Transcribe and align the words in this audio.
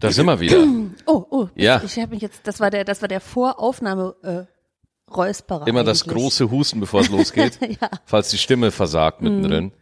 Da 0.00 0.10
sind 0.10 0.26
wir 0.26 0.40
wieder. 0.40 0.64
Oh, 1.06 1.24
oh, 1.30 1.48
Ja. 1.54 1.82
ich, 1.84 1.98
habe 1.98 2.14
mich 2.14 2.22
jetzt, 2.22 2.46
das 2.46 2.58
war 2.60 2.70
der, 2.70 2.84
das 2.84 3.00
war 3.02 3.08
der 3.08 3.20
Voraufnahme 3.20 4.14
äh, 4.22 5.12
Räusperer. 5.14 5.66
Immer 5.66 5.84
das 5.84 6.02
eigentlich. 6.02 6.16
große 6.16 6.50
Husten, 6.50 6.80
bevor 6.80 7.00
es 7.02 7.08
losgeht, 7.10 7.58
Ja. 7.80 7.90
falls 8.06 8.30
die 8.30 8.38
Stimme 8.38 8.70
versagt 8.70 9.22
mittendrin. 9.22 9.72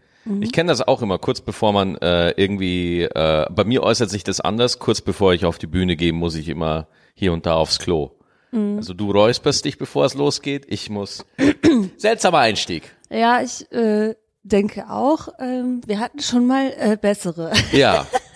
Ich 0.41 0.53
kenne 0.53 0.69
das 0.71 0.87
auch 0.87 1.01
immer, 1.01 1.19
kurz 1.19 1.41
bevor 1.41 1.73
man 1.73 1.97
äh, 1.97 2.33
irgendwie, 2.33 3.03
äh, 3.05 3.47
bei 3.51 3.65
mir 3.65 3.83
äußert 3.83 4.11
sich 4.11 4.25
das 4.25 4.41
anders, 4.43 4.79
kurz 4.79 5.01
bevor 5.01 5.33
ich 5.33 5.47
auf 5.47 5.57
die 5.57 5.67
Bühne 5.67 5.97
gehe, 5.97 6.13
muss 6.13 6.35
ich 6.35 6.51
immer 6.51 6.89
hier 7.15 7.33
und 7.33 7.47
da 7.47 7.55
aufs 7.55 7.79
Klo. 7.79 8.11
Also 8.51 8.95
du 8.95 9.11
räusperst 9.11 9.65
dich, 9.67 9.77
bevor 9.79 10.05
es 10.07 10.15
losgeht, 10.15 10.65
ich 10.69 10.89
muss. 10.91 11.25
Seltsamer 11.99 12.39
Einstieg. 12.39 12.95
Ja, 13.11 13.43
ich 13.43 13.71
äh, 13.73 14.15
denke 14.43 14.89
auch, 14.91 15.29
ähm, 15.39 15.83
wir 15.87 15.99
hatten 15.99 16.21
schon 16.21 16.47
mal 16.47 16.73
äh, 16.79 16.97
bessere, 16.97 17.53
Ja, 17.73 18.07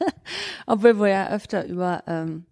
obwohl 0.66 0.98
wir 1.00 1.08
ja 1.08 1.28
öfter 1.30 1.64
über 1.66 2.02
ähm, 2.06 2.46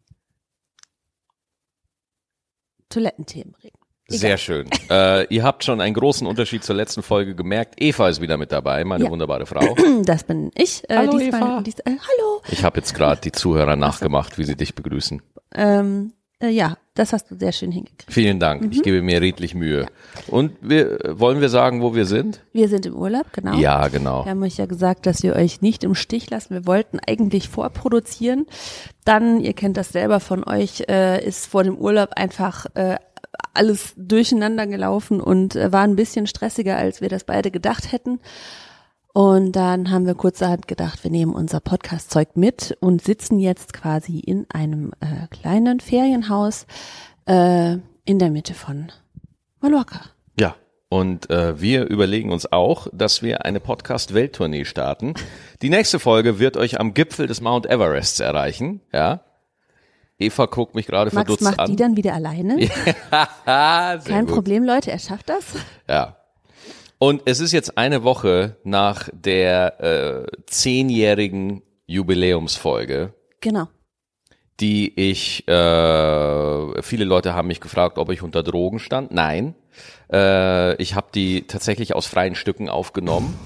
Toilettenthemen 2.89 3.55
reden. 3.63 3.79
sehr 4.09 4.39
schön. 4.39 4.69
Äh, 4.89 5.25
ihr 5.35 5.43
habt 5.43 5.65
schon 5.65 5.81
einen 5.81 5.95
großen 5.95 6.27
Unterschied 6.27 6.63
zur 6.63 6.77
letzten 6.77 7.03
Folge 7.03 7.35
gemerkt. 7.35 7.75
Eva 7.83 8.09
ist 8.09 8.21
wieder 8.21 8.37
mit 8.37 8.53
dabei, 8.53 8.85
meine 8.85 9.05
Ja. 9.05 9.11
wunderbare 9.11 9.47
Frau. 9.47 9.75
Das 10.05 10.25
bin 10.25 10.51
ich. 10.55 10.89
Äh, 10.89 10.97
Hallo, 10.97 11.19
diesmal, 11.19 11.41
Eva. 11.43 11.61
Dies, 11.63 11.79
äh, 11.81 11.91
hallo. 11.91 12.43
Ich 12.51 12.63
habe 12.63 12.77
jetzt 12.79 12.95
gerade 12.95 13.21
die 13.21 13.33
Zuhörer 13.33 13.75
nachgemacht, 13.77 14.39
wie 14.39 14.45
sie 14.45 14.57
dich 14.57 14.75
begrüßen. 14.77 15.21
Ähm, 15.55 16.13
äh, 16.41 16.49
ja, 16.49 16.77
das 16.95 17.13
hast 17.13 17.31
du 17.31 17.37
sehr 17.39 17.53
schön 17.53 17.73
hingekriegt. 17.73 18.13
Vielen 18.13 18.39
Dank. 18.39 18.63
Mhm. 18.63 18.73
Ich 18.73 18.83
gebe 18.83 19.03
mir 19.03 19.21
redlich 19.21 19.55
Mühe. 19.55 19.87
Und 20.29 20.53
wir, 20.61 21.05
äh, 21.05 21.19
wollen 21.19 21.41
wir 21.41 21.49
sagen, 21.49 21.83
wo 21.83 21.95
wir 21.95 22.07
sind? 22.07 22.43
Wir 22.53 22.69
sind 22.69 22.87
im 22.87 22.95
Urlaub, 22.95 23.33
genau. 23.33 23.57
Ja, 23.57 23.89
genau. 23.89 24.25
Wir 24.25 24.33
haben 24.33 24.43
euch 24.43 24.57
ja 24.57 24.67
gesagt, 24.67 25.07
dass 25.07 25.23
wir 25.23 25.35
euch 25.35 25.63
nicht 25.63 25.85
im 25.85 25.95
Stich 25.95 26.29
lassen. 26.31 26.55
Wir 26.55 26.67
wollten 26.67 26.99
eigentlich 27.07 27.49
vorproduzieren. 27.49 28.47
Dann, 29.05 29.41
ihr 29.41 29.53
kennt 29.55 29.77
das 29.77 29.91
selber 29.91 30.21
von 30.21 30.45
euch, 30.45 30.85
äh, 30.89 31.25
ist 31.25 31.47
vor 31.47 31.65
dem 31.65 31.77
Urlaub 31.77 32.11
einfach 32.17 32.67
äh, 32.75 32.97
alles 33.55 33.95
durcheinander 33.97 34.67
gelaufen 34.67 35.21
und 35.21 35.57
äh, 35.57 35.73
war 35.73 35.83
ein 35.83 35.97
bisschen 35.97 36.27
stressiger, 36.27 36.77
als 36.77 37.01
wir 37.01 37.09
das 37.09 37.25
beide 37.25 37.51
gedacht 37.51 37.93
hätten. 37.93 38.21
Und 39.17 39.53
dann 39.53 39.91
haben 39.91 40.05
wir 40.05 40.15
kurzerhand 40.15 40.69
gedacht, 40.69 41.03
wir 41.03 41.11
nehmen 41.11 41.35
unser 41.35 41.61
Podcast-Zeug 41.61 42.37
mit 42.37 42.77
und 42.81 43.03
sitzen 43.03 43.39
jetzt 43.39 43.73
quasi 43.73 44.19
in 44.19 44.45
einem 44.51 44.93
äh, 45.01 45.27
kleinen 45.31 45.81
Ferienhaus 45.81 46.67
äh, 47.25 47.79
in 48.05 48.19
der 48.19 48.29
Mitte 48.29 48.53
von 48.53 48.93
Mallorca. 49.63 50.03
Ja. 50.39 50.55
Und 50.91 51.31
äh, 51.31 51.59
wir 51.59 51.87
überlegen 51.87 52.31
uns 52.31 52.53
auch, 52.53 52.89
dass 52.93 53.23
wir 53.23 53.47
eine 53.47 53.59
Podcast-Welttournee 53.59 54.67
starten. 54.67 55.15
Die 55.63 55.71
nächste 55.71 55.99
Folge 55.99 56.39
wird 56.39 56.59
euch 56.59 56.79
am 56.79 56.93
Gipfel 56.93 57.27
des 57.27 57.41
Mount 57.41 57.65
Everests 57.65 58.21
erreichen. 58.21 58.83
Ja. 58.93 59.23
Eva 60.19 60.45
guckt 60.45 60.75
mich 60.75 60.89
gerade 60.89 61.07
Max 61.15 61.27
verdutzt 61.27 61.43
macht 61.43 61.61
an. 61.61 61.71
die 61.71 61.77
dann 61.77 61.97
wieder 61.97 62.13
alleine. 62.13 62.59
Sehr 63.47 63.99
Kein 64.05 64.27
gut. 64.27 64.35
Problem, 64.35 64.63
Leute, 64.63 64.91
er 64.91 64.99
schafft 64.99 65.31
das. 65.31 65.55
Ja. 65.89 66.16
Und 66.99 67.23
es 67.27 67.41
ist 67.41 67.53
jetzt 67.53 67.77
eine 67.77 68.05
Woche 68.05 68.57
nach 68.65 69.09
der 69.13 69.81
äh, 69.81 70.27
zehnjährigen 70.47 71.63
Jubiläumsfolge, 71.87 73.13
Genau. 73.41 73.69
die 74.61 74.93
ich, 74.99 75.47
äh, 75.47 76.83
viele 76.83 77.05
Leute 77.05 77.35
haben 77.35 77.49
mich 77.49 77.61
gefragt, 77.61 77.99
ob 77.99 78.11
ich 78.11 78.23
unter 78.23 78.43
Drogen 78.43 78.79
stand. 78.79 79.13
Nein. 79.13 79.55
Äh, 80.11 80.81
ich 80.83 80.95
habe 80.95 81.09
die 81.15 81.47
tatsächlich 81.47 81.95
aus 81.95 82.07
freien 82.07 82.35
Stücken 82.35 82.69
aufgenommen. 82.71 83.39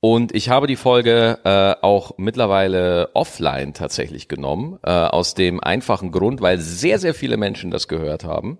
Und 0.00 0.34
ich 0.34 0.50
habe 0.50 0.66
die 0.66 0.76
Folge 0.76 1.38
äh, 1.44 1.82
auch 1.84 2.12
mittlerweile 2.18 3.10
offline 3.14 3.72
tatsächlich 3.72 4.28
genommen, 4.28 4.78
äh, 4.82 4.90
aus 4.90 5.34
dem 5.34 5.58
einfachen 5.60 6.12
Grund, 6.12 6.40
weil 6.40 6.58
sehr, 6.58 6.98
sehr 6.98 7.14
viele 7.14 7.36
Menschen 7.36 7.70
das 7.70 7.88
gehört 7.88 8.24
haben 8.24 8.58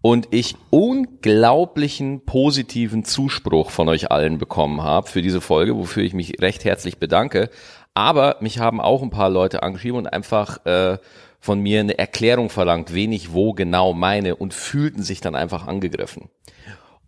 und 0.00 0.28
ich 0.30 0.56
unglaublichen 0.70 2.24
positiven 2.24 3.04
Zuspruch 3.04 3.70
von 3.70 3.88
euch 3.88 4.10
allen 4.10 4.38
bekommen 4.38 4.82
habe 4.82 5.08
für 5.08 5.22
diese 5.22 5.40
Folge, 5.40 5.76
wofür 5.76 6.04
ich 6.04 6.14
mich 6.14 6.40
recht 6.40 6.64
herzlich 6.64 6.98
bedanke. 6.98 7.50
Aber 7.94 8.36
mich 8.40 8.60
haben 8.60 8.80
auch 8.80 9.02
ein 9.02 9.10
paar 9.10 9.30
Leute 9.30 9.62
angeschrieben 9.62 9.98
und 9.98 10.06
einfach 10.06 10.64
äh, 10.66 10.98
von 11.40 11.60
mir 11.60 11.80
eine 11.80 11.98
Erklärung 11.98 12.48
verlangt, 12.48 12.94
wen 12.94 13.12
ich 13.12 13.32
wo 13.32 13.52
genau 13.54 13.92
meine 13.92 14.36
und 14.36 14.54
fühlten 14.54 15.02
sich 15.02 15.20
dann 15.20 15.34
einfach 15.34 15.66
angegriffen. 15.66 16.28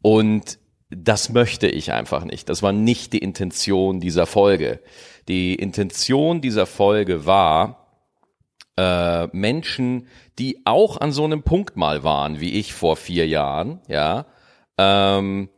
Und 0.02 0.58
das 0.90 1.28
möchte 1.28 1.68
ich 1.68 1.92
einfach 1.92 2.24
nicht. 2.24 2.48
Das 2.48 2.62
war 2.62 2.72
nicht 2.72 3.12
die 3.12 3.18
Intention 3.18 4.00
dieser 4.00 4.26
Folge. 4.26 4.80
Die 5.28 5.54
Intention 5.54 6.40
dieser 6.40 6.66
Folge 6.66 7.26
war, 7.26 7.79
äh, 8.80 9.28
Menschen, 9.32 10.06
die 10.38 10.62
auch 10.64 10.98
an 10.98 11.12
so 11.12 11.24
einem 11.24 11.42
Punkt 11.42 11.76
mal 11.76 12.02
waren, 12.02 12.40
wie 12.40 12.58
ich 12.58 12.72
vor 12.72 12.96
vier 12.96 13.26
Jahren, 13.26 13.80
ja, 13.88 14.24
ähm, 14.78 15.50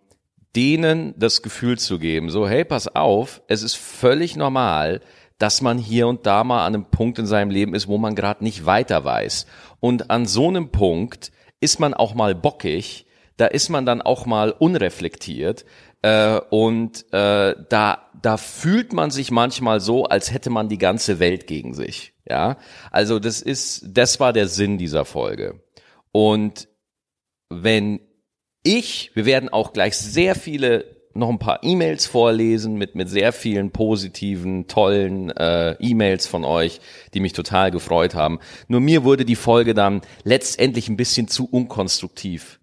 denen 0.56 1.14
das 1.16 1.42
Gefühl 1.42 1.78
zu 1.78 2.00
geben, 2.00 2.30
so, 2.30 2.48
hey, 2.48 2.64
pass 2.64 2.88
auf, 2.88 3.42
es 3.46 3.62
ist 3.62 3.76
völlig 3.76 4.34
normal, 4.34 5.00
dass 5.38 5.62
man 5.62 5.78
hier 5.78 6.08
und 6.08 6.26
da 6.26 6.42
mal 6.42 6.66
an 6.66 6.74
einem 6.74 6.84
Punkt 6.86 7.18
in 7.18 7.26
seinem 7.26 7.50
Leben 7.50 7.74
ist, 7.74 7.86
wo 7.86 7.96
man 7.96 8.16
gerade 8.16 8.42
nicht 8.42 8.66
weiter 8.66 9.04
weiß. 9.04 9.46
Und 9.78 10.10
an 10.10 10.26
so 10.26 10.48
einem 10.48 10.70
Punkt 10.70 11.30
ist 11.60 11.78
man 11.78 11.94
auch 11.94 12.14
mal 12.14 12.34
bockig, 12.34 13.06
da 13.36 13.46
ist 13.46 13.68
man 13.68 13.86
dann 13.86 14.02
auch 14.02 14.26
mal 14.26 14.50
unreflektiert 14.50 15.64
äh, 16.02 16.40
und 16.50 17.06
äh, 17.12 17.54
da 17.68 18.10
da 18.20 18.36
fühlt 18.36 18.92
man 18.92 19.10
sich 19.10 19.30
manchmal 19.30 19.80
so, 19.80 20.04
als 20.04 20.32
hätte 20.32 20.50
man 20.50 20.68
die 20.68 20.78
ganze 20.78 21.18
Welt 21.18 21.46
gegen 21.46 21.74
sich. 21.74 22.11
Ja, 22.28 22.58
also 22.90 23.18
das 23.18 23.42
ist 23.42 23.84
das 23.88 24.20
war 24.20 24.32
der 24.32 24.48
Sinn 24.48 24.78
dieser 24.78 25.04
Folge. 25.04 25.60
Und 26.12 26.68
wenn 27.48 28.00
ich, 28.62 29.10
wir 29.14 29.26
werden 29.26 29.48
auch 29.48 29.72
gleich 29.72 29.96
sehr 29.96 30.34
viele 30.34 30.84
noch 31.14 31.28
ein 31.28 31.38
paar 31.38 31.62
E-Mails 31.62 32.06
vorlesen 32.06 32.76
mit 32.76 32.94
mit 32.94 33.08
sehr 33.10 33.32
vielen 33.32 33.70
positiven, 33.70 34.66
tollen 34.66 35.30
äh, 35.30 35.72
E-Mails 35.80 36.26
von 36.26 36.44
euch, 36.44 36.80
die 37.12 37.20
mich 37.20 37.32
total 37.32 37.70
gefreut 37.70 38.14
haben. 38.14 38.38
Nur 38.68 38.80
mir 38.80 39.04
wurde 39.04 39.24
die 39.24 39.36
Folge 39.36 39.74
dann 39.74 40.00
letztendlich 40.24 40.88
ein 40.88 40.96
bisschen 40.96 41.28
zu 41.28 41.46
unkonstruktiv 41.50 42.60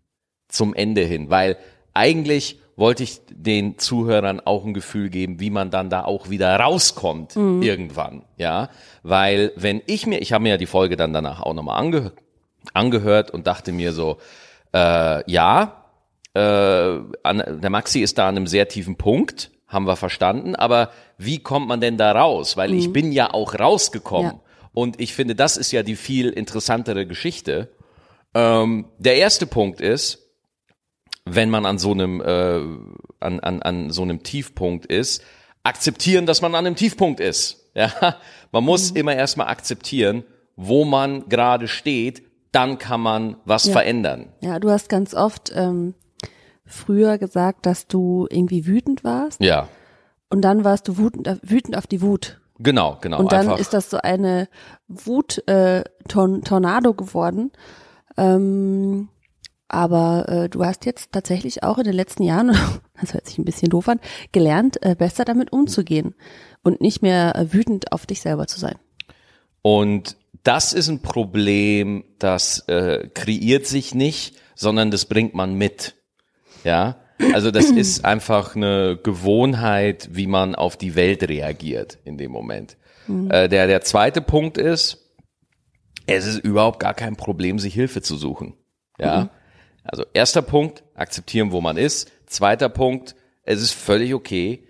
zum 0.48 0.74
Ende 0.74 1.04
hin, 1.04 1.30
weil 1.30 1.58
eigentlich 1.94 2.59
wollte 2.80 3.04
ich 3.04 3.20
den 3.30 3.78
Zuhörern 3.78 4.40
auch 4.40 4.66
ein 4.66 4.74
Gefühl 4.74 5.10
geben, 5.10 5.40
wie 5.40 5.50
man 5.50 5.70
dann 5.70 5.90
da 5.90 6.06
auch 6.06 6.30
wieder 6.30 6.56
rauskommt 6.60 7.36
irgendwann, 7.36 8.24
ja, 8.38 8.70
weil 9.04 9.52
wenn 9.56 9.82
ich 9.86 10.08
mir, 10.08 10.20
ich 10.22 10.32
habe 10.34 10.44
mir 10.44 10.50
ja 10.52 10.58
die 10.58 10.66
Folge 10.66 10.96
dann 10.96 11.14
danach 11.14 11.42
auch 11.42 11.54
nochmal 11.54 11.78
ange 11.80 12.14
angehört 12.74 13.32
und 13.32 13.48
dachte 13.48 13.72
mir 13.72 13.94
so, 13.94 14.18
äh, 14.74 15.30
ja, 15.32 15.86
äh, 16.34 16.40
an, 16.40 17.60
der 17.62 17.70
Maxi 17.70 18.00
ist 18.02 18.18
da 18.18 18.28
an 18.28 18.38
einem 18.38 18.48
sehr 18.48 18.68
tiefen 18.68 18.96
Punkt, 18.98 19.52
haben 19.68 19.86
wir 19.86 19.96
verstanden, 19.96 20.56
aber 20.56 20.90
wie 21.18 21.40
kommt 21.40 21.68
man 21.68 21.82
denn 21.82 21.98
da 21.98 22.12
raus? 22.12 22.58
Weil 22.58 22.74
ich 22.74 22.92
bin 22.94 23.12
ja 23.12 23.34
auch 23.34 23.54
rausgekommen 23.60 24.32
Ja. 24.34 24.40
und 24.74 25.00
ich 25.00 25.14
finde, 25.14 25.36
das 25.36 25.58
ist 25.58 25.72
ja 25.72 25.84
die 25.84 25.96
viel 25.96 26.30
interessantere 26.30 27.06
Geschichte. 27.06 27.70
Ähm, 28.34 28.86
der 28.98 29.16
erste 29.18 29.46
Punkt 29.48 29.82
ist, 29.82 30.29
wenn 31.36 31.50
man 31.50 31.66
an 31.66 31.78
so 31.78 31.92
einem 31.92 32.22
äh, 32.22 32.60
an, 33.20 33.40
an, 33.40 33.62
an 33.62 33.90
so 33.92 34.02
einem 34.04 34.24
Tiefpunkt 34.24 34.86
ist, 34.86 35.22
akzeptieren, 35.64 36.26
dass 36.26 36.42
man 36.42 36.56
an 36.56 36.66
einem 36.66 36.76
Tiefpunkt 36.76 37.20
ist. 37.20 37.58
Ja, 37.76 37.92
man 38.52 38.64
muss 38.64 38.90
immer 38.92 39.16
erstmal 39.16 39.48
akzeptieren, 39.48 40.24
wo 40.58 40.86
man 40.86 41.30
gerade 41.30 41.68
steht, 41.68 42.24
dann 42.52 42.80
kann 42.80 43.00
man 43.00 43.38
was 43.46 43.66
Ja. 43.66 43.74
verändern. 43.74 44.30
Ja, 44.42 44.60
du 44.60 44.72
hast 44.72 44.90
ganz 44.90 45.14
oft 45.14 45.52
ähm, 45.56 45.94
früher 46.66 47.20
gesagt, 47.20 47.66
dass 47.68 47.86
du 47.88 48.26
irgendwie 48.30 48.66
wütend 48.66 49.04
warst 49.04 49.40
Ja, 49.42 49.68
und 50.30 50.42
dann 50.42 50.64
warst 50.64 50.88
du 50.88 50.98
wütend, 50.98 51.30
wütend 51.44 51.78
auf 51.78 51.86
die 51.86 52.02
Wut. 52.02 52.42
genau, 52.58 52.98
genau. 53.02 53.20
Und 53.20 53.32
dann 53.32 53.42
einfach. 53.42 53.60
ist 53.60 53.74
das 53.74 53.90
so 53.92 53.98
eine 53.98 54.50
Wut-Tornado 54.88 56.94
geworden. 56.94 57.52
Ähm, 58.18 59.10
aber 59.70 60.28
äh, 60.28 60.50
du 60.50 60.66
hast 60.66 60.86
jetzt 60.86 61.12
tatsächlich 61.12 61.64
auch 61.64 61.78
in 61.78 61.86
den 61.86 61.94
letzten 61.94 62.24
Jahren, 62.24 62.56
das 63.02 63.14
hört 63.14 63.28
sich 63.28 63.38
ein 63.38 63.46
bisschen 63.46 63.70
doof 63.70 63.88
an, 63.88 64.00
gelernt, 64.32 64.84
äh, 64.84 64.96
besser 64.96 65.26
damit 65.26 65.54
umzugehen 65.54 66.16
und 66.64 66.82
nicht 66.82 67.02
mehr 67.02 67.36
äh, 67.36 67.54
wütend 67.54 67.92
auf 67.92 68.06
dich 68.06 68.22
selber 68.22 68.48
zu 68.48 68.60
sein. 68.60 68.76
Und 69.62 70.18
das 70.44 70.74
ist 70.74 70.90
ein 70.90 71.02
Problem, 71.02 72.04
das 72.18 72.68
äh, 72.68 73.10
kreiert 73.14 73.66
sich 73.66 73.94
nicht, 73.94 74.36
sondern 74.56 74.92
das 74.92 75.06
bringt 75.06 75.36
man 75.36 75.56
mit. 75.56 75.96
Ja, 76.64 76.98
also 77.34 77.52
das 77.52 77.66
ist 77.66 78.06
einfach 78.06 78.56
eine 78.56 78.98
Gewohnheit, 79.02 80.10
wie 80.12 80.28
man 80.28 80.56
auf 80.56 80.78
die 80.78 80.96
Welt 80.96 81.28
reagiert 81.28 81.98
in 82.06 82.18
dem 82.18 82.32
Moment. 82.32 82.78
Äh, 83.30 83.50
der, 83.50 83.68
der 83.68 83.82
zweite 83.82 84.22
Punkt 84.22 84.58
ist, 84.58 85.10
es 86.06 86.26
ist 86.26 86.40
überhaupt 86.40 86.80
gar 86.80 86.94
kein 86.94 87.16
Problem, 87.16 87.60
sich 87.60 87.74
Hilfe 87.74 88.02
zu 88.02 88.18
suchen. 88.18 88.54
Ja, 89.00 89.30
also 89.84 90.06
erster 90.14 90.42
Punkt, 90.42 90.84
akzeptieren, 90.94 91.52
wo 91.52 91.62
man 91.62 91.78
ist. 91.78 92.12
Zweiter 92.26 92.70
Punkt, 92.70 93.16
es 93.44 93.62
ist 93.62 93.74
völlig 93.74 94.14
okay, 94.14 94.68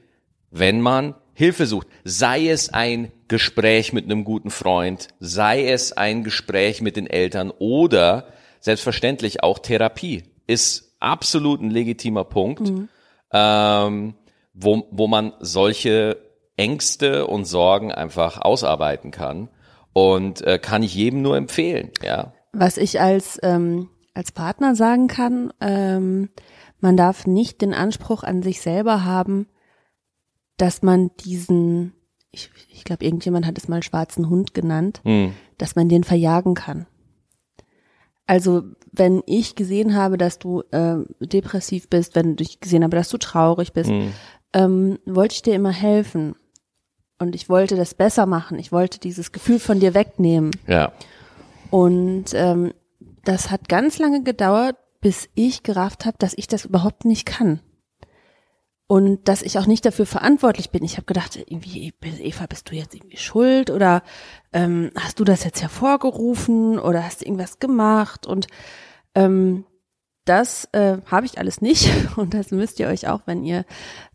wenn 0.52 0.82
man 0.82 1.16
Hilfe 1.34 1.66
sucht, 1.66 1.88
sei 2.04 2.50
es 2.50 2.74
ein 2.74 3.12
Gespräch 3.28 3.94
mit 3.94 4.06
einem 4.06 4.24
guten 4.24 4.50
Freund, 4.50 5.08
sei 5.20 5.70
es 5.70 5.94
ein 5.94 6.24
Gespräch 6.24 6.82
mit 6.82 6.98
den 6.98 7.08
Eltern 7.08 7.52
oder 7.60 8.28
selbstverständlich 8.60 9.44
auch 9.44 9.60
Therapie, 9.60 10.24
ist 10.48 10.96
absolut 11.00 11.62
ein 11.62 11.70
legitimer 11.70 12.26
Punkt, 12.26 12.70
mhm. 12.70 12.90
ähm, 13.32 14.16
wo, 14.54 14.88
wo 14.92 15.08
man 15.08 15.34
solche 15.40 16.18
Ängste 16.58 17.26
und 17.26 17.46
Sorgen 17.46 17.94
einfach 17.94 18.42
ausarbeiten 18.42 19.12
kann 19.12 19.48
und 19.94 20.42
äh, 20.42 20.60
kann 20.60 20.84
ich 20.84 20.94
jedem 20.94 21.22
nur 21.22 21.38
empfehlen, 21.38 21.92
ja. 22.04 22.34
Was 22.52 22.78
ich 22.78 23.00
als 23.00 23.40
ähm, 23.44 23.90
als 24.14 24.32
Partner 24.32 24.76
sagen 24.76 25.08
kann, 25.08 25.54
ähm, 25.62 26.30
man 26.80 26.98
darf 26.98 27.28
nicht 27.28 27.62
den 27.62 27.74
Anspruch 27.74 28.24
an 28.24 28.42
sich 28.42 28.62
selber 28.62 29.04
haben, 29.04 29.48
dass 30.58 30.82
man 30.82 31.12
diesen, 31.22 31.94
ich, 32.32 32.50
ich 32.70 32.84
glaube, 32.84 33.06
irgendjemand 33.06 33.46
hat 33.46 33.58
es 33.58 33.68
mal 33.68 33.84
schwarzen 33.84 34.30
Hund 34.30 34.54
genannt, 34.54 35.02
mhm. 35.04 35.34
dass 35.58 35.76
man 35.76 35.90
den 35.90 36.04
verjagen 36.04 36.54
kann. 36.54 36.86
Also 38.28 38.64
wenn 38.92 39.24
ich 39.26 39.56
gesehen 39.56 39.96
habe, 39.96 40.18
dass 40.18 40.38
du 40.38 40.62
äh, 40.72 40.98
depressiv 41.20 41.90
bist, 41.90 42.16
wenn 42.16 42.36
ich 42.40 42.60
gesehen 42.60 42.84
habe, 42.84 42.96
dass 42.96 43.10
du 43.10 43.18
traurig 43.18 43.74
bist, 43.74 43.90
mhm. 43.90 44.14
ähm, 44.54 45.00
wollte 45.06 45.36
ich 45.36 45.42
dir 45.42 45.56
immer 45.56 45.72
helfen. 45.72 46.36
Und 47.18 47.36
ich 47.36 47.50
wollte 47.50 47.76
das 47.76 47.94
besser 47.94 48.26
machen. 48.26 48.60
Ich 48.60 48.72
wollte 48.72 49.00
dieses 49.00 49.32
Gefühl 49.32 49.60
von 49.60 49.80
dir 49.80 49.94
wegnehmen. 49.94 50.52
Ja. 50.68 50.94
Und 51.70 52.34
ähm, 52.34 52.74
das 53.24 53.52
hat 53.52 53.70
ganz 53.70 54.00
lange 54.00 54.24
gedauert, 54.24 54.78
bis 55.02 55.30
ich 55.36 55.64
gerafft 55.64 56.06
habe, 56.06 56.18
dass 56.20 56.34
ich 56.36 56.48
das 56.48 56.66
überhaupt 56.66 57.06
nicht 57.06 57.26
kann 57.26 57.62
und 58.88 59.28
dass 59.28 59.44
ich 59.44 59.60
auch 59.60 59.68
nicht 59.68 59.86
dafür 59.86 60.08
verantwortlich 60.08 60.72
bin. 60.72 60.84
Ich 60.84 60.98
habe 60.98 61.06
gedacht, 61.06 61.38
irgendwie, 61.38 61.94
Eva, 62.02 62.48
bist 62.48 62.70
du 62.70 62.76
jetzt 62.76 62.96
irgendwie 62.96 63.18
schuld 63.18 63.70
oder 63.70 64.02
ähm, 64.52 64.90
hast 64.96 65.20
du 65.20 65.24
das 65.24 65.44
jetzt 65.44 65.62
hervorgerufen 65.62 66.80
oder 66.80 67.04
hast 67.04 67.22
du 67.22 67.26
irgendwas 67.26 67.60
gemacht? 67.60 68.26
Und 68.26 68.48
ähm, 69.14 69.66
das 70.26 70.68
äh, 70.72 70.98
habe 71.06 71.28
ich 71.28 71.38
alles 71.38 71.62
nicht 71.62 71.92
und 72.18 72.34
das 72.34 72.50
müsst 72.50 72.80
ihr 72.80 72.88
euch 72.88 73.08
auch, 73.08 73.22
wenn 73.26 73.44
ihr 73.44 73.64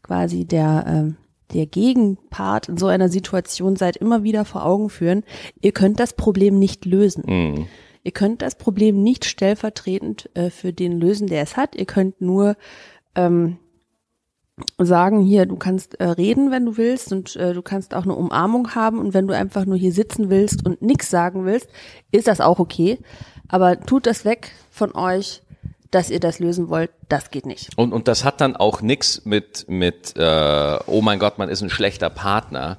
quasi 0.02 0.44
der 0.44 1.14
äh, 1.14 1.24
der 1.52 1.66
Gegenpart 1.66 2.68
in 2.68 2.76
so 2.76 2.86
einer 2.86 3.08
Situation 3.08 3.76
seid, 3.76 3.96
immer 3.96 4.24
wieder 4.24 4.44
vor 4.44 4.64
Augen 4.66 4.90
führen. 4.90 5.22
Ihr 5.60 5.70
könnt 5.70 6.00
das 6.00 6.14
Problem 6.14 6.58
nicht 6.58 6.84
lösen. 6.84 7.22
Mhm. 7.26 7.66
Ihr 8.04 8.12
könnt 8.12 8.42
das 8.42 8.56
Problem 8.56 9.02
nicht 9.02 9.24
stellvertretend 9.24 10.30
äh, 10.34 10.50
für 10.50 10.72
den 10.72 11.00
lösen, 11.00 11.26
der 11.26 11.42
es 11.42 11.56
hat. 11.56 11.74
Ihr 11.74 11.86
könnt 11.86 12.20
nur 12.20 12.56
ähm, 13.14 13.58
sagen, 14.78 15.22
hier, 15.22 15.46
du 15.46 15.56
kannst 15.56 15.98
äh, 16.00 16.04
reden, 16.04 16.50
wenn 16.50 16.66
du 16.66 16.76
willst 16.76 17.12
und 17.12 17.34
äh, 17.36 17.54
du 17.54 17.62
kannst 17.62 17.94
auch 17.94 18.04
eine 18.04 18.14
Umarmung 18.14 18.74
haben 18.74 18.98
und 18.98 19.14
wenn 19.14 19.26
du 19.26 19.34
einfach 19.34 19.64
nur 19.64 19.76
hier 19.76 19.92
sitzen 19.92 20.30
willst 20.30 20.64
und 20.64 20.82
nichts 20.82 21.10
sagen 21.10 21.44
willst, 21.44 21.68
ist 22.12 22.28
das 22.28 22.40
auch 22.40 22.60
okay. 22.60 22.98
Aber 23.48 23.80
tut 23.80 24.06
das 24.06 24.24
weg 24.24 24.52
von 24.70 24.94
euch, 24.94 25.42
dass 25.90 26.10
ihr 26.10 26.20
das 26.20 26.38
lösen 26.38 26.68
wollt, 26.68 26.90
das 27.08 27.30
geht 27.30 27.46
nicht. 27.46 27.70
Und, 27.76 27.92
und 27.92 28.08
das 28.08 28.24
hat 28.24 28.40
dann 28.40 28.56
auch 28.56 28.82
nichts 28.82 29.24
mit, 29.24 29.66
mit 29.68 30.16
äh, 30.16 30.78
oh 30.86 31.02
mein 31.02 31.18
Gott, 31.18 31.38
man 31.38 31.48
ist 31.48 31.62
ein 31.62 31.70
schlechter 31.70 32.10
Partner, 32.10 32.78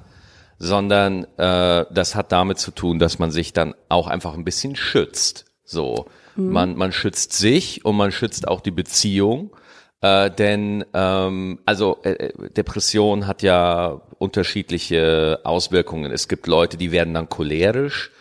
sondern 0.58 1.24
äh, 1.36 1.84
das 1.90 2.14
hat 2.14 2.32
damit 2.32 2.58
zu 2.58 2.70
tun, 2.70 2.98
dass 2.98 3.18
man 3.18 3.30
sich 3.30 3.52
dann 3.52 3.74
auch 3.88 4.06
einfach 4.06 4.34
ein 4.34 4.44
bisschen 4.44 4.76
schützt. 4.76 5.44
So, 5.64 6.06
mhm. 6.36 6.52
man, 6.52 6.76
man 6.76 6.92
schützt 6.92 7.32
sich 7.32 7.84
und 7.84 7.96
man 7.96 8.12
schützt 8.12 8.48
auch 8.48 8.60
die 8.60 8.70
Beziehung 8.70 9.50
äh, 10.02 10.30
denn 10.30 10.84
ähm, 10.92 11.58
also 11.64 11.98
äh, 12.02 12.10
äh, 12.10 12.50
Depression 12.50 13.26
hat 13.26 13.42
ja 13.42 14.02
unterschiedliche 14.18 15.40
Auswirkungen. 15.44 16.12
Es 16.12 16.28
gibt 16.28 16.46
Leute, 16.46 16.76
die 16.76 16.92
werden 16.92 17.14
dann 17.14 17.28
cholerisch 17.28 18.12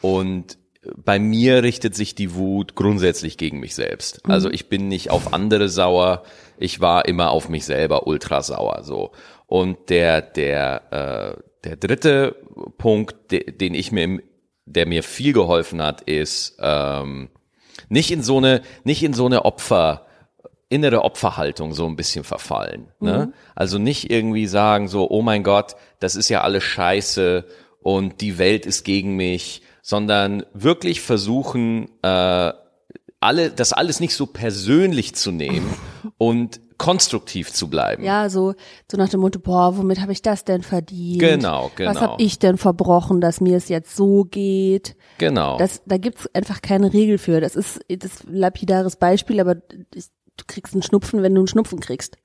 und 0.00 0.58
bei 0.96 1.18
mir 1.18 1.62
richtet 1.62 1.94
sich 1.94 2.14
die 2.14 2.34
Wut 2.34 2.74
grundsätzlich 2.74 3.36
gegen 3.36 3.60
mich 3.60 3.74
selbst. 3.74 4.26
Mhm. 4.26 4.32
Also 4.32 4.50
ich 4.50 4.68
bin 4.68 4.88
nicht 4.88 5.10
auf 5.10 5.32
andere 5.32 5.68
sauer, 5.68 6.24
ich 6.58 6.80
war 6.80 7.06
immer 7.06 7.30
auf 7.30 7.48
mich 7.48 7.64
selber 7.64 8.06
ultra 8.06 8.42
sauer 8.42 8.82
so. 8.82 9.12
Und 9.46 9.88
der 9.88 10.22
der 10.22 11.36
äh, 11.38 11.49
der 11.64 11.76
dritte 11.76 12.36
Punkt, 12.78 13.32
de, 13.32 13.50
den 13.50 13.74
ich 13.74 13.92
mir 13.92 14.04
im, 14.04 14.22
der 14.66 14.86
mir 14.86 15.02
viel 15.02 15.32
geholfen 15.32 15.82
hat, 15.82 16.02
ist 16.02 16.56
ähm, 16.60 17.30
nicht 17.88 18.10
in 18.10 18.22
so 18.22 18.38
eine 18.38 18.62
nicht 18.84 19.02
in 19.02 19.12
so 19.12 19.26
eine 19.26 19.44
Opfer 19.44 20.06
innere 20.68 21.02
Opferhaltung 21.02 21.74
so 21.74 21.86
ein 21.86 21.96
bisschen 21.96 22.24
verfallen. 22.24 22.92
Ne? 23.00 23.26
Mhm. 23.26 23.34
Also 23.56 23.78
nicht 23.78 24.10
irgendwie 24.10 24.46
sagen 24.46 24.86
so, 24.86 25.10
oh 25.10 25.20
mein 25.20 25.42
Gott, 25.42 25.74
das 25.98 26.14
ist 26.14 26.28
ja 26.28 26.42
alles 26.42 26.62
scheiße 26.62 27.44
und 27.82 28.20
die 28.20 28.38
Welt 28.38 28.66
ist 28.66 28.84
gegen 28.84 29.16
mich, 29.16 29.62
sondern 29.82 30.44
wirklich 30.54 31.00
versuchen, 31.00 31.90
äh, 32.02 32.52
alle, 33.18 33.50
das 33.50 33.72
alles 33.72 33.98
nicht 33.98 34.14
so 34.14 34.26
persönlich 34.26 35.14
zu 35.16 35.32
nehmen 35.32 35.74
und 36.18 36.60
konstruktiv 36.80 37.52
zu 37.52 37.68
bleiben. 37.68 38.02
Ja, 38.02 38.30
so, 38.30 38.54
so 38.90 38.96
nach 38.96 39.10
dem 39.10 39.20
Motto, 39.20 39.38
boah, 39.38 39.76
womit 39.76 40.00
habe 40.00 40.12
ich 40.12 40.22
das 40.22 40.46
denn 40.46 40.62
verdient? 40.62 41.20
Genau, 41.20 41.70
genau. 41.76 41.90
Was 41.90 42.00
habe 42.00 42.22
ich 42.22 42.38
denn 42.38 42.56
verbrochen, 42.56 43.20
dass 43.20 43.42
mir 43.42 43.58
es 43.58 43.68
jetzt 43.68 43.94
so 43.94 44.24
geht? 44.24 44.96
Genau. 45.18 45.58
Das, 45.58 45.82
da 45.84 45.98
gibt's 45.98 46.26
einfach 46.32 46.62
keine 46.62 46.94
Regel 46.94 47.18
für. 47.18 47.42
Das 47.42 47.54
ist 47.54 47.80
das 47.86 48.24
lapidares 48.26 48.96
Beispiel, 48.96 49.40
aber 49.40 49.56
du 49.56 50.44
kriegst 50.46 50.72
einen 50.72 50.82
Schnupfen, 50.82 51.22
wenn 51.22 51.34
du 51.34 51.42
einen 51.42 51.48
Schnupfen 51.48 51.80
kriegst. 51.80 52.16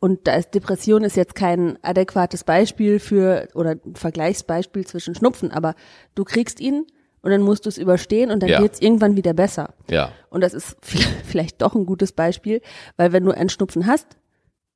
Und 0.00 0.26
da 0.26 0.36
ist 0.36 0.54
Depression 0.54 1.04
ist 1.04 1.16
jetzt 1.16 1.34
kein 1.34 1.78
adäquates 1.82 2.44
Beispiel 2.44 2.98
für 2.98 3.48
oder 3.54 3.72
ein 3.84 3.94
Vergleichsbeispiel 3.94 4.86
zwischen 4.86 5.14
Schnupfen, 5.14 5.52
aber 5.52 5.74
du 6.14 6.24
kriegst 6.24 6.60
ihn 6.60 6.86
und 7.22 7.30
dann 7.30 7.42
musst 7.42 7.64
du 7.64 7.68
es 7.68 7.78
überstehen 7.78 8.30
und 8.30 8.42
dann 8.42 8.50
ja. 8.50 8.60
geht's 8.60 8.80
irgendwann 8.80 9.16
wieder 9.16 9.32
besser. 9.32 9.74
Ja. 9.88 10.12
Und 10.28 10.42
das 10.42 10.54
ist 10.54 10.76
vielleicht 11.24 11.62
doch 11.62 11.74
ein 11.74 11.86
gutes 11.86 12.12
Beispiel, 12.12 12.60
weil 12.96 13.12
wenn 13.12 13.24
du 13.24 13.30
einen 13.30 13.48
Schnupfen 13.48 13.86
hast, 13.86 14.06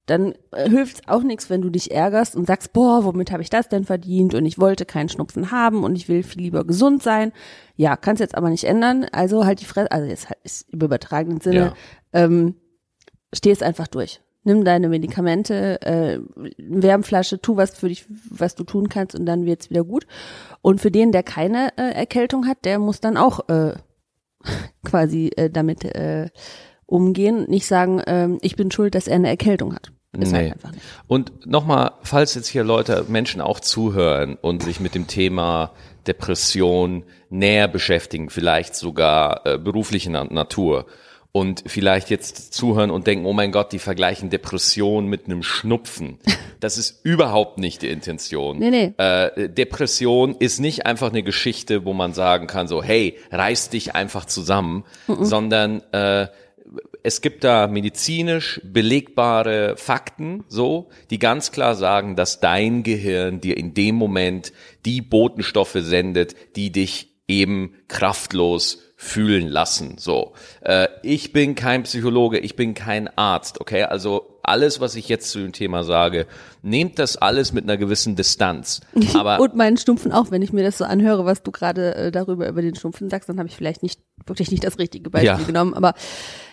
dann 0.07 0.35
äh, 0.53 0.71
hilft 0.71 1.09
auch 1.09 1.23
nichts, 1.23 1.51
wenn 1.51 1.63
du 1.63 1.69
dich 1.69 1.91
ärgerst 1.91 2.37
und 2.37 2.47
sagst, 2.47 2.73
boah, 2.73 3.05
womit 3.05 3.33
habe 3.33 3.43
ich 3.43 3.51
das 3.51 3.69
denn 3.69 3.85
verdient 3.85 4.35
und 4.35 4.47
ich 4.47 4.59
wollte 4.59 4.87
keinen 4.87 5.09
Schnupfen 5.09 5.51
haben 5.51 5.83
und 5.83 5.97
ich 5.97 6.09
will 6.09 6.23
viel 6.23 6.43
lieber 6.43 6.65
gesund 6.65 7.03
sein. 7.03 7.33
Ja, 7.75 7.97
kannst 7.97 8.21
jetzt 8.21 8.37
aber 8.37 8.49
nicht 8.49 8.65
ändern, 8.65 9.07
also 9.11 9.45
halt 9.45 9.61
die 9.61 9.65
Fresse, 9.65 9.91
also 9.91 10.09
jetzt 10.09 10.29
halt 10.29 10.39
ist 10.45 10.69
im 10.73 10.81
übertragenen 10.81 11.41
Sinne, 11.41 11.57
ja. 11.57 11.75
ähm, 12.13 12.55
steh 13.35 13.51
es 13.51 13.63
einfach 13.63 13.89
durch. 13.89 14.21
Nimm 14.47 14.65
deine 14.65 14.89
Medikamente, 14.89 15.83
äh, 15.83 16.21
Wärmflasche, 16.57 17.41
tu 17.41 17.57
was 17.57 17.77
für 17.77 17.89
dich, 17.89 18.07
was 18.31 18.55
du 18.55 18.63
tun 18.63 18.89
kannst 18.89 19.17
und 19.17 19.27
dann 19.27 19.45
wird's 19.45 19.71
wieder 19.71 19.83
gut. 19.83 20.07
Und 20.63 20.81
für 20.81 20.93
den, 20.93 21.11
der 21.11 21.25
keine 21.25 21.77
äh, 21.77 21.91
Erkältung 21.91 22.47
hat, 22.47 22.65
der 22.65 22.79
muss 22.79 23.01
dann 23.01 23.17
auch 23.17 23.49
äh, 23.49 23.73
quasi 24.85 25.33
äh, 25.37 25.51
damit 25.51 25.85
äh, 25.85 26.29
umgehen, 26.87 27.47
nicht 27.49 27.67
sagen, 27.67 27.99
äh, 27.99 28.29
ich 28.41 28.55
bin 28.55 28.71
schuld, 28.71 28.95
dass 28.95 29.09
er 29.09 29.17
eine 29.17 29.29
Erkältung 29.29 29.75
hat. 29.75 29.91
Ist 30.13 30.33
halt 30.33 30.55
nee. 30.57 30.63
Halt 30.63 30.77
und 31.09 31.45
nochmal, 31.45 31.95
falls 32.03 32.37
jetzt 32.37 32.47
hier 32.47 32.63
Leute, 32.63 33.05
Menschen 33.09 33.41
auch 33.41 33.59
zuhören 33.59 34.37
und 34.41 34.63
sich 34.63 34.79
mit 34.79 34.95
dem 34.95 35.09
Thema 35.09 35.73
Depression 36.07 37.03
näher 37.31 37.67
beschäftigen, 37.67 38.31
vielleicht 38.31 38.77
sogar 38.77 39.45
äh, 39.45 39.59
beruflicher 39.59 40.11
Natur 40.11 40.87
und 41.37 41.65
vielleicht 41.67 42.09
jetzt 42.09 42.55
zuhören 42.55 42.91
und 42.91 43.07
denken, 43.07 43.27
oh 43.27 43.35
mein 43.35 43.53
Gott, 43.53 43.71
die 43.73 43.79
vergleichen 43.79 44.31
Depression 44.31 45.07
mit 45.07 45.27
einem 45.27 45.43
Schnupfen. 45.43 46.19
Das 46.59 46.79
ist 46.79 47.05
überhaupt 47.05 47.59
nicht 47.59 47.83
die 47.83 47.91
Intention. 47.91 48.59
Nee, 48.59 48.71
nee. 48.71 48.95
Äh, 48.97 49.51
Depression 49.51 50.35
ist 50.39 50.59
nicht 50.59 50.87
einfach 50.87 51.11
eine 51.11 51.23
Geschichte, 51.23 51.85
wo 51.85 51.93
man 51.93 52.15
sagen 52.15 52.47
kann, 52.47 52.67
so, 52.67 52.83
hey, 52.83 53.19
reiß 53.31 53.69
dich 53.69 53.95
einfach 53.95 54.25
zusammen, 54.25 54.85
mhm. 55.07 55.25
sondern 55.27 55.83
äh, 55.93 56.29
es 57.03 57.21
gibt 57.21 57.45
da 57.45 57.67
medizinisch 57.67 58.59
belegbare 58.65 59.77
Fakten, 59.77 60.45
so, 60.49 60.89
die 61.11 61.19
ganz 61.19 61.53
klar 61.53 61.75
sagen, 61.75 62.17
dass 62.17 62.41
dein 62.41 62.83
Gehirn 62.83 63.43
dir 63.43 63.59
in 63.59 63.75
dem 63.75 63.97
Moment 63.97 64.55
die 64.87 65.03
Botenstoffe 65.03 65.77
sendet, 65.79 66.35
die 66.57 66.73
dich 66.73 67.11
eben 67.29 67.75
kraftlos 67.89 68.79
fühlen 69.07 69.49
lassen. 69.49 69.97
So, 69.99 70.33
äh, 70.63 70.89
ich 71.03 71.33
bin 71.33 71.55
kein 71.55 71.85
Psychologe, 71.85 72.39
ich 72.39 72.57
bin 72.57 72.75
kein 72.75 73.09
Arzt, 73.17 73.61
okay? 73.61 73.85
Also 73.85 74.39
alles, 74.43 74.81
was 74.81 74.97
ich 74.97 75.09
jetzt 75.09 75.31
zu 75.31 75.39
dem 75.39 75.53
Thema 75.53 75.85
sage, 75.85 76.27
nehmt 76.63 76.99
das 76.99 77.17
alles 77.17 77.53
mit 77.53 77.65
einer 77.65 77.77
gewissen 77.77 78.17
Distanz. 78.17 78.81
Aber 79.15 79.41
und 79.41 79.55
meinen 79.55 79.77
Stumpfen 79.77 80.13
auch, 80.13 80.31
wenn 80.31 80.43
ich 80.43 80.53
mir 80.53 80.65
das 80.65 80.79
so 80.79 80.85
anhöre, 80.85 81.25
was 81.25 81.43
du 81.43 81.53
gerade 81.53 81.95
äh, 81.95 82.11
darüber 82.11 82.49
über 82.49 82.63
den 82.63 82.75
Stumpfen 82.75 83.09
sagst, 83.09 83.29
dann 83.29 83.39
habe 83.39 83.49
ich 83.49 83.57
vielleicht 83.57 83.83
nicht 83.83 84.01
wirklich 84.27 84.51
nicht 84.51 84.65
das 84.65 84.79
richtige 84.79 85.09
Beispiel 85.09 85.29
ja. 85.29 85.37
genommen, 85.39 85.75
aber 85.75 85.95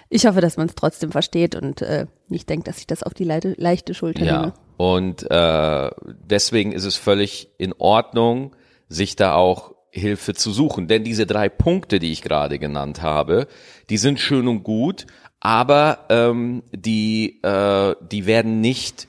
ich 0.10 0.28
hoffe, 0.28 0.42
dass 0.42 0.58
man 0.58 0.68
es 0.68 0.76
trotzdem 0.76 1.12
versteht 1.12 1.56
und 1.56 1.82
äh, 1.82 2.06
nicht 2.30 2.48
denkt, 2.48 2.68
dass 2.68 2.78
ich 2.78 2.88
das 2.88 3.02
auf 3.02 3.16
die 3.16 3.24
leite, 3.24 3.56
leichte 3.58 3.96
Schulter 3.96 4.24
ja. 4.24 4.40
nehme. 4.40 4.54
Und 4.78 5.30
äh, 5.30 5.90
deswegen 6.30 6.72
ist 6.72 6.86
es 6.86 6.96
völlig 6.96 7.50
in 7.58 7.74
Ordnung, 7.74 8.56
sich 8.90 9.16
da 9.16 9.34
auch 9.34 9.73
Hilfe 9.94 10.34
zu 10.34 10.52
suchen. 10.52 10.88
Denn 10.88 11.04
diese 11.04 11.28
drei 11.28 11.50
Punkte, 11.50 12.00
die 12.00 12.12
ich 12.12 12.24
gerade 12.24 12.58
genannt 12.58 13.04
habe, 13.04 13.48
die 13.92 13.98
sind 13.98 14.20
schön 14.20 14.48
und 14.48 14.64
gut, 14.64 15.06
aber 15.40 16.06
ähm, 16.10 16.64
die, 16.72 17.42
äh, 17.44 17.96
die 18.02 18.26
werden 18.26 18.60
nicht 18.60 19.08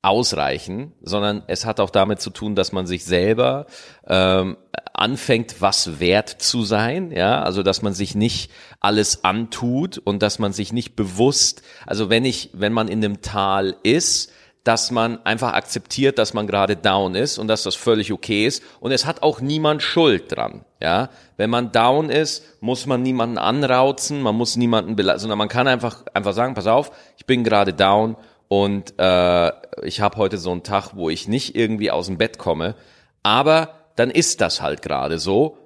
ausreichen, 0.00 0.92
sondern 1.02 1.42
es 1.46 1.66
hat 1.66 1.78
auch 1.78 1.90
damit 1.90 2.20
zu 2.20 2.30
tun, 2.30 2.54
dass 2.54 2.72
man 2.72 2.86
sich 2.86 3.04
selber 3.04 3.66
ähm, 4.06 4.56
anfängt, 4.94 5.56
was 5.60 6.00
wert 6.00 6.28
zu 6.28 6.62
sein, 6.62 7.10
ja, 7.10 7.42
also 7.42 7.62
dass 7.62 7.82
man 7.82 7.92
sich 7.92 8.14
nicht 8.14 8.50
alles 8.80 9.24
antut 9.24 9.98
und 9.98 10.22
dass 10.22 10.38
man 10.38 10.52
sich 10.52 10.72
nicht 10.72 10.96
bewusst, 10.96 11.62
also 11.86 12.08
wenn 12.08 12.24
ich, 12.24 12.50
wenn 12.54 12.72
man 12.72 12.88
in 12.88 13.04
einem 13.04 13.20
Tal 13.20 13.76
ist, 13.82 14.30
dass 14.64 14.90
man 14.90 15.24
einfach 15.24 15.52
akzeptiert, 15.52 16.18
dass 16.18 16.32
man 16.32 16.46
gerade 16.46 16.74
down 16.74 17.14
ist 17.14 17.38
und 17.38 17.48
dass 17.48 17.62
das 17.62 17.74
völlig 17.74 18.12
okay 18.12 18.46
ist 18.46 18.62
und 18.80 18.92
es 18.92 19.04
hat 19.04 19.22
auch 19.22 19.40
niemand 19.40 19.82
Schuld 19.82 20.34
dran, 20.34 20.64
ja. 20.80 21.10
Wenn 21.36 21.50
man 21.50 21.70
down 21.70 22.10
ist, 22.10 22.44
muss 22.60 22.86
man 22.86 23.02
niemanden 23.02 23.38
anrauzen, 23.38 24.22
man 24.22 24.34
muss 24.34 24.56
niemanden, 24.56 24.96
sondern 25.18 25.38
man 25.38 25.48
kann 25.48 25.68
einfach 25.68 26.04
einfach 26.14 26.32
sagen, 26.32 26.54
pass 26.54 26.66
auf, 26.66 26.92
ich 27.18 27.26
bin 27.26 27.44
gerade 27.44 27.74
down 27.74 28.16
und 28.48 28.98
äh, 28.98 29.52
ich 29.82 30.00
habe 30.00 30.16
heute 30.16 30.38
so 30.38 30.50
einen 30.50 30.62
Tag, 30.62 30.92
wo 30.94 31.10
ich 31.10 31.28
nicht 31.28 31.54
irgendwie 31.54 31.90
aus 31.90 32.06
dem 32.06 32.16
Bett 32.16 32.38
komme, 32.38 32.74
aber 33.22 33.74
dann 33.96 34.10
ist 34.10 34.40
das 34.40 34.62
halt 34.62 34.80
gerade 34.80 35.18
so 35.18 35.58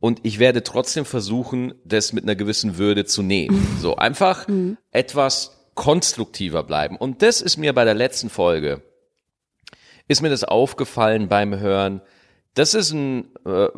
und 0.00 0.20
ich 0.22 0.38
werde 0.38 0.62
trotzdem 0.62 1.04
versuchen, 1.04 1.74
das 1.84 2.12
mit 2.12 2.22
einer 2.22 2.36
gewissen 2.36 2.78
Würde 2.78 3.04
zu 3.04 3.22
nehmen. 3.22 3.66
So 3.80 3.96
einfach 3.96 4.46
mhm. 4.46 4.78
etwas 4.92 5.57
konstruktiver 5.78 6.64
bleiben. 6.64 6.96
Und 6.96 7.22
das 7.22 7.40
ist 7.40 7.56
mir 7.56 7.72
bei 7.72 7.84
der 7.84 7.94
letzten 7.94 8.30
Folge, 8.30 8.82
ist 10.08 10.22
mir 10.22 10.28
das 10.28 10.42
aufgefallen 10.42 11.28
beim 11.28 11.60
Hören. 11.60 12.00
Das 12.54 12.74
ist 12.74 12.90
ein, 12.90 13.28
äh, 13.46 13.68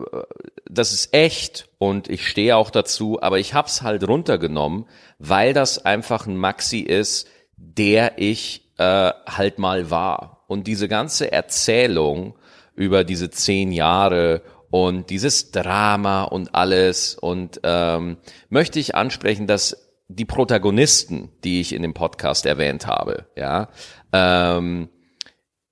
das 0.65 0.93
ist 0.93 1.13
echt 1.13 1.69
und 1.77 2.09
ich 2.09 2.27
stehe 2.27 2.57
auch 2.57 2.71
dazu, 2.71 3.21
aber 3.21 3.39
ich 3.39 3.53
hab's 3.53 3.83
halt 3.83 4.09
runtergenommen, 4.09 4.87
weil 5.19 5.53
das 5.53 5.85
einfach 5.85 6.27
ein 6.27 6.39
Maxi 6.39 6.79
ist, 6.79 7.29
der 7.59 8.15
ich 8.17 8.73
äh, 8.79 9.11
halt 9.27 9.59
mal 9.59 9.91
war. 9.91 10.45
Und 10.49 10.67
diese 10.67 10.89
ganze 10.89 11.31
Erzählung 11.31 12.35
über 12.75 13.05
diese 13.05 13.29
zehn 13.29 13.73
Jahre 13.73 14.41
und 14.71 15.11
dieses 15.11 15.51
Drama 15.51 16.23
und 16.23 16.55
alles 16.55 17.15
und 17.15 17.61
ähm, 17.63 18.17
möchte 18.49 18.79
ich 18.79 18.95
ansprechen, 18.95 19.47
dass 19.47 19.90
die 20.15 20.25
Protagonisten, 20.25 21.31
die 21.45 21.61
ich 21.61 21.73
in 21.73 21.83
dem 21.83 21.95
Podcast 21.95 22.47
erwähnt 22.47 22.87
habe, 22.87 23.27
ja, 23.37 23.69
ähm, 24.13 24.89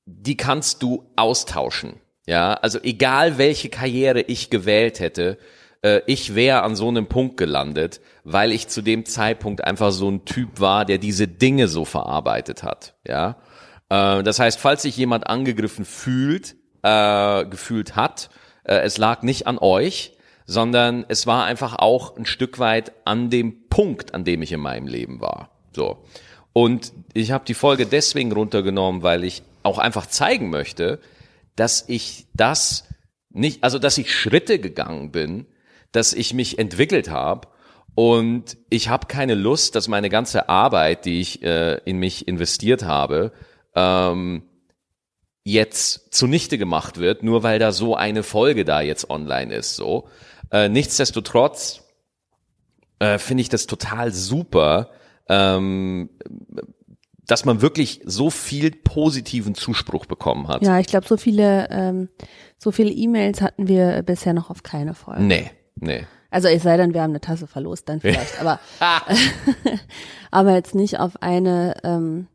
die 0.06 0.36
kannst 0.36 0.82
du 0.82 1.10
austauschen. 1.16 2.00
Ja, 2.26 2.54
also 2.54 2.78
egal 2.82 3.38
welche 3.38 3.68
Karriere 3.68 4.20
ich 4.20 4.50
gewählt 4.50 5.00
hätte, 5.00 5.38
äh, 5.82 6.02
ich 6.06 6.34
wäre 6.34 6.62
an 6.62 6.76
so 6.76 6.88
einem 6.88 7.06
Punkt 7.06 7.36
gelandet, 7.36 8.00
weil 8.22 8.52
ich 8.52 8.68
zu 8.68 8.82
dem 8.82 9.06
Zeitpunkt 9.06 9.64
einfach 9.64 9.92
so 9.92 10.10
ein 10.10 10.24
Typ 10.24 10.60
war, 10.60 10.84
der 10.84 10.98
diese 10.98 11.26
Dinge 11.26 11.68
so 11.68 11.84
verarbeitet 11.84 12.62
hat. 12.62 12.94
Ja, 13.06 13.38
äh, 13.88 14.22
das 14.22 14.38
heißt, 14.38 14.60
falls 14.60 14.82
sich 14.82 14.96
jemand 14.96 15.26
angegriffen 15.26 15.84
fühlt, 15.84 16.54
äh, 16.82 17.44
gefühlt 17.46 17.96
hat, 17.96 18.30
äh, 18.64 18.76
es 18.80 18.98
lag 18.98 19.22
nicht 19.22 19.46
an 19.46 19.58
euch, 19.58 20.17
sondern 20.48 21.04
es 21.08 21.26
war 21.26 21.44
einfach 21.44 21.74
auch 21.78 22.16
ein 22.16 22.24
Stück 22.24 22.58
weit 22.58 22.92
an 23.04 23.28
dem 23.28 23.68
Punkt, 23.68 24.14
an 24.14 24.24
dem 24.24 24.40
ich 24.40 24.50
in 24.50 24.60
meinem 24.60 24.86
Leben 24.86 25.20
war. 25.20 25.50
So. 25.72 25.98
Und 26.54 26.90
ich 27.12 27.32
habe 27.32 27.44
die 27.44 27.54
Folge 27.54 27.84
deswegen 27.84 28.32
runtergenommen, 28.32 29.02
weil 29.02 29.24
ich 29.24 29.42
auch 29.62 29.76
einfach 29.76 30.06
zeigen 30.06 30.48
möchte, 30.48 31.00
dass 31.54 31.84
ich 31.86 32.26
das 32.32 32.84
nicht, 33.28 33.62
also 33.62 33.78
dass 33.78 33.98
ich 33.98 34.14
Schritte 34.14 34.58
gegangen 34.58 35.12
bin, 35.12 35.44
dass 35.92 36.14
ich 36.14 36.32
mich 36.32 36.58
entwickelt 36.58 37.10
habe 37.10 37.48
und 37.94 38.56
ich 38.70 38.88
habe 38.88 39.06
keine 39.06 39.34
Lust, 39.34 39.74
dass 39.74 39.86
meine 39.86 40.08
ganze 40.08 40.48
Arbeit, 40.48 41.04
die 41.04 41.20
ich 41.20 41.42
äh, 41.42 41.74
in 41.84 41.98
mich 41.98 42.26
investiert 42.26 42.84
habe, 42.84 43.32
ähm, 43.74 44.44
jetzt 45.44 46.14
zunichte 46.14 46.56
gemacht 46.56 46.98
wird, 46.98 47.22
nur 47.22 47.42
weil 47.42 47.58
da 47.58 47.70
so 47.72 47.94
eine 47.96 48.22
Folge 48.22 48.64
da 48.64 48.80
jetzt 48.80 49.10
online 49.10 49.54
ist. 49.54 49.76
So, 49.76 50.08
äh, 50.50 50.68
nichtsdestotrotz 50.68 51.82
äh, 52.98 53.18
finde 53.18 53.42
ich 53.42 53.48
das 53.48 53.66
total 53.66 54.12
super, 54.12 54.90
ähm, 55.28 56.10
dass 57.26 57.44
man 57.44 57.60
wirklich 57.60 58.00
so 58.04 58.30
viel 58.30 58.70
positiven 58.70 59.54
Zuspruch 59.54 60.06
bekommen 60.06 60.48
hat. 60.48 60.62
Ja, 60.62 60.78
ich 60.78 60.86
glaube, 60.86 61.06
so 61.06 61.16
viele, 61.16 61.68
ähm, 61.70 62.08
so 62.56 62.72
viele 62.72 62.90
E-Mails 62.90 63.42
hatten 63.42 63.68
wir 63.68 64.02
bisher 64.02 64.32
noch 64.32 64.50
auf 64.50 64.62
keine 64.62 64.94
Folge. 64.94 65.22
Nee. 65.22 65.50
Nee. 65.76 66.06
Also 66.30 66.48
es 66.48 66.62
sei 66.62 66.76
denn, 66.76 66.94
wir 66.94 67.02
haben 67.02 67.10
eine 67.10 67.20
Tasse 67.20 67.46
verlost, 67.46 67.88
dann 67.88 68.00
vielleicht, 68.00 68.40
aber, 68.40 68.60
aber 70.30 70.54
jetzt 70.54 70.74
nicht 70.74 70.98
auf 70.98 71.22
eine 71.22 71.74
ähm, 71.84 72.26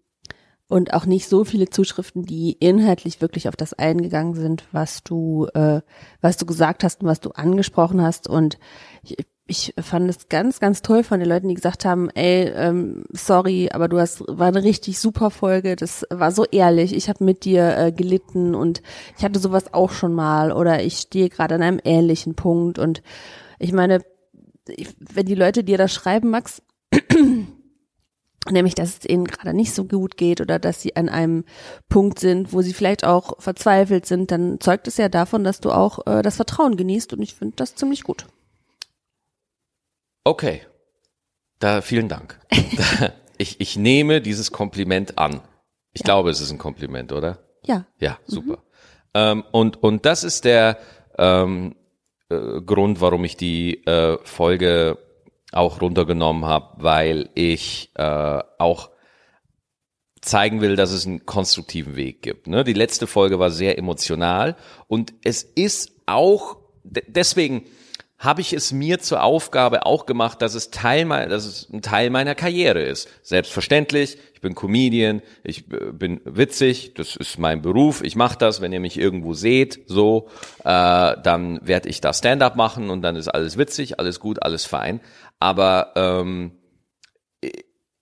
und 0.68 0.94
auch 0.94 1.06
nicht 1.06 1.28
so 1.28 1.44
viele 1.44 1.70
Zuschriften, 1.70 2.24
die 2.24 2.54
inhaltlich 2.60 3.22
wirklich 3.22 3.48
auf 3.48 3.56
das 3.56 3.74
eingegangen 3.74 4.34
sind, 4.34 4.66
was 4.72 5.04
du, 5.04 5.48
äh, 5.54 5.82
was 6.22 6.38
du 6.38 6.46
gesagt 6.46 6.84
hast 6.84 7.02
und 7.02 7.08
was 7.08 7.20
du 7.20 7.32
angesprochen 7.32 8.02
hast. 8.02 8.28
Und 8.28 8.58
ich, 9.04 9.18
ich 9.46 9.74
fand 9.80 10.10
es 10.10 10.30
ganz, 10.30 10.60
ganz 10.60 10.82
toll 10.82 11.04
von 11.04 11.20
den 11.20 11.28
Leuten, 11.28 11.50
die 11.50 11.54
gesagt 11.54 11.86
haben, 11.86 12.10
ey, 12.12 12.52
ähm, 12.56 13.04
sorry, 13.12 13.70
aber 13.72 13.88
du 13.90 14.00
hast, 14.00 14.24
war 14.28 14.48
eine 14.48 14.64
richtig 14.64 15.00
super 15.00 15.32
Folge, 15.32 15.76
das 15.76 16.06
war 16.10 16.32
so 16.32 16.46
ehrlich, 16.46 16.96
ich 16.96 17.10
habe 17.10 17.24
mit 17.24 17.44
dir 17.44 17.78
äh, 17.78 17.92
gelitten 17.92 18.56
und 18.56 18.82
ich 19.18 19.24
hatte 19.24 19.40
sowas 19.40 19.74
auch 19.74 19.92
schon 19.92 20.14
mal. 20.14 20.52
Oder 20.52 20.82
ich 20.84 20.98
stehe 20.98 21.30
gerade 21.30 21.56
an 21.56 21.62
einem 21.62 21.82
ähnlichen 21.84 22.36
Punkt. 22.36 22.80
Und 22.80 23.04
ich 23.60 23.74
meine, 23.74 24.00
wenn 24.66 25.26
die 25.26 25.36
Leute 25.36 25.64
dir 25.64 25.78
das 25.78 25.94
schreiben, 25.94 26.30
Max, 26.30 26.62
nämlich, 28.52 28.76
dass 28.76 29.00
es 29.00 29.10
ihnen 29.10 29.26
gerade 29.26 29.56
nicht 29.56 29.74
so 29.74 29.86
gut 29.86 30.18
geht 30.18 30.42
oder 30.42 30.60
dass 30.60 30.82
sie 30.82 30.96
an 30.96 31.10
einem 31.10 31.46
Punkt 31.90 32.20
sind, 32.20 32.54
wo 32.54 32.62
sie 32.62 32.74
vielleicht 32.74 33.06
auch 33.06 33.42
verzweifelt 33.42 34.06
sind, 34.06 34.32
dann 34.32 34.60
zeugt 34.60 34.88
es 34.88 34.98
ja 34.98 35.10
davon, 35.10 35.44
dass 35.44 35.60
du 35.60 35.72
auch 35.72 36.06
äh, 36.06 36.22
das 36.22 36.36
Vertrauen 36.36 36.78
genießt 36.78 37.14
und 37.14 37.22
ich 37.22 37.36
finde 37.36 37.56
das 37.56 37.76
ziemlich 37.76 38.04
gut. 38.04 38.26
Okay. 40.24 40.62
Da, 41.60 41.82
vielen 41.82 42.10
Dank. 42.10 42.40
ich, 43.38 43.62
ich 43.62 43.78
nehme 43.78 44.22
dieses 44.22 44.52
Kompliment 44.52 45.18
an. 45.18 45.42
Ich 45.94 46.02
ja. 46.02 46.06
glaube, 46.06 46.30
es 46.30 46.42
ist 46.42 46.52
ein 46.52 46.58
Kompliment, 46.58 47.12
oder? 47.12 47.40
Ja. 47.66 47.86
Ja, 48.00 48.20
super. 48.26 48.58
Mhm. 48.58 48.64
Ähm, 49.14 49.44
und, 49.52 49.84
und 49.84 50.06
das 50.06 50.24
ist 50.24 50.44
der 50.46 50.78
ähm, 51.18 51.76
äh, 52.30 52.62
Grund, 52.62 53.00
warum 53.00 53.24
ich 53.24 53.38
die 53.38 53.86
äh, 53.86 54.18
Folge 54.24 54.98
auch 55.54 55.82
runtergenommen 55.82 56.46
habe, 56.46 56.84
weil 56.84 57.30
ich 57.36 57.92
äh, 57.96 58.40
auch 58.58 58.90
zeigen 60.22 60.62
will, 60.62 60.76
dass 60.76 60.92
es 60.92 61.06
einen 61.06 61.26
konstruktiven 61.26 61.96
Weg 61.96 62.22
gibt. 62.22 62.48
Ne? 62.48 62.64
Die 62.64 62.74
letzte 62.74 63.08
Folge 63.08 63.40
war 63.40 63.52
sehr 63.52 63.78
emotional 63.78 64.56
und 64.88 65.14
es 65.24 65.44
ist 65.44 65.92
auch 66.06 66.58
deswegen 66.84 67.64
habe 68.20 68.40
ich 68.40 68.54
es 68.54 68.72
mir 68.72 69.00
zur 69.00 69.22
Aufgabe 69.22 69.86
auch 69.86 70.06
gemacht, 70.06 70.42
dass 70.42 70.54
es 70.54 70.72
Teil 70.72 71.04
meiner, 71.04 71.28
dass 71.28 71.46
es 71.46 71.68
ein 71.74 71.82
Teil 71.82 72.10
meiner 72.10 72.36
Karriere 72.36 72.82
ist. 72.82 73.10
Selbstverständlich, 73.22 74.18
ich 74.34 74.40
bin 74.40 74.56
Comedian, 74.56 75.22
ich 75.44 75.70
äh, 75.72 75.92
bin 75.92 76.22
witzig, 76.24 76.94
das 76.94 77.18
ist 77.18 77.38
mein 77.38 77.62
Beruf, 77.62 78.02
ich 78.02 78.16
mache 78.16 78.38
das, 78.38 78.62
wenn 78.62 78.72
ihr 78.72 78.80
mich 78.80 78.98
irgendwo 78.98 79.34
seht, 79.34 79.82
so, 79.88 80.30
äh, 80.60 80.64
dann 80.64 81.60
werde 81.64 81.90
ich 81.90 82.00
da 82.00 82.14
Stand-up 82.14 82.56
machen 82.56 82.90
und 82.90 83.02
dann 83.02 83.18
ist 83.18 83.28
alles 83.28 83.58
witzig, 83.58 84.00
alles 84.00 84.22
gut, 84.22 84.42
alles 84.42 84.64
fein. 84.64 85.02
Aber 85.44 85.92
ähm, 85.98 86.54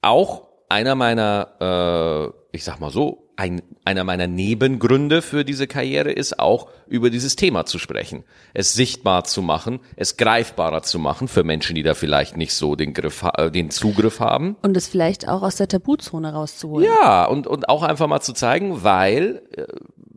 auch 0.04 0.48
einer 0.70 0.94
meiner, 0.94 2.34
äh, 2.54 2.56
ich 2.56 2.64
sag 2.64 2.80
mal 2.80 2.92
so, 2.92 3.32
ein, 3.36 3.64
einer 3.84 4.04
meiner 4.04 4.28
Nebengründe 4.28 5.24
für 5.24 5.44
diese 5.44 5.66
Karriere 5.66 6.12
ist 6.12 6.38
auch, 6.38 6.70
über 6.86 7.10
dieses 7.10 7.36
Thema 7.36 7.66
zu 7.66 7.80
sprechen, 7.80 8.26
es 8.54 8.76
sichtbar 8.76 9.24
zu 9.24 9.42
machen, 9.42 9.80
es 9.96 10.18
greifbarer 10.18 10.84
zu 10.84 11.00
machen 11.00 11.28
für 11.28 11.44
Menschen, 11.44 11.76
die 11.76 11.82
da 11.82 11.96
vielleicht 11.96 12.38
nicht 12.38 12.54
so 12.54 12.76
den 12.76 12.94
Griff, 12.94 13.26
äh, 13.36 13.50
den 13.50 13.72
Zugriff 13.72 14.20
haben. 14.20 14.56
Und 14.62 14.78
es 14.78 14.88
vielleicht 14.88 15.28
auch 15.28 15.42
aus 15.42 15.56
der 15.56 15.68
Tabuzone 15.68 16.34
rauszuholen. 16.34 16.86
Ja, 16.86 17.26
und, 17.26 17.48
und 17.48 17.70
auch 17.70 17.82
einfach 17.82 18.06
mal 18.06 18.22
zu 18.22 18.34
zeigen, 18.34 18.84
weil, 18.84 19.42
äh, 19.58 19.66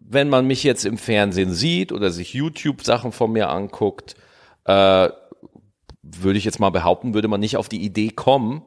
wenn 0.06 0.28
man 0.28 0.46
mich 0.46 0.62
jetzt 0.62 0.84
im 0.84 0.98
Fernsehen 0.98 1.54
sieht 1.54 1.90
oder 1.90 2.10
sich 2.10 2.34
YouTube-Sachen 2.34 3.12
von 3.12 3.32
mir 3.32 3.48
anguckt, 3.48 4.14
äh, 4.66 5.08
würde 6.24 6.38
ich 6.38 6.44
jetzt 6.44 6.60
mal 6.60 6.70
behaupten, 6.70 7.14
würde 7.14 7.28
man 7.28 7.40
nicht 7.40 7.56
auf 7.56 7.68
die 7.68 7.82
Idee 7.82 8.10
kommen, 8.10 8.62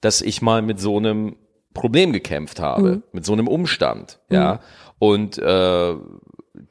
dass 0.00 0.20
ich 0.20 0.42
mal 0.42 0.62
mit 0.62 0.80
so 0.80 0.96
einem 0.96 1.36
Problem 1.72 2.12
gekämpft 2.12 2.60
habe, 2.60 2.96
mhm. 2.96 3.02
mit 3.12 3.24
so 3.24 3.32
einem 3.32 3.48
Umstand, 3.48 4.20
ja. 4.30 4.54
Mhm. 4.54 4.58
Und 4.98 5.38
äh, 5.38 5.94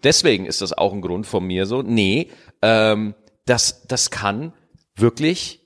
deswegen 0.04 0.46
ist 0.46 0.62
das 0.62 0.74
auch 0.74 0.94
ein 0.94 1.02
Grund 1.02 1.28
von 1.28 1.46
mir 1.46 1.66
so, 1.66 1.82
nee, 1.82 2.30
ähm, 2.62 3.16
das, 3.46 3.86
das 3.88 4.10
kann 4.10 4.54
wirklich, 4.96 5.62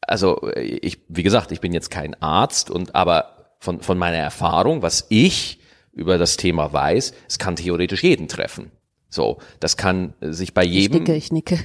also 0.00 0.50
ich, 0.56 1.02
wie 1.08 1.22
gesagt, 1.22 1.52
ich 1.52 1.60
bin 1.60 1.72
jetzt 1.72 1.90
kein 1.90 2.20
Arzt 2.22 2.70
und 2.70 2.94
aber 2.94 3.54
von, 3.58 3.82
von 3.82 3.98
meiner 3.98 4.16
Erfahrung, 4.16 4.82
was 4.82 5.06
ich 5.10 5.60
über 5.92 6.18
das 6.18 6.36
Thema 6.36 6.72
weiß, 6.72 7.14
es 7.28 7.38
kann 7.38 7.56
theoretisch 7.56 8.02
jeden 8.02 8.28
treffen. 8.28 8.72
So, 9.08 9.38
das 9.60 9.76
kann 9.76 10.14
sich 10.20 10.52
bei 10.52 10.64
jedem. 10.64 11.04
Ich 11.04 11.30
nicke, 11.32 11.58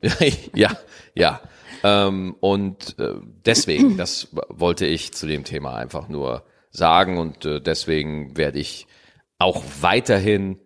ich 0.00 0.22
nicke. 0.22 0.48
ja, 0.54 0.70
ja. 1.14 1.40
Ähm, 1.82 2.36
und 2.40 2.98
äh, 2.98 3.14
deswegen, 3.44 3.96
das 3.96 4.28
wollte 4.48 4.86
ich 4.86 5.12
zu 5.12 5.26
dem 5.26 5.44
Thema 5.44 5.74
einfach 5.74 6.08
nur 6.08 6.44
sagen 6.70 7.18
und 7.18 7.44
äh, 7.44 7.60
deswegen 7.60 8.36
werde 8.36 8.58
ich 8.58 8.86
auch 9.38 9.62
weiterhin 9.80 10.58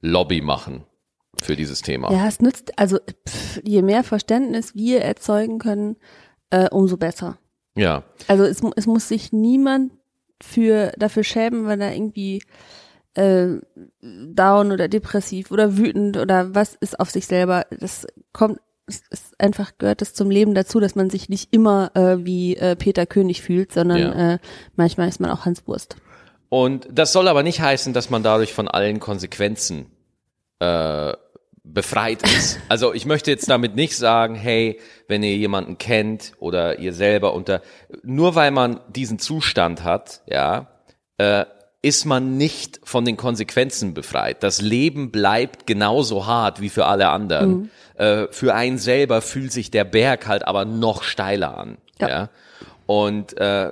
Lobby 0.00 0.40
machen 0.40 0.84
für 1.36 1.56
dieses 1.56 1.82
Thema. 1.82 2.12
Ja, 2.12 2.26
es 2.26 2.40
nützt, 2.40 2.78
also 2.78 2.98
pff, 3.28 3.60
je 3.64 3.82
mehr 3.82 4.04
Verständnis 4.04 4.74
wir 4.74 5.02
erzeugen 5.02 5.58
können, 5.58 5.96
äh, 6.50 6.68
umso 6.70 6.96
besser. 6.96 7.38
Ja. 7.74 8.04
Also 8.28 8.44
es, 8.44 8.62
es 8.76 8.86
muss 8.86 9.08
sich 9.08 9.32
niemand 9.32 9.92
für 10.42 10.92
dafür 10.98 11.24
schämen, 11.24 11.66
wenn 11.66 11.80
er 11.80 11.94
irgendwie 11.94 12.42
äh, 13.14 13.58
down 14.00 14.72
oder 14.72 14.88
depressiv 14.88 15.50
oder 15.50 15.76
wütend 15.76 16.16
oder 16.16 16.54
was 16.54 16.74
ist 16.74 16.98
auf 17.00 17.10
sich 17.10 17.26
selber. 17.26 17.66
Das 17.70 18.06
kommt, 18.32 18.60
es 18.86 19.02
ist 19.10 19.40
einfach 19.40 19.72
gehört 19.78 20.02
es 20.02 20.14
zum 20.14 20.30
Leben 20.30 20.54
dazu, 20.54 20.80
dass 20.80 20.94
man 20.94 21.10
sich 21.10 21.28
nicht 21.28 21.52
immer 21.52 21.90
äh, 21.94 22.24
wie 22.24 22.56
äh, 22.56 22.76
Peter 22.76 23.06
König 23.06 23.42
fühlt, 23.42 23.72
sondern 23.72 23.98
Ja. 23.98 24.34
äh, 24.34 24.38
manchmal 24.76 25.08
ist 25.08 25.20
man 25.20 25.30
auch 25.30 25.44
Hans 25.44 25.66
Wurst. 25.66 25.96
Und 26.48 26.86
das 26.92 27.12
soll 27.12 27.26
aber 27.28 27.42
nicht 27.42 27.60
heißen, 27.60 27.92
dass 27.92 28.10
man 28.10 28.22
dadurch 28.22 28.52
von 28.54 28.68
allen 28.68 29.00
Konsequenzen 29.00 29.86
äh, 30.60 31.12
befreit 31.64 32.22
ist. 32.22 32.60
Also 32.68 32.94
ich 32.94 33.06
möchte 33.06 33.30
jetzt 33.32 33.50
damit 33.50 33.74
nicht 33.74 33.96
sagen, 33.96 34.36
hey, 34.36 34.78
wenn 35.08 35.22
ihr 35.24 35.36
jemanden 35.36 35.78
kennt 35.78 36.32
oder 36.38 36.78
ihr 36.78 36.92
selber 36.92 37.34
unter, 37.34 37.62
nur 38.02 38.36
weil 38.36 38.52
man 38.52 38.80
diesen 38.88 39.18
Zustand 39.18 39.82
hat, 39.82 40.22
ja, 40.26 40.68
äh, 41.18 41.44
ist 41.86 42.04
man 42.04 42.36
nicht 42.36 42.80
von 42.82 43.04
den 43.04 43.16
Konsequenzen 43.16 43.94
befreit. 43.94 44.42
Das 44.42 44.60
Leben 44.60 45.12
bleibt 45.12 45.68
genauso 45.68 46.26
hart 46.26 46.60
wie 46.60 46.68
für 46.68 46.86
alle 46.86 47.10
anderen. 47.10 47.70
Äh, 47.94 48.26
für 48.32 48.56
einen 48.56 48.78
selber 48.78 49.22
fühlt 49.22 49.52
sich 49.52 49.70
der 49.70 49.84
Berg 49.84 50.26
halt 50.26 50.48
aber 50.48 50.64
noch 50.64 51.04
steiler 51.04 51.56
an. 51.56 51.78
Ja. 52.00 52.08
Ja. 52.08 52.28
Und 52.86 53.38
äh, 53.38 53.70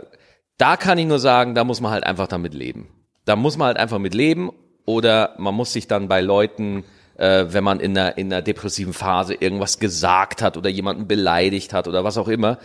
da 0.58 0.76
kann 0.76 0.96
ich 0.98 1.06
nur 1.06 1.18
sagen, 1.18 1.56
da 1.56 1.64
muss 1.64 1.80
man 1.80 1.90
halt 1.90 2.04
einfach 2.04 2.28
damit 2.28 2.54
leben. 2.54 2.88
Da 3.24 3.34
muss 3.34 3.58
man 3.58 3.66
halt 3.66 3.78
einfach 3.78 3.98
mit 3.98 4.14
leben 4.14 4.52
oder 4.86 5.34
man 5.38 5.56
muss 5.56 5.72
sich 5.72 5.88
dann 5.88 6.06
bei 6.06 6.20
Leuten, 6.20 6.84
äh, 7.16 7.46
wenn 7.48 7.64
man 7.64 7.80
in 7.80 7.98
einer, 7.98 8.16
in 8.16 8.32
einer 8.32 8.42
depressiven 8.42 8.92
Phase 8.92 9.34
irgendwas 9.34 9.80
gesagt 9.80 10.40
hat 10.40 10.56
oder 10.56 10.70
jemanden 10.70 11.08
beleidigt 11.08 11.72
hat 11.72 11.88
oder 11.88 12.04
was 12.04 12.16
auch 12.16 12.28
immer, 12.28 12.58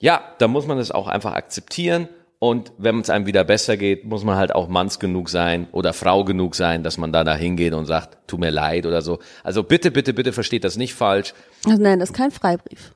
ja, 0.00 0.22
da 0.38 0.48
muss 0.48 0.66
man 0.66 0.78
es 0.78 0.90
auch 0.90 1.06
einfach 1.06 1.34
akzeptieren. 1.34 2.08
Und 2.40 2.72
wenn 2.78 3.00
es 3.00 3.10
einem 3.10 3.26
wieder 3.26 3.42
besser 3.42 3.76
geht, 3.76 4.04
muss 4.04 4.22
man 4.22 4.36
halt 4.36 4.54
auch 4.54 4.68
Manns 4.68 5.00
genug 5.00 5.28
sein 5.28 5.66
oder 5.72 5.92
Frau 5.92 6.24
genug 6.24 6.54
sein, 6.54 6.84
dass 6.84 6.96
man 6.96 7.12
da 7.12 7.24
da 7.24 7.34
hingeht 7.34 7.72
und 7.74 7.86
sagt, 7.86 8.16
tut 8.28 8.38
mir 8.38 8.50
leid 8.50 8.86
oder 8.86 9.02
so. 9.02 9.18
Also 9.42 9.64
bitte, 9.64 9.90
bitte, 9.90 10.14
bitte 10.14 10.32
versteht 10.32 10.62
das 10.62 10.76
nicht 10.76 10.94
falsch. 10.94 11.34
Also 11.66 11.82
nein, 11.82 11.98
das 11.98 12.10
ist 12.10 12.14
kein 12.16 12.30
Freibrief. 12.30 12.94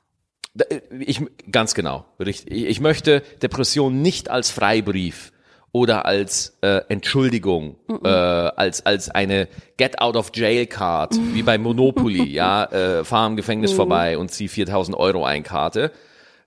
Da- 0.53 0.65
Ich, 0.97 1.19
ganz 1.51 1.73
genau, 1.73 2.05
richtig. 2.19 2.53
Ich 2.53 2.79
möchte 2.79 3.21
Depression 3.41 4.01
nicht 4.01 4.29
als 4.29 4.49
Freibrief 4.49 5.33
oder 5.73 6.05
als 6.05 6.57
äh, 6.61 6.81
Entschuldigung, 6.87 7.75
äh, 8.03 8.07
als 8.07 8.85
als 8.85 9.09
eine 9.09 9.49
Get 9.75 9.99
out 9.99 10.15
of 10.15 10.31
Jail 10.33 10.67
Card 10.67 11.15
wie 11.33 11.41
bei 11.43 11.57
Monopoly, 11.57 12.23
ja, 12.31 12.63
äh, 12.65 13.03
fahr 13.03 13.27
im 13.27 13.35
Gefängnis 13.35 13.73
vorbei 13.73 14.17
und 14.17 14.29
zieh 14.31 14.47
4000 14.47 14.95
Euro 14.95 15.25
ein 15.25 15.43
Karte, 15.43 15.91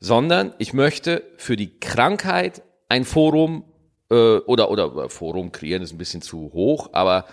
sondern 0.00 0.54
ich 0.58 0.72
möchte 0.72 1.24
für 1.36 1.56
die 1.56 1.78
Krankheit 1.78 2.62
ein 2.88 3.04
Forum 3.04 3.64
äh, 4.10 4.38
oder 4.38 4.70
oder 4.70 5.08
Forum 5.08 5.52
kreieren 5.52 5.82
ist 5.82 5.92
ein 5.92 5.98
bisschen 5.98 6.22
zu 6.22 6.50
hoch, 6.52 6.90
aber 6.92 7.24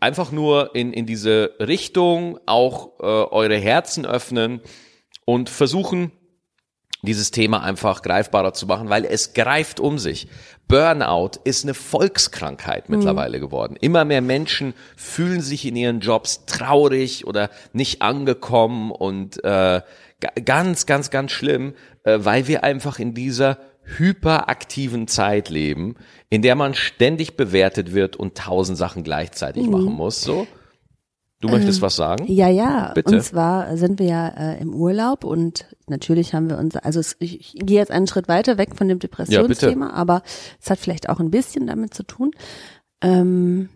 einfach 0.00 0.32
nur 0.32 0.74
in 0.74 0.92
in 0.92 1.06
diese 1.06 1.52
Richtung 1.60 2.38
auch 2.46 2.98
äh, 3.00 3.04
eure 3.04 3.56
Herzen 3.56 4.04
öffnen 4.06 4.60
und 5.24 5.48
versuchen, 5.48 6.10
dieses 7.02 7.30
Thema 7.30 7.62
einfach 7.62 8.00
greifbarer 8.02 8.54
zu 8.54 8.66
machen, 8.66 8.88
weil 8.88 9.04
es 9.04 9.34
greift 9.34 9.78
um 9.78 9.98
sich. 9.98 10.26
Burnout 10.68 11.32
ist 11.44 11.64
eine 11.64 11.74
Volkskrankheit 11.74 12.88
mittlerweile 12.88 13.40
geworden. 13.40 13.76
Immer 13.78 14.06
mehr 14.06 14.22
Menschen 14.22 14.72
fühlen 14.96 15.42
sich 15.42 15.66
in 15.66 15.76
ihren 15.76 16.00
Jobs 16.00 16.46
traurig 16.46 17.26
oder 17.26 17.50
nicht 17.74 18.00
angekommen 18.00 18.90
und 18.90 19.36
äh, 19.44 19.82
ga- 20.20 20.32
ganz, 20.46 20.86
ganz, 20.86 21.10
ganz 21.10 21.32
schlimm, 21.32 21.74
äh, 22.04 22.18
weil 22.22 22.48
wir 22.48 22.64
einfach 22.64 22.98
in 22.98 23.12
dieser 23.12 23.58
hyperaktiven 23.84 25.08
Zeit 25.08 25.50
leben, 25.50 25.96
in 26.30 26.42
der 26.42 26.54
man 26.54 26.74
ständig 26.74 27.36
bewertet 27.36 27.92
wird 27.94 28.16
und 28.16 28.36
tausend 28.36 28.78
Sachen 28.78 29.04
gleichzeitig 29.04 29.68
machen 29.68 29.92
muss. 29.92 30.22
So, 30.22 30.46
du 31.40 31.48
möchtest 31.48 31.82
was 31.82 31.96
sagen? 31.96 32.24
Ja, 32.26 32.48
ja. 32.48 32.92
Bitte. 32.94 33.14
Und 33.14 33.22
zwar 33.22 33.76
sind 33.76 33.98
wir 33.98 34.06
ja 34.06 34.28
äh, 34.28 34.60
im 34.60 34.74
Urlaub 34.74 35.24
und 35.24 35.66
natürlich 35.86 36.34
haben 36.34 36.48
wir 36.48 36.58
unser, 36.58 36.84
also 36.84 37.00
es, 37.00 37.16
ich, 37.18 37.54
ich 37.54 37.66
gehe 37.66 37.78
jetzt 37.78 37.90
einen 37.90 38.06
Schritt 38.06 38.28
weiter 38.28 38.58
weg 38.58 38.74
von 38.74 38.88
dem 38.88 38.98
Depressionsthema, 38.98 39.90
aber 39.90 40.22
es 40.60 40.70
hat 40.70 40.78
vielleicht 40.78 41.08
auch 41.08 41.20
ein 41.20 41.30
bisschen 41.30 41.66
damit 41.66 41.94
zu 41.94 42.02
tun. 42.02 42.30
Ähm, 43.02 43.68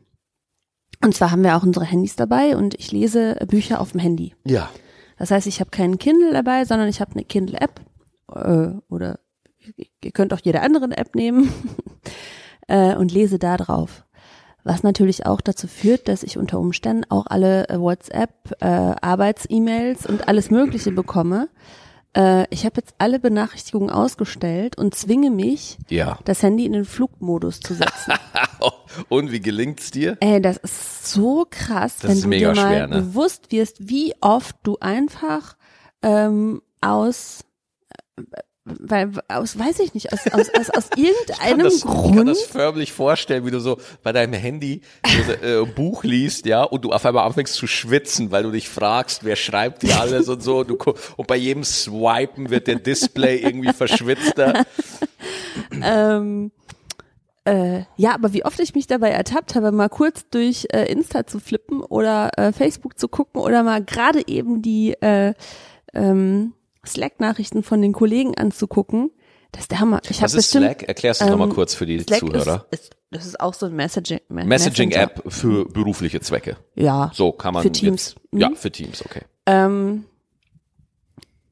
und 1.04 1.14
zwar 1.14 1.30
haben 1.30 1.44
wir 1.44 1.56
auch 1.56 1.62
unsere 1.62 1.84
Handys 1.84 2.16
dabei 2.16 2.56
und 2.56 2.74
ich 2.74 2.90
lese 2.90 3.36
Bücher 3.46 3.80
auf 3.80 3.92
dem 3.92 4.00
Handy. 4.00 4.34
Ja. 4.44 4.68
Das 5.16 5.30
heißt, 5.30 5.46
ich 5.46 5.60
habe 5.60 5.70
keinen 5.70 5.98
Kindle 5.98 6.32
dabei, 6.32 6.64
sondern 6.64 6.88
ich 6.88 7.00
habe 7.00 7.12
eine 7.12 7.24
Kindle-App 7.24 7.80
äh, 8.34 8.70
oder 8.88 9.20
ihr 10.02 10.12
könnt 10.12 10.32
auch 10.32 10.40
jede 10.42 10.60
andere 10.62 10.96
App 10.96 11.14
nehmen 11.14 11.52
äh, 12.68 12.94
und 12.94 13.12
lese 13.12 13.38
da 13.38 13.56
drauf. 13.56 14.04
Was 14.64 14.82
natürlich 14.82 15.24
auch 15.24 15.40
dazu 15.40 15.66
führt, 15.68 16.08
dass 16.08 16.22
ich 16.22 16.36
unter 16.36 16.58
Umständen 16.58 17.04
auch 17.10 17.26
alle 17.26 17.68
äh, 17.68 17.80
WhatsApp, 17.80 18.30
äh, 18.60 18.66
Arbeits-E-Mails 18.66 20.06
und 20.06 20.28
alles 20.28 20.50
Mögliche 20.50 20.90
bekomme. 20.92 21.48
Äh, 22.14 22.46
ich 22.50 22.64
habe 22.66 22.74
jetzt 22.76 22.94
alle 22.98 23.18
Benachrichtigungen 23.20 23.88
ausgestellt 23.90 24.76
und 24.76 24.94
zwinge 24.94 25.30
mich, 25.30 25.78
Ja. 25.88 26.18
das 26.24 26.42
Handy 26.42 26.66
in 26.66 26.72
den 26.72 26.84
Flugmodus 26.84 27.60
zu 27.60 27.74
setzen. 27.74 28.12
Und 29.08 29.30
wie 29.30 29.40
gelingt's 29.40 29.90
dir? 29.90 30.16
Ey, 30.20 30.40
das 30.40 30.56
ist 30.56 31.06
so 31.12 31.46
krass, 31.48 31.98
Das 31.98 32.10
wenn 32.10 32.30
du 32.30 32.36
dir 32.36 32.48
mal 32.48 32.56
schwer, 32.56 32.86
ne? 32.88 32.96
bewusst 33.02 33.52
wirst, 33.52 33.88
wie 33.88 34.14
oft 34.22 34.56
du 34.64 34.78
einfach 34.80 35.56
ähm, 36.02 36.62
aus 36.80 37.44
äh, 38.16 38.22
weil 38.78 39.10
aus 39.28 39.58
weiß 39.58 39.80
ich 39.80 39.94
nicht 39.94 40.12
aus 40.12 40.20
aus 40.32 40.48
aus, 40.54 40.70
aus 40.70 40.90
irgendeinem 40.96 41.64
das, 41.64 41.76
ich 41.76 41.84
kann 41.84 41.92
Grund 41.94 42.28
das 42.28 42.42
förmlich 42.42 42.92
vorstellen, 42.92 43.46
wie 43.46 43.50
du 43.50 43.60
so 43.60 43.78
bei 44.02 44.12
deinem 44.12 44.34
Handy 44.34 44.82
so, 45.04 45.32
äh, 45.32 45.62
ein 45.62 45.74
Buch 45.74 46.04
liest, 46.04 46.46
ja, 46.46 46.62
und 46.62 46.84
du 46.84 46.92
auf 46.92 47.04
einmal 47.04 47.26
anfängst 47.26 47.54
zu 47.54 47.66
schwitzen, 47.66 48.30
weil 48.30 48.42
du 48.42 48.50
dich 48.50 48.68
fragst, 48.68 49.24
wer 49.24 49.36
schreibt 49.36 49.82
dir 49.82 50.00
alles 50.00 50.28
und 50.28 50.42
so. 50.42 50.58
Und, 50.58 50.68
du, 50.68 50.76
und 51.16 51.26
bei 51.26 51.36
jedem 51.36 51.64
Swipen 51.64 52.50
wird 52.50 52.66
der 52.66 52.76
Display 52.76 53.38
irgendwie 53.38 53.72
verschwitzter. 53.72 54.64
ähm, 55.82 56.50
äh, 57.44 57.84
ja, 57.96 58.14
aber 58.14 58.32
wie 58.32 58.44
oft 58.44 58.60
ich 58.60 58.74
mich 58.74 58.86
dabei 58.86 59.10
ertappt 59.10 59.54
habe, 59.54 59.72
mal 59.72 59.88
kurz 59.88 60.28
durch 60.30 60.66
äh, 60.72 60.84
Insta 60.92 61.26
zu 61.26 61.40
flippen 61.40 61.80
oder 61.80 62.30
äh, 62.36 62.52
Facebook 62.52 62.98
zu 62.98 63.08
gucken 63.08 63.40
oder 63.40 63.62
mal 63.62 63.82
gerade 63.82 64.26
eben 64.26 64.60
die 64.60 64.92
äh, 65.00 65.32
ähm, 65.94 66.52
Slack-Nachrichten 66.88 67.62
von 67.62 67.80
den 67.82 67.92
Kollegen 67.92 68.36
anzugucken, 68.36 69.10
das 69.52 69.62
ist 69.62 69.70
der 69.70 69.80
Hammer. 69.80 70.00
Ich 70.10 70.20
Was 70.20 70.34
ist 70.34 70.52
bestimmt 70.52 70.64
Slack? 70.66 70.82
Erklärst 70.88 71.20
du 71.20 71.24
ähm, 71.24 71.30
nochmal 71.32 71.48
kurz 71.48 71.74
für 71.74 71.86
die 71.86 72.00
Slack 72.00 72.18
Zuhörer. 72.20 72.66
Ist, 72.70 72.82
ist, 72.82 72.96
das 73.10 73.24
ist 73.26 73.40
auch 73.40 73.54
so 73.54 73.66
ein 73.66 73.74
Messaging 73.74 74.20
Me- 74.28 74.44
Messaging 74.44 74.88
Messenger. 74.90 75.02
App 75.04 75.22
für 75.32 75.64
berufliche 75.64 76.20
Zwecke. 76.20 76.56
Ja. 76.74 77.10
So 77.14 77.32
kann 77.32 77.54
man 77.54 77.62
Für 77.62 77.72
Teams. 77.72 78.14
Jetzt, 78.16 78.32
Mhm. 78.32 78.40
Ja, 78.40 78.50
für 78.54 78.70
Teams, 78.70 79.02
okay. 79.04 79.22
Ähm, 79.46 80.04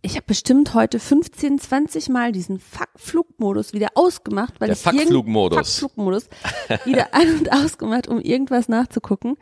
ich 0.02 0.12
habe 0.16 0.26
bestimmt 0.26 0.74
heute 0.74 1.00
15, 1.00 1.58
20 1.58 2.08
Mal 2.10 2.30
diesen 2.32 2.60
Fuck-Flugmodus 2.60 3.72
wieder 3.72 3.88
ausgemacht, 3.94 4.60
weil 4.60 4.68
Der 4.68 4.76
ich 4.76 4.82
Fuck-Flugmodus. 4.82 5.56
Fuck-Flugmodus 5.78 6.28
wieder 6.84 7.08
an 7.14 7.38
und 7.38 7.50
ausgemacht, 7.52 8.06
um 8.06 8.20
irgendwas 8.20 8.68
nachzugucken. 8.68 9.36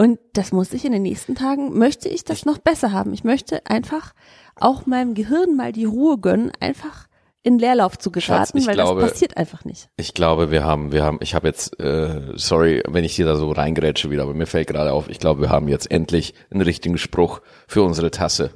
Und 0.00 0.18
das 0.32 0.52
muss 0.52 0.72
ich 0.72 0.84
in 0.84 0.92
den 0.92 1.02
nächsten 1.02 1.34
Tagen, 1.34 1.76
möchte 1.76 2.08
ich 2.08 2.22
das 2.24 2.44
noch 2.44 2.58
besser 2.58 2.92
haben. 2.92 3.12
Ich 3.12 3.24
möchte 3.24 3.66
einfach 3.66 4.14
auch 4.60 4.86
meinem 4.86 5.14
Gehirn 5.14 5.56
mal 5.56 5.72
die 5.72 5.84
Ruhe 5.84 6.18
gönnen, 6.18 6.52
einfach 6.60 7.06
in 7.42 7.58
Leerlauf 7.58 7.98
zu 7.98 8.10
geraten, 8.10 8.66
weil 8.66 8.74
glaube- 8.74 9.00
das 9.00 9.12
passiert 9.12 9.36
einfach 9.36 9.64
nicht. 9.64 9.88
Ich 9.96 10.12
glaube, 10.12 10.50
wir 10.50 10.64
haben, 10.64 10.92
wir 10.92 11.04
haben, 11.04 11.18
ich 11.22 11.34
habe 11.34 11.46
jetzt, 11.48 11.78
äh, 11.80 12.32
sorry, 12.34 12.82
wenn 12.88 13.04
ich 13.04 13.14
hier 13.14 13.26
da 13.26 13.36
so 13.36 13.50
reingrätsche 13.52 14.10
wieder, 14.10 14.24
aber 14.24 14.34
mir 14.34 14.46
fällt 14.46 14.68
gerade 14.68 14.92
auf, 14.92 15.08
ich 15.08 15.18
glaube, 15.18 15.40
wir 15.42 15.48
haben 15.50 15.68
jetzt 15.68 15.90
endlich 15.90 16.34
einen 16.50 16.60
richtigen 16.62 16.98
Spruch 16.98 17.40
für 17.66 17.82
unsere 17.82 18.10
Tasse. 18.10 18.50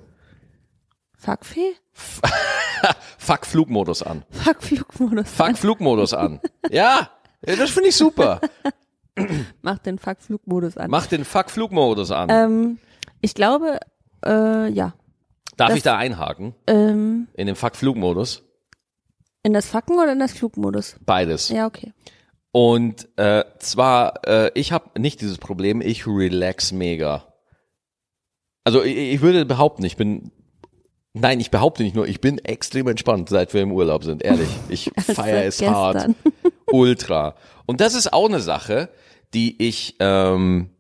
Fuck-Fee? 1.16 1.74
Fuck 3.18 3.46
Flugmodus 3.46 4.02
an. 4.02 4.24
Fuck-Flugmodus. 4.30 5.28
Fuck 5.30 5.56
Flugmodus 5.56 6.12
an. 6.14 6.40
Ja, 6.70 7.10
das 7.42 7.70
finde 7.70 7.90
ich 7.90 7.96
super. 7.96 8.40
Mach 9.62 9.78
den 9.78 9.98
Fuck-Flugmodus 9.98 10.76
an. 10.76 10.90
Mach 10.90 11.06
den 11.06 11.24
Fuck 11.24 11.50
Flugmodus 11.50 12.10
an. 12.10 12.28
Ähm, 12.30 12.78
ich 13.20 13.34
glaube, 13.34 13.78
äh, 14.24 14.68
ja. 14.70 14.94
Darf 15.56 15.68
das- 15.68 15.76
ich 15.78 15.82
da 15.82 15.96
einhaken? 15.96 16.54
Ähm, 16.66 17.28
In 17.34 17.46
den 17.46 17.56
Fuck 17.56 17.76
Flugmodus? 17.76 18.42
in 19.44 19.52
das 19.54 19.66
Facken 19.66 19.98
oder 19.98 20.12
in 20.12 20.20
das 20.20 20.32
Flugmodus? 20.32 20.94
Beides. 21.04 21.48
Ja, 21.48 21.66
okay. 21.66 21.92
Und 22.52 23.08
äh, 23.18 23.44
zwar, 23.58 24.24
äh, 24.26 24.50
ich 24.54 24.70
habe 24.70 25.00
nicht 25.00 25.20
dieses 25.20 25.38
Problem, 25.38 25.80
ich 25.80 26.06
relax 26.06 26.70
mega. 26.70 27.26
Also 28.62 28.84
ich, 28.84 28.96
ich 28.96 29.20
würde 29.20 29.44
behaupten, 29.44 29.84
ich 29.84 29.96
bin, 29.96 30.30
nein, 31.12 31.40
ich 31.40 31.50
behaupte 31.50 31.82
nicht 31.82 31.96
nur, 31.96 32.06
ich 32.06 32.20
bin 32.20 32.38
extrem 32.38 32.86
entspannt, 32.86 33.30
seit 33.30 33.52
wir 33.52 33.62
im 33.62 33.72
Urlaub 33.72 34.04
sind, 34.04 34.22
ehrlich. 34.22 34.48
Ich 34.68 34.92
feiere 34.96 35.44
es 35.46 35.58
seit 35.58 35.70
hart. 35.70 35.94
gestern. 35.94 36.14
Ultra. 36.70 37.34
Und 37.66 37.80
das 37.80 37.94
ist 37.94 38.12
auch 38.12 38.28
eine 38.28 38.40
Sache, 38.40 38.90
die 39.34 39.60
ich, 39.66 39.96
ähm, 39.98 40.70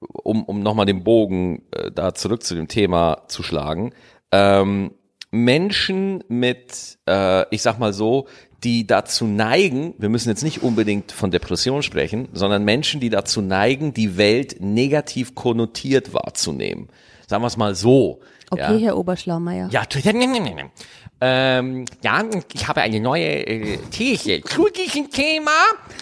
um, 0.00 0.44
um 0.44 0.60
nochmal 0.60 0.86
den 0.86 1.04
Bogen 1.04 1.62
äh, 1.72 1.90
da 1.90 2.14
zurück 2.14 2.42
zu 2.42 2.54
dem 2.54 2.68
Thema 2.68 3.22
zu 3.28 3.42
schlagen, 3.42 3.92
ähm, 4.32 4.92
Menschen 5.30 6.24
mit, 6.28 6.98
äh, 7.08 7.44
ich 7.54 7.62
sag 7.62 7.78
mal 7.78 7.92
so, 7.92 8.26
die 8.64 8.86
dazu 8.86 9.26
neigen, 9.26 9.94
wir 9.98 10.08
müssen 10.08 10.28
jetzt 10.28 10.42
nicht 10.42 10.62
unbedingt 10.62 11.12
von 11.12 11.30
Depression 11.30 11.82
sprechen, 11.82 12.28
sondern 12.32 12.64
Menschen, 12.64 13.00
die 13.00 13.08
dazu 13.08 13.40
neigen, 13.40 13.94
die 13.94 14.16
Welt 14.16 14.56
negativ 14.60 15.34
konnotiert 15.34 16.12
wahrzunehmen. 16.12 16.88
Sagen 17.26 17.42
wir 17.42 17.46
es 17.46 17.56
mal 17.56 17.74
so. 17.74 18.20
Okay, 18.50 18.74
ja. 18.74 18.78
Herr 18.78 18.98
Oberschlaumeier. 18.98 19.68
Ja, 19.70 19.86
ähm, 21.20 21.84
ja, 22.02 22.24
ich 22.52 22.66
habe 22.66 22.80
eine 22.80 22.98
neue 22.98 23.46
äh, 23.46 23.78
These 23.90 24.40
zu 24.42 24.68
diesem 24.70 25.10
Thema. 25.10 25.52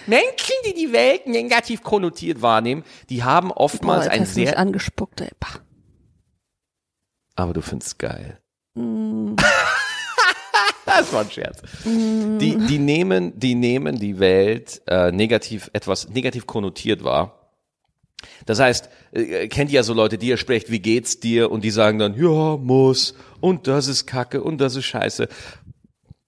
Menschen, 0.07 0.54
die 0.64 0.74
die 0.74 0.92
Welt 0.92 1.26
negativ 1.26 1.83
konnotiert 1.83 2.40
wahrnehmen, 2.40 2.85
die 3.11 3.24
haben 3.24 3.48
Boah, 3.48 3.61
oftmals 3.61 4.04
jetzt 4.04 4.12
ein 4.12 4.18
du 4.18 4.40
mich 4.40 4.48
sehr... 4.48 4.59
angespuckt, 4.59 5.20
ey. 5.20 5.31
Aber 7.35 7.52
du 7.52 7.62
findest 7.62 7.98
geil. 7.98 8.38
Mm. 8.74 9.35
das 10.87 11.12
war 11.12 11.20
ein 11.22 11.31
Scherz. 11.31 11.62
Die, 11.85 12.57
die 12.57 12.78
nehmen, 12.78 13.38
die 13.38 13.54
nehmen 13.54 13.98
die 13.98 14.18
Welt 14.18 14.83
äh, 14.87 15.12
negativ, 15.12 15.70
etwas 15.72 16.09
negativ 16.09 16.46
konnotiert 16.46 17.04
wahr. 17.04 17.38
Das 18.46 18.61
heißt, 18.61 18.88
äh, 19.12 19.48
kennt 19.48 19.70
ihr 19.70 19.76
ja 19.76 19.83
so 19.83 19.94
Leute, 19.94 20.18
die 20.18 20.28
ihr 20.28 20.37
sprecht, 20.37 20.70
wie 20.70 20.81
geht's 20.81 21.20
dir? 21.20 21.50
Und 21.50 21.64
die 21.64 21.70
sagen 21.70 21.98
dann, 21.98 22.14
ja, 22.14 22.57
muss, 22.57 23.14
und 23.40 23.66
das 23.66 23.88
ist 23.88 24.07
Kacke, 24.07 24.42
und 24.42 24.61
das 24.61 24.76
ist 24.76 24.87
Scheiße. 24.87 25.28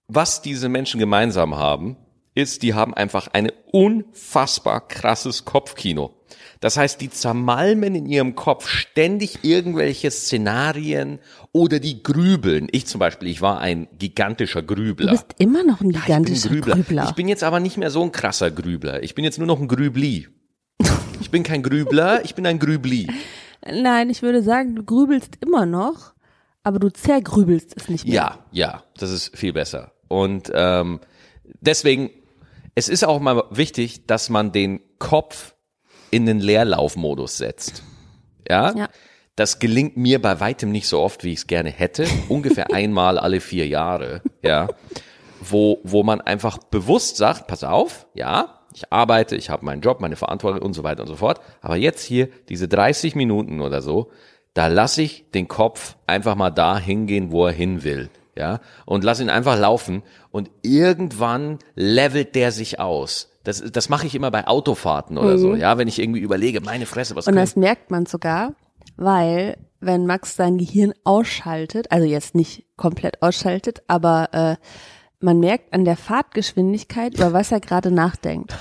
Was 0.08 0.42
diese 0.42 0.68
Menschen 0.68 1.00
gemeinsam 1.00 1.56
haben, 1.56 1.96
ist, 2.34 2.62
die 2.62 2.74
haben 2.74 2.94
einfach 2.94 3.28
ein 3.32 3.50
unfassbar 3.72 4.86
krasses 4.86 5.44
Kopfkino. 5.44 6.14
Das 6.60 6.76
heißt, 6.76 7.00
die 7.00 7.10
zermalmen 7.10 7.94
in 7.94 8.06
ihrem 8.06 8.34
Kopf 8.34 8.68
ständig 8.68 9.38
irgendwelche 9.42 10.10
Szenarien 10.10 11.18
oder 11.52 11.80
die 11.80 12.02
grübeln. 12.02 12.68
Ich 12.70 12.86
zum 12.86 12.98
Beispiel, 12.98 13.28
ich 13.28 13.40
war 13.40 13.60
ein 13.60 13.88
gigantischer 13.98 14.62
Grübler. 14.62 15.06
Du 15.06 15.12
bist 15.12 15.34
immer 15.38 15.64
noch 15.64 15.80
ein 15.80 15.90
Ja, 15.90 16.00
ich 16.00 16.06
gigantischer 16.06 16.50
Grübler. 16.50 16.74
Grübler. 16.74 17.06
Ich 17.08 17.14
bin 17.14 17.28
jetzt 17.28 17.42
aber 17.42 17.60
nicht 17.60 17.78
mehr 17.78 17.90
so 17.90 18.02
ein 18.02 18.12
krasser 18.12 18.50
Grübler. 18.50 19.02
Ich 19.02 19.14
bin 19.14 19.24
jetzt 19.24 19.38
nur 19.38 19.46
noch 19.46 19.58
ein 19.58 19.68
Grübli. 19.68 20.28
Ich 21.30 21.32
bin 21.32 21.44
kein 21.44 21.62
Grübler, 21.62 22.24
ich 22.24 22.34
bin 22.34 22.44
ein 22.44 22.58
Grübli. 22.58 23.06
Nein, 23.64 24.10
ich 24.10 24.20
würde 24.20 24.42
sagen, 24.42 24.74
du 24.74 24.82
grübelst 24.82 25.38
immer 25.40 25.64
noch, 25.64 26.12
aber 26.64 26.80
du 26.80 26.88
zergrübelst 26.88 27.72
es 27.76 27.88
nicht 27.88 28.04
mehr. 28.04 28.14
Ja, 28.14 28.38
ja, 28.50 28.82
das 28.98 29.12
ist 29.12 29.38
viel 29.38 29.52
besser. 29.52 29.92
Und 30.08 30.50
ähm, 30.52 30.98
deswegen, 31.60 32.10
es 32.74 32.88
ist 32.88 33.04
auch 33.04 33.20
mal 33.20 33.44
wichtig, 33.50 34.08
dass 34.08 34.28
man 34.28 34.50
den 34.50 34.80
Kopf 34.98 35.54
in 36.10 36.26
den 36.26 36.40
Leerlaufmodus 36.40 37.36
setzt. 37.36 37.84
Ja? 38.48 38.74
Ja. 38.76 38.88
Das 39.36 39.60
gelingt 39.60 39.96
mir 39.96 40.20
bei 40.20 40.40
weitem 40.40 40.72
nicht 40.72 40.88
so 40.88 40.98
oft, 40.98 41.22
wie 41.22 41.32
ich 41.32 41.38
es 41.38 41.46
gerne 41.46 41.70
hätte. 41.70 42.08
Ungefähr 42.28 42.66
einmal 42.74 43.20
alle 43.20 43.40
vier 43.40 43.68
Jahre. 43.68 44.20
Ja. 44.42 44.66
Wo, 45.40 45.78
wo 45.84 46.02
man 46.02 46.20
einfach 46.20 46.58
bewusst 46.58 47.18
sagt, 47.18 47.46
pass 47.46 47.62
auf, 47.62 48.08
ja, 48.14 48.59
ich 48.74 48.92
arbeite, 48.92 49.36
ich 49.36 49.50
habe 49.50 49.64
meinen 49.64 49.82
Job, 49.82 50.00
meine 50.00 50.16
Verantwortung 50.16 50.62
und 50.62 50.74
so 50.74 50.82
weiter 50.82 51.02
und 51.02 51.08
so 51.08 51.16
fort. 51.16 51.40
Aber 51.60 51.76
jetzt 51.76 52.02
hier, 52.02 52.28
diese 52.48 52.68
30 52.68 53.14
Minuten 53.14 53.60
oder 53.60 53.82
so, 53.82 54.10
da 54.54 54.66
lasse 54.66 55.02
ich 55.02 55.30
den 55.32 55.48
Kopf 55.48 55.96
einfach 56.06 56.34
mal 56.34 56.50
da 56.50 56.78
hingehen, 56.78 57.30
wo 57.30 57.46
er 57.46 57.52
hin 57.52 57.84
will. 57.84 58.10
Ja, 58.36 58.60
und 58.86 59.04
lass 59.04 59.20
ihn 59.20 59.28
einfach 59.28 59.58
laufen 59.58 60.02
und 60.30 60.50
irgendwann 60.62 61.58
levelt 61.74 62.34
der 62.36 62.52
sich 62.52 62.78
aus. 62.78 63.28
Das, 63.42 63.62
das 63.72 63.88
mache 63.88 64.06
ich 64.06 64.14
immer 64.14 64.30
bei 64.30 64.46
Autofahrten 64.46 65.18
oder 65.18 65.36
so, 65.36 65.54
ja, 65.54 65.78
wenn 65.78 65.88
ich 65.88 65.98
irgendwie 65.98 66.20
überlege, 66.20 66.60
meine 66.60 66.86
Fresse, 66.86 67.16
was 67.16 67.26
Mhm. 67.26 67.32
Und 67.32 67.36
das 67.36 67.56
merkt 67.56 67.90
man 67.90 68.06
sogar, 68.06 68.54
weil 68.96 69.56
wenn 69.80 70.06
Max 70.06 70.36
sein 70.36 70.58
Gehirn 70.58 70.94
ausschaltet, 71.04 71.90
also 71.90 72.06
jetzt 72.06 72.34
nicht 72.34 72.64
komplett 72.76 73.20
ausschaltet, 73.22 73.82
aber 73.88 74.28
äh, 74.32 74.56
man 75.20 75.38
merkt 75.38 75.72
an 75.72 75.84
der 75.84 75.96
Fahrtgeschwindigkeit, 75.96 77.14
über 77.14 77.32
was 77.32 77.52
er 77.52 77.60
gerade 77.60 77.90
nachdenkt. 77.90 78.54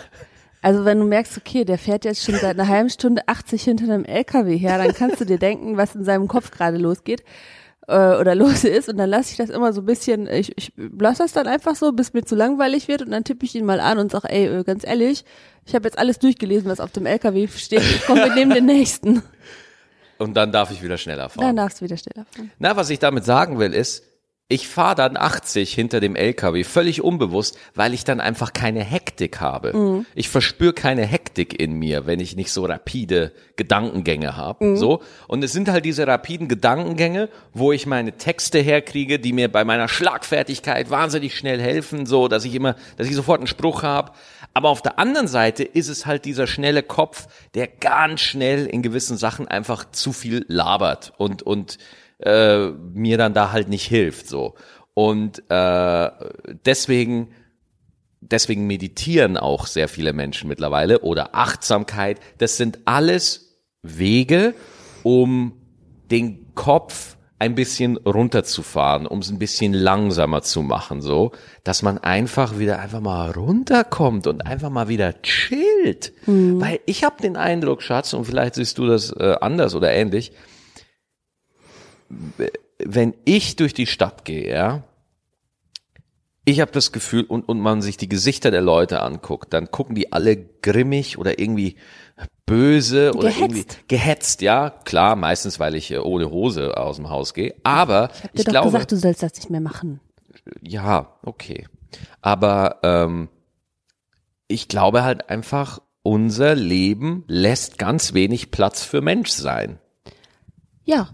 Also 0.61 0.83
wenn 0.83 0.99
du 0.99 1.05
merkst, 1.05 1.37
okay, 1.37 1.63
der 1.63 1.77
fährt 1.77 2.03
jetzt 2.03 2.23
schon 2.23 2.35
seit 2.35 2.59
einer 2.59 2.67
halben 2.67 2.89
Stunde 2.89 3.21
80 3.27 3.63
hinter 3.63 3.85
einem 3.85 4.03
LKW 4.03 4.57
her, 4.57 4.77
dann 4.77 4.93
kannst 4.93 5.21
du 5.21 5.25
dir 5.25 5.39
denken, 5.39 5.77
was 5.77 5.95
in 5.95 6.03
seinem 6.03 6.27
Kopf 6.27 6.51
gerade 6.51 6.77
losgeht 6.77 7.23
äh, 7.87 8.17
oder 8.17 8.35
los 8.35 8.65
ist 8.65 8.89
und 8.89 8.97
dann 8.97 9.09
lasse 9.09 9.31
ich 9.31 9.37
das 9.37 9.49
immer 9.49 9.71
so 9.71 9.81
ein 9.81 9.85
bisschen, 9.85 10.27
ich, 10.27 10.57
ich 10.57 10.73
lasse 10.77 11.23
das 11.23 11.31
dann 11.31 11.47
einfach 11.47 11.75
so, 11.75 11.93
bis 11.93 12.13
mir 12.13 12.25
zu 12.25 12.35
langweilig 12.35 12.89
wird 12.89 13.01
und 13.01 13.11
dann 13.11 13.23
tippe 13.23 13.45
ich 13.45 13.55
ihn 13.55 13.65
mal 13.65 13.79
an 13.79 13.99
und 13.99 14.11
sag, 14.11 14.25
ey, 14.25 14.47
äh, 14.47 14.63
ganz 14.65 14.85
ehrlich, 14.85 15.23
ich 15.65 15.75
habe 15.75 15.87
jetzt 15.87 15.97
alles 15.97 16.19
durchgelesen, 16.19 16.69
was 16.69 16.81
auf 16.81 16.91
dem 16.91 17.05
LKW 17.05 17.47
steht. 17.47 17.83
Komm, 18.05 18.17
wir 18.17 18.33
nehmen 18.35 18.51
den 18.51 18.65
nächsten. 18.65 19.23
Und 20.17 20.35
dann 20.35 20.51
darf 20.51 20.71
ich 20.71 20.83
wieder 20.83 20.97
schneller 20.97 21.29
fahren. 21.29 21.45
Dann 21.45 21.55
darfst 21.55 21.79
du 21.79 21.85
wieder 21.85 21.95
schneller 21.95 22.25
fahren. 22.29 22.51
Na, 22.59 22.75
was 22.75 22.89
ich 22.89 22.99
damit 22.99 23.23
sagen 23.23 23.59
will, 23.59 23.73
ist, 23.73 24.03
ich 24.51 24.67
fahre 24.67 24.95
dann 24.95 25.15
80 25.15 25.71
hinter 25.71 25.99
dem 25.99 26.15
LKW, 26.15 26.63
völlig 26.63 27.03
unbewusst, 27.03 27.55
weil 27.75 27.93
ich 27.93 28.03
dann 28.03 28.19
einfach 28.19 28.51
keine 28.51 28.83
Hektik 28.83 29.39
habe. 29.39 30.03
Ich 30.15 30.27
verspüre 30.27 30.73
keine 30.73 31.05
Hektik 31.05 31.61
in 31.61 31.73
mir, 31.73 32.07
wenn 32.07 32.19
ich 32.19 32.35
nicht 32.35 32.51
so 32.51 32.65
rapide 32.65 33.31
Gedankengänge 33.57 34.35
habe. 34.35 34.75
So. 34.75 35.03
Und 35.27 35.43
es 35.43 35.53
sind 35.53 35.69
halt 35.69 35.85
diese 35.85 36.07
rapiden 36.07 36.47
Gedankengänge, 36.47 37.29
wo 37.53 37.71
ich 37.71 37.85
meine 37.85 38.13
Texte 38.13 38.57
herkriege, 38.57 39.19
die 39.19 39.33
mir 39.33 39.51
bei 39.51 39.63
meiner 39.63 39.87
Schlagfertigkeit 39.87 40.89
wahnsinnig 40.89 41.37
schnell 41.37 41.61
helfen, 41.61 42.07
so 42.07 42.27
dass 42.27 42.43
ich 42.43 42.55
immer, 42.55 42.75
dass 42.97 43.07
ich 43.07 43.15
sofort 43.15 43.41
einen 43.41 43.47
Spruch 43.47 43.83
habe. 43.83 44.13
Aber 44.55 44.69
auf 44.69 44.81
der 44.81 44.97
anderen 44.97 45.27
Seite 45.27 45.63
ist 45.63 45.89
es 45.89 46.07
halt 46.07 46.25
dieser 46.25 46.47
schnelle 46.47 46.81
Kopf, 46.81 47.27
der 47.53 47.67
ganz 47.67 48.21
schnell 48.21 48.65
in 48.65 48.81
gewissen 48.81 49.15
Sachen 49.15 49.47
einfach 49.47 49.91
zu 49.91 50.11
viel 50.11 50.43
labert 50.47 51.13
und 51.17 51.43
und 51.43 51.77
äh, 52.19 52.67
mir 52.69 53.17
dann 53.17 53.33
da 53.33 53.51
halt 53.51 53.69
nicht 53.69 53.85
hilft 53.85 54.27
so. 54.27 54.55
Und 54.93 55.43
äh, 55.49 56.09
deswegen 56.65 57.29
deswegen 58.21 58.67
meditieren 58.67 59.37
auch 59.37 59.65
sehr 59.65 59.87
viele 59.87 60.13
Menschen 60.13 60.47
mittlerweile 60.47 60.99
oder 60.99 61.35
Achtsamkeit. 61.35 62.19
Das 62.37 62.57
sind 62.57 62.79
alles 62.85 63.59
Wege 63.81 64.53
um 65.03 65.53
den 66.11 66.53
Kopf 66.55 67.15
ein 67.41 67.55
bisschen 67.55 67.95
runterzufahren, 67.95 69.07
um 69.07 69.19
es 69.19 69.29
ein 69.29 69.39
bisschen 69.39 69.71
langsamer 69.71 70.41
zu 70.41 70.61
machen, 70.61 71.01
so, 71.01 71.31
dass 71.63 71.81
man 71.83 71.97
einfach 71.97 72.59
wieder 72.59 72.79
einfach 72.79 72.99
mal 72.99 73.31
runterkommt 73.31 74.27
und 74.27 74.45
einfach 74.45 74.69
mal 74.69 74.89
wieder 74.89 75.21
chillt. 75.21 76.11
Weil 76.59 76.81
ich 76.85 77.05
habe 77.05 77.21
den 77.21 77.37
Eindruck, 77.37 77.81
Schatz, 77.81 78.13
und 78.13 78.25
vielleicht 78.25 78.55
siehst 78.55 78.77
du 78.77 78.87
das 78.87 79.11
äh, 79.11 79.37
anders 79.39 79.73
oder 79.73 79.93
ähnlich, 79.93 80.33
wenn 82.79 83.13
ich 83.25 83.55
durch 83.55 83.73
die 83.73 83.87
Stadt 83.87 84.25
gehe, 84.25 84.49
ja, 84.53 84.83
ich 86.45 86.61
habe 86.61 86.71
das 86.71 86.91
Gefühl, 86.91 87.25
und, 87.25 87.47
und 87.47 87.59
man 87.59 87.81
sich 87.81 87.97
die 87.97 88.09
Gesichter 88.09 88.49
der 88.49 88.61
Leute 88.61 89.01
anguckt, 89.01 89.53
dann 89.53 89.69
gucken 89.69 89.93
die 89.95 90.11
alle 90.11 90.35
grimmig 90.37 91.17
oder 91.19 91.37
irgendwie 91.39 91.75
böse 92.47 93.13
oder 93.13 93.29
Gehetzt. 93.29 93.41
irgendwie 93.41 93.65
gehetzt, 93.87 94.41
ja, 94.41 94.71
klar, 94.71 95.15
meistens, 95.15 95.59
weil 95.59 95.75
ich 95.75 95.91
äh, 95.91 95.99
ohne 95.99 96.31
Hose 96.31 96.75
aus 96.77 96.95
dem 96.95 97.09
Haus 97.09 97.35
gehe. 97.35 97.53
Aber 97.63 98.09
Ich 98.15 98.23
hab 98.23 98.31
dir 98.33 98.39
ich 98.39 98.45
doch 98.45 98.51
glaube, 98.53 98.67
gesagt, 98.71 98.91
du 98.91 98.95
sollst 98.95 99.21
das 99.21 99.35
nicht 99.35 99.49
mehr 99.51 99.61
machen. 99.61 99.99
ja, 100.61 101.13
okay. 101.21 101.67
Aber 102.21 102.79
ähm, 102.83 103.29
ich 104.47 104.67
glaube 104.67 105.03
halt 105.03 105.29
einfach, 105.29 105.79
unser 106.01 106.55
Leben 106.55 107.23
lässt 107.27 107.77
ganz 107.77 108.13
wenig 108.15 108.49
Platz 108.49 108.83
für 108.83 109.01
Menschsein. 109.01 109.77
Ja, 110.83 111.09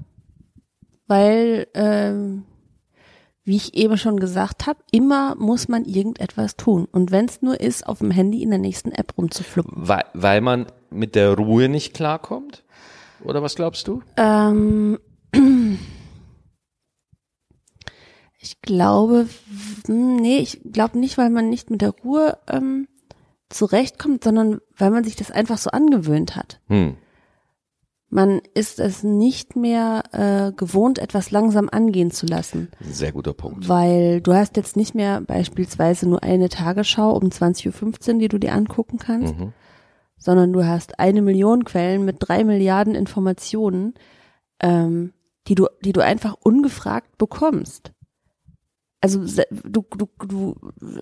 weil, 1.08 1.68
ähm, 1.74 2.46
wie 3.44 3.58
ich 3.58 3.76
eben 3.76 3.98
schon 3.98 4.20
gesagt 4.20 4.66
habe, 4.66 4.80
immer 4.92 5.36
muss 5.36 5.68
man 5.68 5.86
irgendetwas 5.86 6.56
tun. 6.56 6.88
Und 6.92 7.12
wenn 7.12 7.26
es 7.26 7.42
nur 7.42 7.60
ist, 7.60 7.86
auf 7.86 8.00
dem 8.00 8.12
Handy 8.12 8.42
in 8.42 8.50
der 8.50 8.60
nächsten 8.60 8.92
App 8.92 9.18
rumzufluppen. 9.18 9.74
Weil, 9.76 10.06
weil 10.14 10.42
man 10.42 10.66
mit 10.90 11.16
der 11.16 11.36
Ruhe 11.36 11.70
nicht 11.70 11.94
klarkommt? 11.94 12.64
Oder 13.24 13.42
was 13.42 13.56
glaubst 13.56 13.88
du? 13.88 14.02
Ähm, 14.18 15.00
ich 18.40 18.62
glaube, 18.62 19.28
hm, 19.86 20.16
nee, 20.18 20.40
ich 20.40 20.62
glaube 20.72 20.98
nicht, 20.98 21.18
weil 21.18 21.30
man 21.30 21.50
nicht 21.50 21.70
mit 21.70 21.82
der 21.82 21.92
Ruhe 22.04 22.38
ähm, 22.48 22.88
zurechtkommt, 23.50 24.24
sondern 24.24 24.60
weil 24.78 24.92
man 24.92 25.04
sich 25.04 25.16
das 25.16 25.32
einfach 25.32 25.58
so 25.58 25.70
angewöhnt 25.70 26.36
hat. 26.36 26.60
Hm. 26.68 26.98
Man 28.16 28.40
ist 28.54 28.80
es 28.80 29.04
nicht 29.04 29.58
mehr 29.58 30.04
äh, 30.14 30.54
gewohnt, 30.56 31.00
etwas 31.00 31.32
langsam 31.32 31.68
angehen 31.70 32.12
zu 32.12 32.26
lassen. 32.26 32.70
Sehr 32.80 33.12
guter 33.12 33.34
Punkt. 33.34 33.68
Weil 33.68 34.22
du 34.22 34.34
hast 34.34 34.56
jetzt 34.56 34.78
nicht 34.78 34.96
mehr 34.96 35.20
beispielsweise 35.20 36.08
nur 36.08 36.24
eine 36.24 36.48
Tagesschau 36.48 37.12
um 37.12 37.24
20.15 37.28 38.14
Uhr, 38.14 38.20
die 38.20 38.28
du 38.30 38.38
dir 38.38 38.54
angucken 38.54 39.00
kannst, 39.00 39.38
Mhm. 39.38 39.52
sondern 40.18 40.54
du 40.54 40.66
hast 40.66 40.98
eine 40.98 41.22
Million 41.22 41.66
Quellen 41.66 42.06
mit 42.06 42.16
drei 42.20 42.46
Milliarden 42.46 42.96
Informationen, 42.96 43.96
ähm, 44.62 45.12
die 45.48 45.56
du, 45.56 45.68
die 45.84 45.92
du 45.92 46.00
einfach 46.00 46.36
ungefragt 46.42 47.18
bekommst. 47.18 47.92
Also 49.06 49.24
du, 49.64 49.86
du, 49.96 50.08
du 50.26 50.56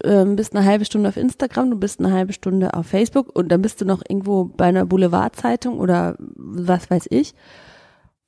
ähm, 0.04 0.36
bist 0.36 0.54
eine 0.54 0.66
halbe 0.66 0.84
Stunde 0.84 1.08
auf 1.08 1.16
Instagram, 1.16 1.72
du 1.72 1.78
bist 1.78 2.02
eine 2.02 2.12
halbe 2.12 2.34
Stunde 2.34 2.74
auf 2.74 2.88
Facebook 2.88 3.34
und 3.34 3.50
dann 3.50 3.62
bist 3.62 3.80
du 3.80 3.86
noch 3.86 4.02
irgendwo 4.06 4.44
bei 4.44 4.66
einer 4.66 4.86
Boulevardzeitung 4.86 5.80
oder 5.80 6.18
was 6.20 6.90
weiß 6.90 7.06
ich. 7.12 7.34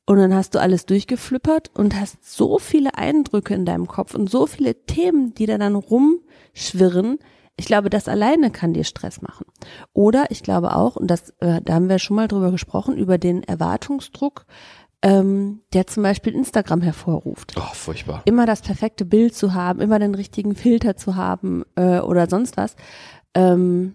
Und 0.06 0.18
dann 0.18 0.34
hast 0.34 0.56
du 0.56 0.62
alles 0.62 0.86
durchgeflippert 0.86 1.72
und 1.74 2.00
hast 2.00 2.24
so 2.24 2.58
viele 2.58 2.96
Eindrücke 2.98 3.54
in 3.54 3.66
deinem 3.66 3.88
Kopf 3.88 4.16
und 4.16 4.30
so 4.30 4.46
viele 4.46 4.86
Themen, 4.86 5.34
die 5.34 5.46
da 5.46 5.58
dann 5.58 5.76
rumschwirren. 5.76 7.18
Ich 7.58 7.66
glaube, 7.66 7.90
das 7.90 8.08
alleine 8.08 8.52
kann 8.52 8.74
dir 8.74 8.86
Stress 8.86 9.22
machen. 9.22 9.46
Oder 9.92 10.28
ich 10.30 10.42
glaube 10.42 10.74
auch, 10.74 10.96
und 10.96 11.08
das, 11.08 11.32
äh, 11.40 11.60
da 11.62 11.74
haben 11.74 11.90
wir 11.90 12.00
schon 12.00 12.16
mal 12.16 12.30
drüber 12.30 12.52
gesprochen, 12.52 12.96
über 12.96 13.18
den 13.18 13.44
Erwartungsdruck, 13.44 14.46
ähm, 15.08 15.62
der 15.74 15.86
zum 15.86 16.02
Beispiel 16.02 16.34
Instagram 16.34 16.82
hervorruft 16.82 17.54
Oh, 17.58 17.74
furchtbar. 17.74 18.24
immer 18.26 18.48
das 18.48 18.62
perfekte 18.64 19.06
Bild 19.06 19.36
zu 19.36 19.54
haben, 19.54 19.80
immer 19.80 20.00
den 20.00 20.16
richtigen 20.16 20.56
Filter 20.56 20.98
zu 20.98 21.16
haben 21.16 21.64
äh, 21.76 22.00
oder 22.00 22.28
sonst 22.28 22.58
was. 22.58 22.76
Ähm, 23.36 23.94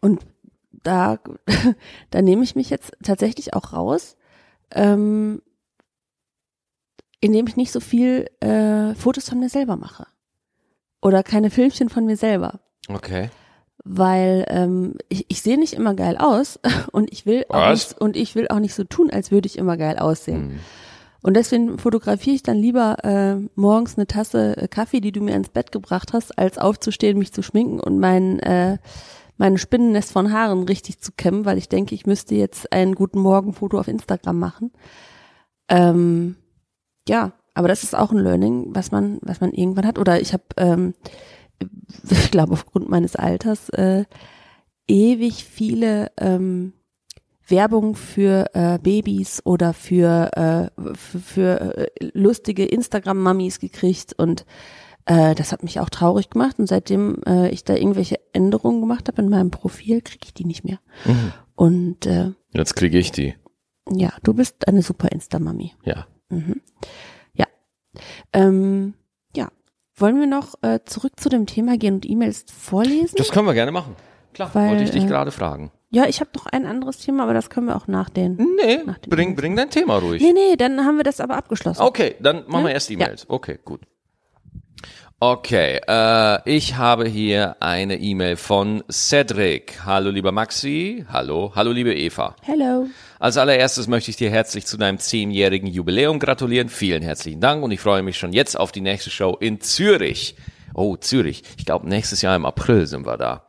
und 0.00 0.24
da, 0.72 1.18
da 2.10 2.22
nehme 2.22 2.42
ich 2.44 2.56
mich 2.56 2.70
jetzt 2.70 2.92
tatsächlich 3.02 3.52
auch 3.52 3.74
raus, 3.74 4.16
ähm, 4.70 5.42
indem 7.20 7.46
ich 7.46 7.56
nicht 7.56 7.70
so 7.72 7.80
viel 7.80 8.26
äh, 8.40 8.94
Fotos 8.94 9.28
von 9.28 9.38
mir 9.38 9.50
selber 9.50 9.76
mache. 9.76 10.06
Oder 11.02 11.22
keine 11.22 11.50
Filmchen 11.50 11.90
von 11.90 12.06
mir 12.06 12.16
selber. 12.16 12.60
Okay. 12.88 13.28
Weil 13.84 14.44
ähm, 14.48 14.94
ich, 15.08 15.26
ich 15.28 15.42
sehe 15.42 15.58
nicht 15.58 15.72
immer 15.72 15.94
geil 15.94 16.16
aus 16.18 16.60
und 16.92 17.12
ich 17.12 17.26
will 17.26 17.44
auch 17.48 17.54
Was? 17.54 17.90
nicht, 17.90 18.00
und 18.00 18.16
ich 18.16 18.34
will 18.34 18.48
auch 18.48 18.58
nicht 18.58 18.74
so 18.74 18.84
tun, 18.84 19.10
als 19.10 19.30
würde 19.30 19.46
ich 19.46 19.58
immer 19.58 19.76
geil 19.76 19.98
aussehen. 19.98 20.50
Hm. 20.50 20.58
Und 21.22 21.34
deswegen 21.34 21.78
fotografiere 21.78 22.36
ich 22.36 22.42
dann 22.42 22.56
lieber 22.56 23.04
äh, 23.04 23.36
morgens 23.54 23.96
eine 23.96 24.06
Tasse 24.06 24.56
äh, 24.56 24.68
Kaffee, 24.68 25.00
die 25.00 25.12
du 25.12 25.20
mir 25.20 25.34
ins 25.34 25.50
Bett 25.50 25.70
gebracht 25.70 26.12
hast, 26.12 26.38
als 26.38 26.56
aufzustehen, 26.56 27.18
mich 27.18 27.32
zu 27.32 27.42
schminken 27.42 27.80
und 27.80 27.98
mein 27.98 28.38
äh, 28.40 28.78
mein 29.36 29.56
Spinnennest 29.56 30.12
von 30.12 30.32
Haaren 30.34 30.64
richtig 30.64 31.00
zu 31.00 31.12
kämmen, 31.12 31.46
weil 31.46 31.56
ich 31.56 31.70
denke, 31.70 31.94
ich 31.94 32.04
müsste 32.04 32.34
jetzt 32.34 32.72
ein 32.74 32.94
guten 32.94 33.20
Morgen-Foto 33.20 33.80
auf 33.80 33.88
Instagram 33.88 34.38
machen. 34.38 34.70
Ähm, 35.68 36.36
ja, 37.08 37.32
aber 37.54 37.66
das 37.66 37.82
ist 37.82 37.96
auch 37.96 38.12
ein 38.12 38.18
Learning, 38.18 38.74
was 38.74 38.92
man 38.92 39.18
was 39.22 39.40
man 39.40 39.52
irgendwann 39.52 39.86
hat. 39.86 39.98
Oder 39.98 40.20
ich 40.20 40.34
habe, 40.34 40.44
ähm, 40.58 40.94
ich 42.10 42.30
glaube 42.30 42.52
aufgrund 42.52 42.88
meines 42.88 43.16
Alters 43.16 43.68
äh, 43.70 44.04
ewig 44.88 45.44
viele 45.44 46.10
ähm, 46.18 46.72
Werbung 47.46 47.96
für 47.96 48.46
äh, 48.54 48.78
Babys 48.78 49.42
oder 49.44 49.72
für, 49.72 50.70
äh, 50.76 50.94
für, 50.94 51.18
für 51.18 51.78
äh, 51.78 52.10
lustige 52.14 52.64
Instagram-Mummies 52.64 53.58
gekriegt 53.58 54.12
und 54.16 54.46
äh, 55.06 55.34
das 55.34 55.50
hat 55.52 55.62
mich 55.62 55.80
auch 55.80 55.90
traurig 55.90 56.30
gemacht 56.30 56.58
und 56.58 56.66
seitdem 56.68 57.20
äh, 57.26 57.48
ich 57.50 57.64
da 57.64 57.74
irgendwelche 57.74 58.20
Änderungen 58.32 58.80
gemacht 58.80 59.08
habe 59.08 59.22
in 59.22 59.28
meinem 59.28 59.50
Profil, 59.50 60.02
kriege 60.02 60.24
ich 60.24 60.34
die 60.34 60.44
nicht 60.44 60.64
mehr. 60.64 60.78
Mhm. 61.04 61.32
Und 61.56 62.06
äh, 62.06 62.32
Jetzt 62.52 62.76
kriege 62.76 62.98
ich 62.98 63.10
die. 63.12 63.34
ja, 63.90 64.12
du 64.22 64.34
bist 64.34 64.68
eine 64.68 64.82
super 64.82 65.10
Insta-Mami. 65.10 65.72
Ja. 65.84 66.06
Mhm. 66.28 66.60
Ja. 67.34 67.46
Ähm, 68.32 68.94
ja. 68.94 68.99
Wollen 70.00 70.18
wir 70.18 70.26
noch 70.26 70.54
äh, 70.62 70.80
zurück 70.86 71.12
zu 71.20 71.28
dem 71.28 71.44
Thema 71.46 71.76
gehen 71.76 71.94
und 71.94 72.08
E-Mails 72.08 72.46
vorlesen? 72.50 73.16
Das 73.18 73.28
können 73.30 73.46
wir 73.46 73.52
gerne 73.54 73.70
machen. 73.70 73.94
Klar, 74.32 74.50
Weil, 74.54 74.70
wollte 74.70 74.84
ich 74.84 74.90
dich 74.92 75.04
äh, 75.04 75.06
gerade 75.06 75.30
fragen. 75.30 75.70
ja, 75.90 76.06
ich 76.06 76.20
habe 76.20 76.30
noch 76.34 76.46
ein 76.46 76.64
anderes 76.64 76.98
Thema, 76.98 77.24
aber 77.24 77.34
das 77.34 77.50
können 77.50 77.66
wir 77.66 77.76
auch 77.76 77.86
nach 77.86 78.08
den. 78.08 78.36
Nee, 78.56 78.78
nach 78.86 78.96
den 78.98 79.10
bring, 79.10 79.36
bring 79.36 79.56
dein 79.56 79.68
Thema 79.70 79.98
ruhig. 79.98 80.22
Nee, 80.22 80.32
nee, 80.32 80.56
dann 80.56 80.84
haben 80.86 80.96
wir 80.96 81.04
das 81.04 81.20
aber 81.20 81.36
abgeschlossen. 81.36 81.82
Okay, 81.82 82.14
dann 82.20 82.44
machen 82.48 82.62
wir 82.64 82.70
Ja? 82.70 82.74
erst 82.74 82.90
E-Mails. 82.90 83.26
Okay, 83.28 83.58
gut. 83.64 83.80
Okay, 85.22 85.80
äh, 85.86 86.38
ich 86.50 86.76
habe 86.76 87.06
hier 87.06 87.56
eine 87.60 87.96
E-Mail 88.00 88.36
von 88.36 88.82
Cedric. 88.90 89.80
Hallo 89.84 90.08
lieber 90.08 90.32
Maxi, 90.32 91.04
hallo, 91.12 91.52
hallo 91.54 91.72
liebe 91.72 91.94
Eva. 91.94 92.36
Hello. 92.40 92.86
Als 93.20 93.36
allererstes 93.36 93.86
möchte 93.86 94.10
ich 94.10 94.16
dir 94.16 94.30
herzlich 94.30 94.64
zu 94.64 94.78
deinem 94.78 94.98
zehnjährigen 94.98 95.68
Jubiläum 95.68 96.18
gratulieren. 96.18 96.70
Vielen 96.70 97.02
herzlichen 97.02 97.38
Dank 97.38 97.62
und 97.62 97.70
ich 97.70 97.80
freue 97.80 98.02
mich 98.02 98.16
schon 98.16 98.32
jetzt 98.32 98.58
auf 98.58 98.72
die 98.72 98.80
nächste 98.80 99.10
Show 99.10 99.36
in 99.38 99.60
Zürich. 99.60 100.36
Oh, 100.72 100.96
Zürich. 100.96 101.42
Ich 101.58 101.66
glaube, 101.66 101.86
nächstes 101.86 102.22
Jahr 102.22 102.34
im 102.34 102.46
April 102.46 102.86
sind 102.86 103.04
wir 103.04 103.18
da. 103.18 103.44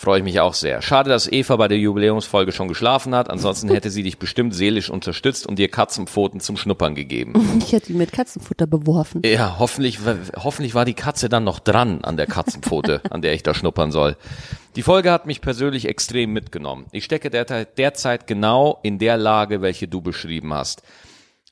Freue 0.00 0.18
ich 0.18 0.24
mich 0.24 0.38
auch 0.38 0.54
sehr. 0.54 0.80
Schade, 0.80 1.10
dass 1.10 1.26
Eva 1.30 1.56
bei 1.56 1.66
der 1.66 1.76
Jubiläumsfolge 1.76 2.52
schon 2.52 2.68
geschlafen 2.68 3.16
hat. 3.16 3.28
Ansonsten 3.28 3.68
hätte 3.68 3.90
sie 3.90 4.04
dich 4.04 4.20
bestimmt 4.20 4.54
seelisch 4.54 4.90
unterstützt 4.90 5.44
und 5.44 5.58
dir 5.58 5.68
Katzenpfoten 5.68 6.38
zum 6.38 6.56
Schnuppern 6.56 6.94
gegeben. 6.94 7.34
Ich 7.58 7.72
hätte 7.72 7.92
ihn 7.92 7.98
mit 7.98 8.12
Katzenfutter 8.12 8.68
beworfen. 8.68 9.22
Ja, 9.24 9.56
hoffentlich, 9.58 9.98
hoffentlich 10.36 10.74
war 10.74 10.84
die 10.84 10.94
Katze 10.94 11.28
dann 11.28 11.42
noch 11.42 11.58
dran 11.58 12.04
an 12.04 12.16
der 12.16 12.26
Katzenpfote, 12.26 13.02
an 13.10 13.20
der 13.22 13.34
ich 13.34 13.42
da 13.42 13.52
schnuppern 13.52 13.90
soll. 13.90 14.16
Die 14.76 14.82
Folge 14.82 15.10
hat 15.10 15.26
mich 15.26 15.40
persönlich 15.40 15.88
extrem 15.88 16.32
mitgenommen. 16.32 16.86
Ich 16.92 17.04
stecke 17.04 17.28
derzeit, 17.28 17.76
derzeit 17.76 18.28
genau 18.28 18.78
in 18.84 19.00
der 19.00 19.16
Lage, 19.16 19.60
welche 19.62 19.88
du 19.88 20.00
beschrieben 20.00 20.54
hast. 20.54 20.82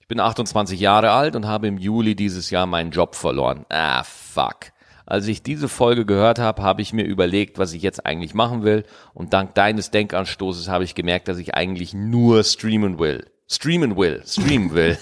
Ich 0.00 0.06
bin 0.06 0.20
28 0.20 0.78
Jahre 0.78 1.10
alt 1.10 1.34
und 1.34 1.46
habe 1.46 1.66
im 1.66 1.78
Juli 1.78 2.14
dieses 2.14 2.50
Jahr 2.50 2.66
meinen 2.66 2.92
Job 2.92 3.16
verloren. 3.16 3.66
Ah, 3.68 4.04
fuck. 4.04 4.70
Als 5.06 5.28
ich 5.28 5.42
diese 5.42 5.68
Folge 5.68 6.04
gehört 6.04 6.40
habe, 6.40 6.62
habe 6.62 6.82
ich 6.82 6.92
mir 6.92 7.04
überlegt, 7.04 7.58
was 7.58 7.72
ich 7.72 7.82
jetzt 7.82 8.04
eigentlich 8.04 8.34
machen 8.34 8.64
will. 8.64 8.84
Und 9.14 9.32
dank 9.32 9.54
deines 9.54 9.92
Denkanstoßes 9.92 10.68
habe 10.68 10.82
ich 10.82 10.96
gemerkt, 10.96 11.28
dass 11.28 11.38
ich 11.38 11.54
eigentlich 11.54 11.94
nur 11.94 12.42
streamen 12.42 12.98
will. 12.98 13.24
Streamen 13.48 13.96
will, 13.96 14.24
streamen 14.26 14.74
will. 14.74 14.98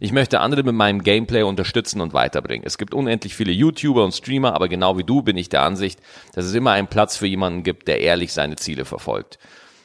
Ich 0.00 0.10
möchte 0.10 0.40
andere 0.40 0.62
mit 0.62 0.74
meinem 0.74 1.02
Gameplay 1.02 1.42
unterstützen 1.42 2.00
und 2.00 2.14
weiterbringen. 2.14 2.66
Es 2.66 2.78
gibt 2.78 2.94
unendlich 2.94 3.34
viele 3.34 3.52
YouTuber 3.52 4.02
und 4.02 4.12
Streamer, 4.12 4.54
aber 4.54 4.68
genau 4.68 4.96
wie 4.96 5.04
du 5.04 5.20
bin 5.20 5.36
ich 5.36 5.50
der 5.50 5.62
Ansicht, 5.62 6.00
dass 6.34 6.46
es 6.46 6.54
immer 6.54 6.70
einen 6.70 6.88
Platz 6.88 7.18
für 7.18 7.26
jemanden 7.26 7.62
gibt, 7.62 7.86
der 7.88 8.00
ehrlich 8.00 8.32
seine 8.32 8.56
Ziele 8.56 8.86
verfolgt. 8.86 9.38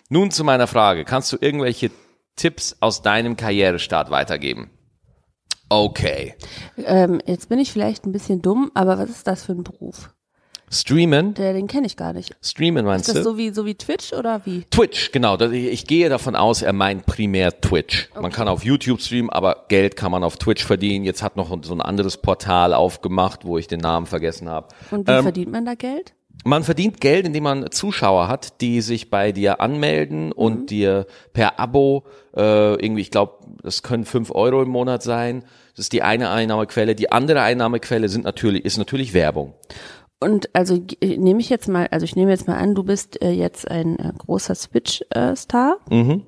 Nun 0.08 0.32
zu 0.32 0.46
meiner 0.46 0.68
Frage. 0.68 1.04
Kannst 1.04 1.34
du 1.34 1.38
irgendwelche 1.42 1.92
Tipps 2.38 2.78
aus 2.80 3.02
deinem 3.02 3.36
Karrierestart 3.36 4.10
weitergeben? 4.10 4.70
Okay. 5.72 6.36
Ähm, 6.86 7.22
jetzt 7.26 7.48
bin 7.48 7.58
ich 7.58 7.72
vielleicht 7.72 8.06
ein 8.06 8.12
bisschen 8.12 8.42
dumm, 8.42 8.72
aber 8.74 8.98
was 9.00 9.10
ist 9.10 9.26
das 9.26 9.46
für 9.46 9.54
ein 9.54 9.64
Beruf? 9.64 10.10
Streamen? 10.70 11.34
Der, 11.34 11.54
den 11.54 11.68
kenne 11.68 11.88
ich 11.88 11.96
gar 11.96 12.12
nicht. 12.12 12.36
Streamen 12.42 12.86
meinst 12.86 13.08
Ist 13.08 13.16
das 13.16 13.24
du? 13.24 13.32
so 13.32 13.38
wie, 13.38 13.52
so 13.52 13.66
wie 13.66 13.76
Twitch 13.76 14.12
oder 14.12 14.42
wie? 14.46 14.64
Twitch, 14.70 15.12
genau. 15.14 15.40
Ich 15.40 15.88
gehe 15.88 16.10
davon 16.10 16.36
aus, 16.36 16.62
er 16.62 16.74
meint 16.74 17.06
primär 17.06 17.60
Twitch. 17.62 18.10
Man 18.20 18.32
kann 18.34 18.50
auf 18.50 18.66
YouTube 18.66 19.00
streamen, 19.02 19.30
aber 19.30 19.66
Geld 19.70 19.96
kann 19.96 20.12
man 20.12 20.26
auf 20.26 20.36
Twitch 20.38 20.64
verdienen. 20.66 21.06
Jetzt 21.06 21.24
hat 21.24 21.38
noch 21.38 21.58
so 21.64 21.74
ein 21.74 21.82
anderes 21.82 22.18
Portal 22.18 22.74
aufgemacht, 22.74 23.46
wo 23.46 23.58
ich 23.58 23.68
den 23.68 23.80
Namen 23.80 24.08
vergessen 24.08 24.50
habe. 24.50 24.68
Und 24.92 25.08
wie 25.08 25.12
Ähm, 25.12 25.24
verdient 25.24 25.52
man 25.52 25.66
da 25.66 25.76
Geld? 25.76 26.14
Man 26.44 26.64
verdient 26.64 27.00
Geld, 27.02 27.28
indem 27.28 27.44
man 27.44 27.72
Zuschauer 27.72 28.28
hat, 28.28 28.62
die 28.62 28.82
sich 28.82 29.10
bei 29.12 29.32
dir 29.32 29.62
anmelden 29.62 30.32
und 30.32 30.72
dir 30.72 31.06
per 31.34 31.60
Abo 31.60 32.04
äh, 32.36 32.74
irgendwie, 32.84 33.02
ich 33.02 33.12
glaube, 33.12 33.34
das 33.62 33.84
können 33.84 34.06
fünf 34.06 34.32
Euro 34.32 34.64
im 34.64 34.70
Monat 34.70 35.04
sein. 35.04 35.44
Das 35.76 35.86
ist 35.86 35.94
die 35.94 36.02
eine 36.02 36.32
Einnahmequelle. 36.32 36.96
Die 36.96 37.12
andere 37.12 37.42
Einnahmequelle 37.42 38.10
sind 38.10 38.24
natürlich 38.24 38.66
ist 38.66 38.78
natürlich 38.78 39.14
Werbung. 39.14 39.54
Und 40.20 40.50
also 40.54 40.80
äh, 41.02 41.18
nehme 41.18 41.42
ich 41.42 41.50
jetzt 41.50 41.68
mal, 41.68 41.88
also 41.92 42.04
ich 42.06 42.16
nehme 42.16 42.32
jetzt 42.32 42.48
mal 42.48 42.58
an, 42.58 42.76
du 42.76 42.84
bist 42.84 43.22
äh, 43.22 43.32
jetzt 43.32 43.70
ein 43.70 44.00
äh, 44.00 44.12
großer 44.18 44.56
Switch-Star 44.56 45.78
Mhm. 45.90 46.24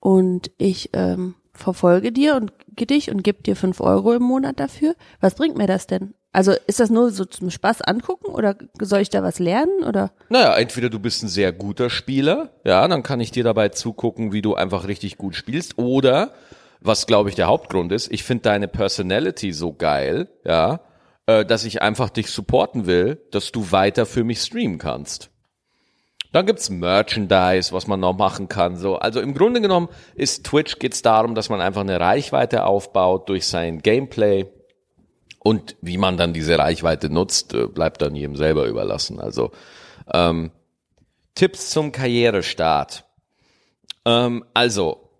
und 0.00 0.50
ich 0.58 0.90
ähm, 0.92 1.34
verfolge 1.52 2.12
dir 2.12 2.36
und 2.36 2.52
dich 2.68 3.10
und 3.10 3.24
gebe 3.24 3.42
dir 3.42 3.56
fünf 3.56 3.80
Euro 3.80 4.12
im 4.14 4.22
Monat 4.22 4.60
dafür. 4.60 4.94
Was 5.20 5.34
bringt 5.34 5.56
mir 5.56 5.66
das 5.66 5.86
denn? 5.88 6.14
Also 6.32 6.52
ist 6.66 6.78
das 6.78 6.90
nur 6.90 7.10
so 7.10 7.24
zum 7.24 7.50
Spaß 7.50 7.82
angucken 7.82 8.26
oder 8.26 8.54
soll 8.80 9.00
ich 9.00 9.08
da 9.08 9.22
was 9.22 9.38
lernen 9.38 9.82
oder? 9.84 10.12
Naja, 10.28 10.56
entweder 10.56 10.90
du 10.90 10.98
bist 10.98 11.22
ein 11.22 11.28
sehr 11.28 11.52
guter 11.52 11.88
Spieler, 11.88 12.50
ja, 12.64 12.86
dann 12.86 13.02
kann 13.02 13.20
ich 13.20 13.30
dir 13.30 13.44
dabei 13.44 13.70
zugucken, 13.70 14.32
wie 14.32 14.42
du 14.42 14.54
einfach 14.54 14.86
richtig 14.86 15.16
gut 15.16 15.34
spielst, 15.34 15.78
oder, 15.78 16.32
was 16.80 17.06
glaube 17.06 17.30
ich 17.30 17.34
der 17.34 17.46
Hauptgrund 17.46 17.92
ist, 17.92 18.12
ich 18.12 18.24
finde 18.24 18.42
deine 18.42 18.68
Personality 18.68 19.52
so 19.52 19.72
geil, 19.72 20.28
ja, 20.44 20.80
äh, 21.26 21.46
dass 21.46 21.64
ich 21.64 21.80
einfach 21.80 22.10
dich 22.10 22.30
supporten 22.30 22.86
will, 22.86 23.20
dass 23.30 23.50
du 23.50 23.72
weiter 23.72 24.04
für 24.04 24.22
mich 24.22 24.40
streamen 24.40 24.78
kannst. 24.78 25.30
Dann 26.32 26.44
gibt's 26.44 26.68
Merchandise, 26.68 27.72
was 27.72 27.86
man 27.86 28.00
noch 28.00 28.16
machen 28.16 28.48
kann. 28.48 28.76
So, 28.76 28.96
also 28.96 29.20
im 29.20 29.32
Grunde 29.32 29.62
genommen 29.62 29.88
ist 30.14 30.44
Twitch 30.44 30.78
geht's 30.78 31.00
darum, 31.00 31.34
dass 31.34 31.48
man 31.48 31.62
einfach 31.62 31.80
eine 31.80 31.98
Reichweite 31.98 32.66
aufbaut 32.66 33.30
durch 33.30 33.46
sein 33.46 33.80
Gameplay 33.80 34.46
und 35.38 35.76
wie 35.80 35.98
man 35.98 36.16
dann 36.16 36.32
diese 36.32 36.58
Reichweite 36.58 37.10
nutzt, 37.10 37.54
äh, 37.54 37.66
bleibt 37.66 38.02
dann 38.02 38.14
jedem 38.14 38.36
selber 38.36 38.66
überlassen. 38.66 39.20
Also 39.20 39.52
ähm, 40.12 40.50
Tipps 41.34 41.70
zum 41.70 41.92
Karrierestart. 41.92 43.04
Ähm, 44.04 44.44
also, 44.54 45.10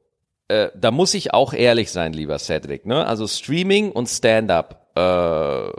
äh, 0.49 0.71
da 0.75 0.91
muss 0.91 1.15
ich 1.15 1.35
auch 1.35 1.53
ehrlich 1.53 1.91
sein, 1.91 2.13
lieber 2.13 2.39
Cedric. 2.39 2.87
Ne? 2.87 3.07
Also 3.07 3.27
Streaming 3.27 3.93
und 3.93 4.09
Stand-up 4.09 4.93
äh, 4.97 5.71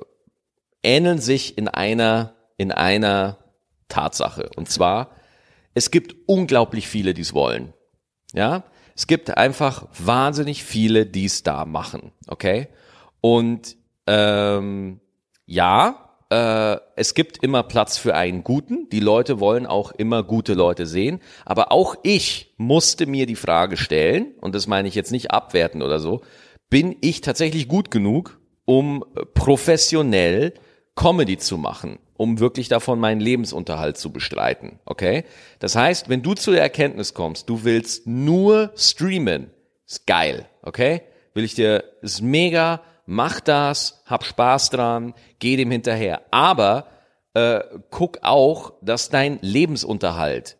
ähneln 0.83 1.19
sich 1.19 1.57
in 1.57 1.67
einer 1.67 2.35
in 2.59 2.73
einer 2.73 3.37
Tatsache. 3.87 4.49
Und 4.55 4.69
zwar, 4.69 5.11
es 5.73 5.91
gibt 5.91 6.15
unglaublich 6.27 6.87
viele, 6.87 7.13
die 7.13 7.21
es 7.21 7.33
wollen. 7.33 7.73
Ja, 8.33 8.63
es 8.95 9.07
gibt 9.07 9.37
einfach 9.37 9.87
wahnsinnig 9.97 10.63
viele, 10.63 11.05
die 11.05 11.25
es 11.25 11.41
da 11.41 11.65
machen. 11.65 12.11
Okay, 12.27 12.67
und 13.21 13.77
ähm, 14.09 14.99
ja, 15.45 16.09
äh, 16.31 16.77
es 16.95 17.13
gibt 17.13 17.43
immer 17.43 17.61
Platz 17.61 17.97
für 17.97 18.15
einen 18.15 18.43
Guten. 18.43 18.89
Die 18.89 18.99
Leute 18.99 19.39
wollen 19.39 19.67
auch 19.67 19.91
immer 19.91 20.23
gute 20.23 20.55
Leute 20.55 20.87
sehen. 20.87 21.21
Aber 21.45 21.71
auch 21.71 21.95
ich 22.01 22.53
musste 22.57 23.05
mir 23.05 23.27
die 23.27 23.35
Frage 23.35 23.77
stellen, 23.77 24.33
und 24.41 24.55
das 24.55 24.65
meine 24.65 24.87
ich 24.87 24.95
jetzt 24.95 25.11
nicht 25.11 25.29
abwerten 25.29 25.83
oder 25.83 25.99
so, 25.99 26.21
bin 26.71 26.95
ich 27.01 27.21
tatsächlich 27.21 27.67
gut 27.67 27.91
genug, 27.91 28.39
um 28.65 29.05
professionell 29.35 30.53
Comedy 30.95 31.37
zu 31.37 31.57
machen, 31.57 31.99
um 32.17 32.39
wirklich 32.39 32.67
davon 32.67 32.99
meinen 32.99 33.21
Lebensunterhalt 33.21 33.97
zu 33.97 34.11
bestreiten, 34.11 34.79
okay? 34.85 35.23
Das 35.59 35.75
heißt, 35.75 36.09
wenn 36.09 36.21
du 36.21 36.33
zu 36.33 36.51
der 36.51 36.61
Erkenntnis 36.61 37.13
kommst, 37.13 37.49
du 37.49 37.63
willst 37.63 38.05
nur 38.05 38.71
streamen, 38.75 39.49
ist 39.87 40.05
geil, 40.05 40.45
okay? 40.61 41.03
Will 41.33 41.43
ich 41.43 41.55
dir, 41.55 41.83
ist 42.01 42.21
mega, 42.21 42.81
mach 43.09 43.39
das, 43.39 44.01
hab 44.05 44.23
Spaß 44.23 44.69
dran, 44.69 45.13
geh 45.39 45.57
dem 45.57 45.71
hinterher. 45.71 46.21
Aber 46.31 46.85
äh, 47.33 47.59
guck 47.89 48.19
auch, 48.21 48.73
dass 48.81 49.09
dein 49.09 49.39
Lebensunterhalt 49.41 50.57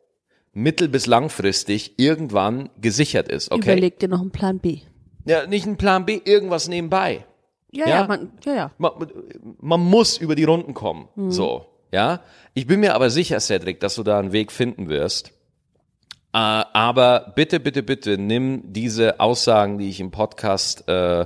mittel- 0.54 0.90
bis 0.90 1.06
langfristig 1.06 1.94
irgendwann 1.98 2.70
gesichert 2.82 3.28
ist, 3.30 3.52
okay? 3.52 3.74
Überleg 3.74 4.00
dir 4.00 4.10
noch 4.10 4.22
einen 4.22 4.32
Plan 4.32 4.60
B. 4.60 4.80
Ja, 5.26 5.46
nicht 5.46 5.68
ein 5.68 5.78
Plan 5.78 6.06
B, 6.06 6.20
irgendwas 6.26 6.68
nebenbei. 6.68 7.26
Ja, 7.72 7.88
Ja? 7.88 7.96
ja, 8.02 8.08
man, 8.08 8.32
ja, 8.44 8.54
ja. 8.56 8.72
Man, 8.80 8.92
man 9.60 9.80
muss 9.80 10.18
über 10.18 10.34
die 10.36 10.44
Runden 10.46 10.74
kommen, 10.74 11.08
so, 11.30 11.68
ja? 11.92 12.22
Ich 12.56 12.66
bin 12.66 12.80
mir 12.80 12.96
aber 12.96 13.12
sicher, 13.12 13.40
Cedric, 13.40 13.80
dass 13.80 13.94
du 13.96 14.04
da 14.04 14.18
einen 14.20 14.32
Weg 14.32 14.52
finden 14.52 14.90
wirst. 14.90 15.34
Äh, 16.32 16.38
aber 16.38 17.34
bitte, 17.36 17.60
bitte, 17.60 17.82
bitte 17.82 18.18
nimm 18.20 18.62
diese 18.72 19.20
Aussagen, 19.20 19.80
die 19.80 19.90
ich 19.90 20.00
im 20.00 20.12
Podcast 20.12 20.88
äh, 20.88 21.26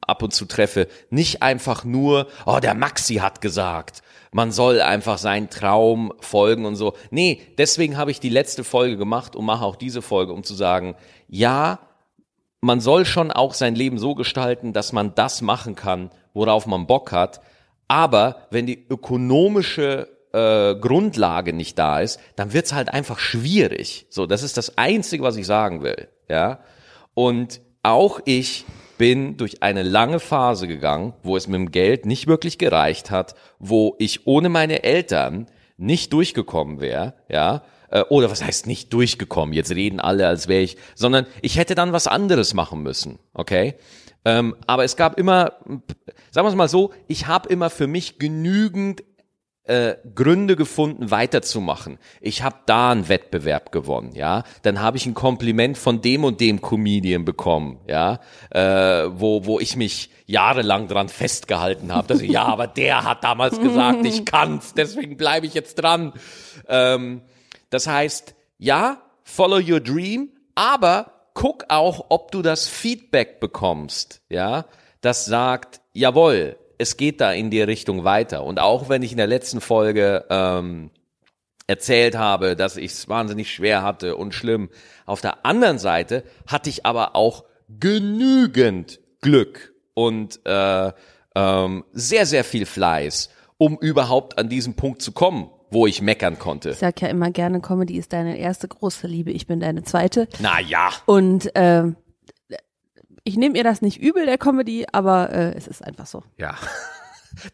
ab 0.00 0.22
und 0.22 0.34
zu 0.34 0.44
treffe, 0.46 0.88
nicht 1.10 1.42
einfach 1.42 1.84
nur, 1.84 2.26
oh, 2.46 2.58
der 2.60 2.74
Maxi 2.74 3.16
hat 3.16 3.40
gesagt, 3.40 4.02
man 4.32 4.50
soll 4.50 4.80
einfach 4.80 5.18
seinen 5.18 5.50
Traum 5.50 6.12
folgen 6.20 6.64
und 6.64 6.74
so. 6.76 6.94
Nee, 7.10 7.40
deswegen 7.58 7.96
habe 7.96 8.10
ich 8.10 8.18
die 8.18 8.28
letzte 8.28 8.64
Folge 8.64 8.96
gemacht 8.96 9.36
und 9.36 9.44
mache 9.44 9.64
auch 9.64 9.76
diese 9.76 10.02
Folge, 10.02 10.32
um 10.32 10.42
zu 10.42 10.54
sagen, 10.54 10.96
ja, 11.28 11.80
man 12.60 12.80
soll 12.80 13.04
schon 13.04 13.30
auch 13.30 13.54
sein 13.54 13.74
Leben 13.74 13.98
so 13.98 14.14
gestalten, 14.14 14.72
dass 14.72 14.92
man 14.92 15.14
das 15.14 15.42
machen 15.42 15.76
kann, 15.76 16.10
worauf 16.34 16.66
man 16.66 16.86
Bock 16.86 17.12
hat. 17.12 17.40
Aber 17.88 18.46
wenn 18.50 18.66
die 18.66 18.86
ökonomische 18.88 20.08
äh, 20.32 20.74
Grundlage 20.74 21.52
nicht 21.52 21.78
da 21.78 22.00
ist, 22.00 22.20
dann 22.36 22.52
wird's 22.52 22.72
halt 22.72 22.88
einfach 22.88 23.18
schwierig. 23.18 24.06
So, 24.10 24.26
das 24.26 24.42
ist 24.42 24.56
das 24.56 24.78
Einzige, 24.78 25.22
was 25.22 25.36
ich 25.36 25.46
sagen 25.46 25.82
will. 25.82 26.08
Ja. 26.28 26.60
Und 27.14 27.60
auch 27.82 28.20
ich 28.24 28.64
bin 28.98 29.36
durch 29.36 29.62
eine 29.62 29.82
lange 29.82 30.20
Phase 30.20 30.68
gegangen, 30.68 31.14
wo 31.22 31.36
es 31.36 31.48
mit 31.48 31.58
dem 31.58 31.70
Geld 31.70 32.06
nicht 32.06 32.26
wirklich 32.26 32.58
gereicht 32.58 33.10
hat, 33.10 33.34
wo 33.58 33.96
ich 33.98 34.26
ohne 34.26 34.48
meine 34.48 34.82
Eltern 34.82 35.46
nicht 35.76 36.12
durchgekommen 36.12 36.80
wäre, 36.80 37.14
ja, 37.28 37.62
Äh, 37.90 38.04
oder 38.08 38.30
was 38.30 38.44
heißt 38.44 38.68
nicht 38.68 38.92
durchgekommen? 38.92 39.52
Jetzt 39.52 39.72
reden 39.72 39.98
alle, 39.98 40.28
als 40.28 40.46
wäre 40.46 40.62
ich, 40.62 40.76
sondern 40.94 41.26
ich 41.42 41.56
hätte 41.56 41.74
dann 41.74 41.92
was 41.92 42.06
anderes 42.06 42.54
machen 42.54 42.82
müssen, 42.84 43.18
okay? 43.34 43.74
Ähm, 44.24 44.54
aber 44.68 44.84
es 44.84 44.94
gab 44.94 45.18
immer, 45.18 45.54
sagen 46.30 46.46
wir 46.46 46.50
es 46.50 46.54
mal 46.54 46.68
so, 46.68 46.92
ich 47.08 47.26
habe 47.26 47.48
immer 47.48 47.68
für 47.68 47.88
mich 47.88 48.20
genügend 48.20 49.02
äh, 49.64 49.96
Gründe 50.14 50.56
gefunden, 50.56 51.10
weiterzumachen. 51.10 51.98
Ich 52.20 52.42
habe 52.42 52.56
da 52.66 52.90
einen 52.90 53.08
Wettbewerb 53.08 53.72
gewonnen, 53.72 54.12
ja. 54.14 54.42
Dann 54.62 54.80
habe 54.80 54.96
ich 54.96 55.06
ein 55.06 55.14
Kompliment 55.14 55.78
von 55.78 56.00
dem 56.00 56.24
und 56.24 56.40
dem 56.40 56.60
Comedian 56.60 57.24
bekommen, 57.24 57.78
ja, 57.86 58.20
äh, 58.50 59.08
wo 59.12 59.44
wo 59.44 59.60
ich 59.60 59.76
mich 59.76 60.10
jahrelang 60.26 60.88
dran 60.88 61.08
festgehalten 61.08 61.94
habe, 61.94 62.08
dass 62.08 62.20
ich, 62.20 62.30
ja, 62.30 62.44
aber 62.44 62.66
der 62.66 63.04
hat 63.04 63.22
damals 63.22 63.60
gesagt, 63.60 64.04
ich 64.04 64.24
kann's, 64.24 64.74
deswegen 64.74 65.16
bleibe 65.16 65.46
ich 65.46 65.54
jetzt 65.54 65.76
dran. 65.76 66.12
Ähm, 66.68 67.22
das 67.68 67.86
heißt, 67.86 68.34
ja, 68.58 69.02
follow 69.22 69.60
your 69.60 69.80
dream, 69.80 70.30
aber 70.54 71.12
guck 71.34 71.64
auch, 71.68 72.06
ob 72.08 72.32
du 72.32 72.42
das 72.42 72.66
Feedback 72.66 73.40
bekommst, 73.40 74.22
ja, 74.28 74.66
das 75.00 75.24
sagt, 75.24 75.80
jawohl, 75.92 76.56
es 76.80 76.96
geht 76.96 77.20
da 77.20 77.32
in 77.32 77.50
die 77.50 77.60
Richtung 77.60 78.04
weiter. 78.04 78.42
Und 78.42 78.58
auch 78.58 78.88
wenn 78.88 79.02
ich 79.02 79.12
in 79.12 79.18
der 79.18 79.26
letzten 79.26 79.60
Folge 79.60 80.24
ähm, 80.30 80.90
erzählt 81.66 82.16
habe, 82.16 82.56
dass 82.56 82.76
ich 82.76 82.92
es 82.92 83.08
wahnsinnig 83.08 83.52
schwer 83.52 83.82
hatte 83.82 84.16
und 84.16 84.34
schlimm, 84.34 84.70
auf 85.04 85.20
der 85.20 85.44
anderen 85.44 85.78
Seite 85.78 86.24
hatte 86.46 86.70
ich 86.70 86.86
aber 86.86 87.14
auch 87.14 87.44
genügend 87.68 89.00
Glück 89.20 89.74
und 89.92 90.40
äh, 90.46 90.92
ähm, 91.36 91.84
sehr, 91.92 92.24
sehr 92.26 92.44
viel 92.44 92.64
Fleiß, 92.64 93.28
um 93.58 93.76
überhaupt 93.78 94.38
an 94.38 94.48
diesen 94.48 94.74
Punkt 94.74 95.02
zu 95.02 95.12
kommen, 95.12 95.50
wo 95.70 95.86
ich 95.86 96.00
meckern 96.00 96.38
konnte. 96.38 96.70
Ich 96.70 96.78
sag 96.78 97.00
ja 97.02 97.08
immer 97.08 97.30
gerne, 97.30 97.60
Comedy 97.60 97.98
ist 97.98 98.12
deine 98.14 98.38
erste 98.38 98.66
große 98.66 99.06
Liebe, 99.06 99.30
ich 99.30 99.46
bin 99.46 99.60
deine 99.60 99.84
zweite. 99.84 100.28
Na 100.38 100.60
ja. 100.60 100.90
Und 101.04 101.50
ähm, 101.54 101.96
ich 103.24 103.36
nehme 103.36 103.56
ihr 103.56 103.64
das 103.64 103.82
nicht 103.82 104.00
übel, 104.00 104.26
der 104.26 104.38
Comedy, 104.38 104.86
aber 104.92 105.30
äh, 105.30 105.54
es 105.54 105.66
ist 105.66 105.84
einfach 105.84 106.06
so. 106.06 106.22
Ja. 106.36 106.54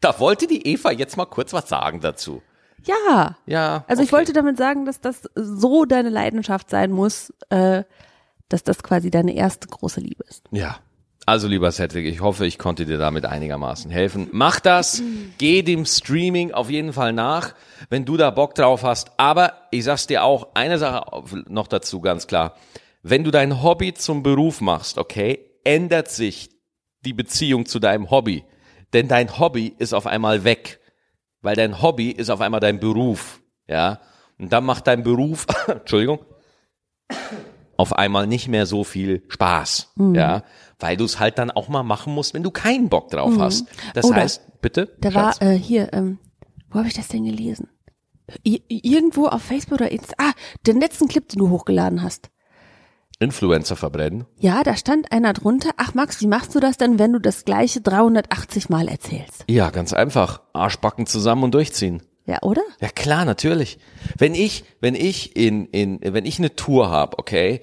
Da 0.01 0.19
wollte 0.21 0.47
die 0.47 0.67
Eva 0.67 0.91
jetzt 0.91 1.19
mal 1.19 1.27
kurz 1.27 1.53
was 1.53 1.69
sagen 1.69 2.01
dazu. 2.01 2.41
Ja. 2.85 3.37
Ja. 3.45 3.85
Also 3.89 4.03
ich 4.03 4.09
okay. 4.09 4.17
wollte 4.17 4.33
damit 4.33 4.57
sagen, 4.57 4.87
dass 4.87 5.03
das 5.03 5.29
so 5.35 5.85
deine 5.85 6.09
Leidenschaft 6.09 6.71
sein 6.71 6.93
muss, 6.93 7.33
äh, 7.51 7.85
dass 8.49 8.63
das 8.63 8.83
quasi 8.83 9.11
deine 9.11 9.35
erste 9.35 9.69
große 9.69 10.01
Liebe 10.01 10.25
ist. 10.29 10.45
Ja. 10.51 10.79
Also 11.29 11.49
lieber 11.49 11.73
Cedric, 11.73 12.07
ich 12.07 12.21
hoffe, 12.21 12.47
ich 12.47 12.57
konnte 12.57 12.87
dir 12.87 12.99
damit 12.99 13.27
einigermaßen 13.27 13.91
helfen. 13.91 14.29
Mach 14.31 14.61
das, 14.61 15.03
geh 15.39 15.63
dem 15.63 15.85
Streaming 15.85 16.53
auf 16.53 16.71
jeden 16.71 16.93
Fall 16.93 17.13
nach, 17.13 17.55
wenn 17.91 18.05
du 18.05 18.17
da 18.17 18.31
Bock 18.31 18.55
drauf 18.55 18.85
hast. 18.85 19.11
Aber 19.17 19.53
ich 19.73 19.85
sag's 19.85 20.07
dir 20.07 20.23
auch, 20.23 20.55
eine 20.55 20.79
Sache 20.79 21.25
noch 21.49 21.67
dazu 21.67 22.01
ganz 22.01 22.29
klar. 22.29 22.55
Wenn 23.03 23.25
du 23.25 23.33
dein 23.33 23.63
Hobby 23.63 23.93
zum 23.93 24.23
Beruf 24.23 24.61
machst, 24.61 24.99
okay, 24.99 25.41
ändert 25.67 26.09
sich 26.11 26.51
die 27.05 27.13
Beziehung 27.13 27.67
zu 27.67 27.79
deinem 27.79 28.11
Hobby. 28.11 28.45
Denn 28.93 29.09
dein 29.09 29.39
Hobby 29.39 29.75
ist 29.79 29.93
auf 29.93 30.07
einmal 30.07 30.45
weg. 30.45 30.81
Weil 31.43 31.57
dein 31.57 31.83
Hobby 31.83 32.11
ist 32.11 32.31
auf 32.31 32.41
einmal 32.41 32.61
dein 32.61 32.81
Beruf. 32.81 33.43
Ja. 33.69 34.01
Und 34.39 34.53
dann 34.53 34.65
macht 34.65 34.87
dein 34.87 35.03
Beruf, 35.03 35.47
Entschuldigung, 35.67 36.21
auf 37.77 37.93
einmal 37.95 38.27
nicht 38.27 38.49
mehr 38.49 38.67
so 38.67 38.85
viel 38.85 39.23
Spaß, 39.29 39.93
Mhm. 39.97 40.15
ja, 40.15 40.43
weil 40.79 40.97
du 40.97 41.05
es 41.05 41.19
halt 41.21 41.39
dann 41.39 41.51
auch 41.51 41.69
mal 41.69 41.83
machen 41.83 42.15
musst, 42.15 42.33
wenn 42.35 42.43
du 42.43 42.51
keinen 42.51 42.89
Bock 42.89 43.11
drauf 43.11 43.35
hast. 43.39 43.67
Das 43.95 44.05
Oh, 44.07 44.11
da- 44.11 44.17
heißt, 44.17 44.61
bitte, 44.63 44.95
Da 45.01 45.11
Schatz? 45.11 45.41
war 45.41 45.47
äh, 45.49 45.59
hier, 45.59 45.93
ähm, 45.93 46.19
wo 46.71 46.79
habe 46.79 46.89
ich 46.89 46.95
das 46.95 47.09
denn 47.09 47.25
gelesen? 47.25 47.69
I 48.47 48.63
irgendwo 48.69 49.27
auf 49.27 49.43
Facebook 49.43 49.81
oder 49.81 49.91
Insta. 49.93 50.15
Ah, 50.19 50.33
den 50.67 50.81
letzten 50.81 51.07
Clip, 51.07 51.29
den 51.29 51.39
du 51.39 51.51
hochgeladen 51.51 52.03
hast. 52.03 52.31
Influencer 53.19 53.77
verbrennen. 53.77 54.27
Ja, 54.39 54.63
da 54.63 54.77
stand 54.77 55.11
einer 55.11 55.33
drunter. 55.33 55.71
Ach 55.77 55.95
Max, 55.95 56.21
wie 56.21 56.27
machst 56.27 56.55
du 56.55 56.61
das 56.61 56.77
denn, 56.77 56.99
wenn 56.99 57.13
du 57.13 57.19
das 57.19 57.45
gleiche 57.45 57.81
380 57.81 58.69
Mal 58.69 58.89
erzählst? 58.89 59.45
Ja, 59.49 59.71
ganz 59.71 59.93
einfach. 59.93 60.43
Arschbacken 60.53 61.07
zusammen 61.07 61.45
und 61.45 61.55
durchziehen. 61.55 62.03
Ja, 62.27 62.43
oder? 62.43 62.63
Ja 62.81 62.89
klar, 62.89 63.25
natürlich. 63.25 63.79
Wenn 64.19 64.35
ich, 64.35 64.65
wenn 64.81 64.95
ich 64.95 65.37
in, 65.37 65.67
in, 65.67 66.01
wenn 66.03 66.27
ich 66.27 66.39
eine 66.39 66.57
Tour 66.57 66.91
habe, 66.91 67.19
okay, 67.19 67.61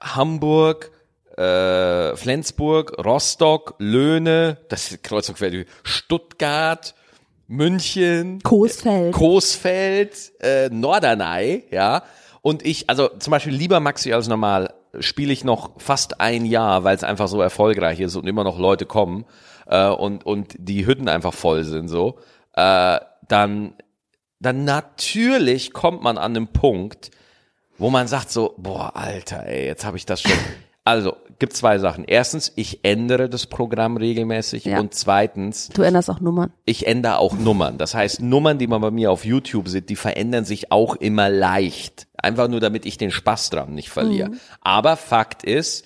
Hamburg, 0.00 0.92
äh, 1.36 2.16
Flensburg, 2.16 3.04
Rostock, 3.04 3.74
Löhne, 3.78 4.58
das 4.68 4.92
ist 4.92 5.02
kreuz 5.02 5.28
und 5.28 5.36
quer, 5.36 5.64
Stuttgart, 5.82 6.94
München, 7.48 8.40
Coesfeld. 8.42 9.12
Coesfeld, 9.12 10.32
äh, 10.40 10.70
Norderney, 10.70 11.64
ja. 11.70 12.04
Und 12.40 12.64
ich, 12.64 12.88
also 12.88 13.08
zum 13.18 13.32
Beispiel 13.32 13.52
lieber 13.52 13.80
Maxi 13.80 14.12
als 14.12 14.28
normal, 14.28 14.72
spiele 15.00 15.32
ich 15.32 15.44
noch 15.44 15.80
fast 15.80 16.20
ein 16.20 16.44
Jahr, 16.46 16.84
weil 16.84 16.96
es 16.96 17.04
einfach 17.04 17.28
so 17.28 17.40
erfolgreich 17.40 18.00
ist 18.00 18.16
und 18.16 18.26
immer 18.26 18.44
noch 18.44 18.58
Leute 18.58 18.86
kommen 18.86 19.24
äh, 19.66 19.88
und, 19.88 20.24
und 20.26 20.54
die 20.58 20.86
Hütten 20.86 21.08
einfach 21.08 21.34
voll 21.34 21.64
sind 21.64 21.88
so, 21.88 22.18
äh, 22.54 22.98
dann, 23.28 23.74
dann 24.40 24.64
natürlich 24.64 25.72
kommt 25.72 26.02
man 26.02 26.18
an 26.18 26.36
einen 26.36 26.48
Punkt, 26.48 27.10
wo 27.78 27.90
man 27.90 28.06
sagt 28.06 28.30
so, 28.30 28.54
boah, 28.58 28.92
Alter, 28.94 29.46
ey, 29.46 29.66
jetzt 29.66 29.84
habe 29.84 29.96
ich 29.96 30.06
das 30.06 30.20
schon. 30.22 30.32
Also, 30.86 31.16
gibt 31.38 31.54
zwei 31.56 31.78
Sachen. 31.78 32.04
Erstens, 32.04 32.52
ich 32.56 32.84
ändere 32.84 33.30
das 33.30 33.46
Programm 33.46 33.96
regelmäßig 33.96 34.66
Ja. 34.66 34.80
und 34.80 34.92
zweitens, 34.92 35.70
Du 35.70 35.80
änderst 35.80 36.10
auch 36.10 36.20
Nummern. 36.20 36.52
ich 36.66 36.86
ändere 36.86 37.20
auch 37.20 37.32
Nummern. 37.32 37.78
Das 37.78 37.94
heißt, 37.94 38.20
Nummern, 38.20 38.58
die 38.58 38.66
man 38.66 38.82
bei 38.82 38.90
mir 38.90 39.10
auf 39.10 39.24
YouTube 39.24 39.68
sieht, 39.70 39.88
die 39.88 39.96
verändern 39.96 40.44
sich 40.44 40.70
auch 40.72 40.94
immer 40.96 41.30
leicht. 41.30 42.06
Einfach 42.24 42.48
nur, 42.48 42.60
damit 42.60 42.86
ich 42.86 42.98
den 42.98 43.10
Spaß 43.10 43.50
dran 43.50 43.74
nicht 43.74 43.90
verliere. 43.90 44.30
Aber 44.60 44.96
Fakt 44.96 45.44
ist, 45.44 45.84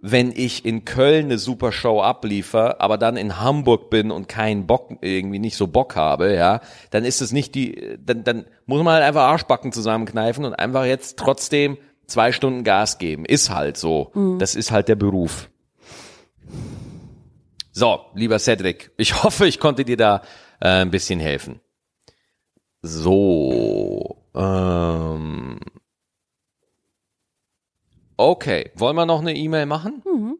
wenn 0.00 0.32
ich 0.32 0.64
in 0.64 0.84
Köln 0.84 1.26
eine 1.26 1.38
super 1.38 1.72
Show 1.72 2.00
abliefer, 2.00 2.80
aber 2.80 2.98
dann 2.98 3.16
in 3.16 3.40
Hamburg 3.40 3.90
bin 3.90 4.10
und 4.10 4.28
keinen 4.28 4.66
Bock, 4.66 4.90
irgendwie 5.00 5.40
nicht 5.40 5.56
so 5.56 5.66
Bock 5.66 5.96
habe, 5.96 6.34
ja, 6.34 6.60
dann 6.90 7.04
ist 7.04 7.20
es 7.20 7.32
nicht 7.32 7.54
die, 7.54 7.98
dann, 8.04 8.22
dann 8.22 8.44
muss 8.66 8.82
man 8.82 8.94
halt 8.94 9.04
einfach 9.04 9.22
Arschbacken 9.22 9.72
zusammenkneifen 9.72 10.44
und 10.44 10.54
einfach 10.54 10.84
jetzt 10.84 11.18
trotzdem 11.18 11.78
zwei 12.06 12.32
Stunden 12.32 12.62
Gas 12.64 12.98
geben. 12.98 13.24
Ist 13.24 13.50
halt 13.50 13.76
so. 13.76 14.12
Das 14.38 14.54
ist 14.54 14.70
halt 14.70 14.88
der 14.88 14.96
Beruf. 14.96 15.50
So, 17.72 18.00
lieber 18.14 18.38
Cedric, 18.38 18.90
ich 18.96 19.22
hoffe, 19.22 19.46
ich 19.46 19.58
konnte 19.60 19.84
dir 19.84 19.96
da 19.96 20.22
äh, 20.60 20.68
ein 20.68 20.90
bisschen 20.90 21.20
helfen. 21.20 21.60
So, 22.82 24.17
ähm, 24.38 25.58
okay, 28.16 28.70
wollen 28.74 28.96
wir 28.96 29.06
noch 29.06 29.20
eine 29.20 29.34
E-Mail 29.34 29.66
machen? 29.66 30.02
Mhm. 30.04 30.38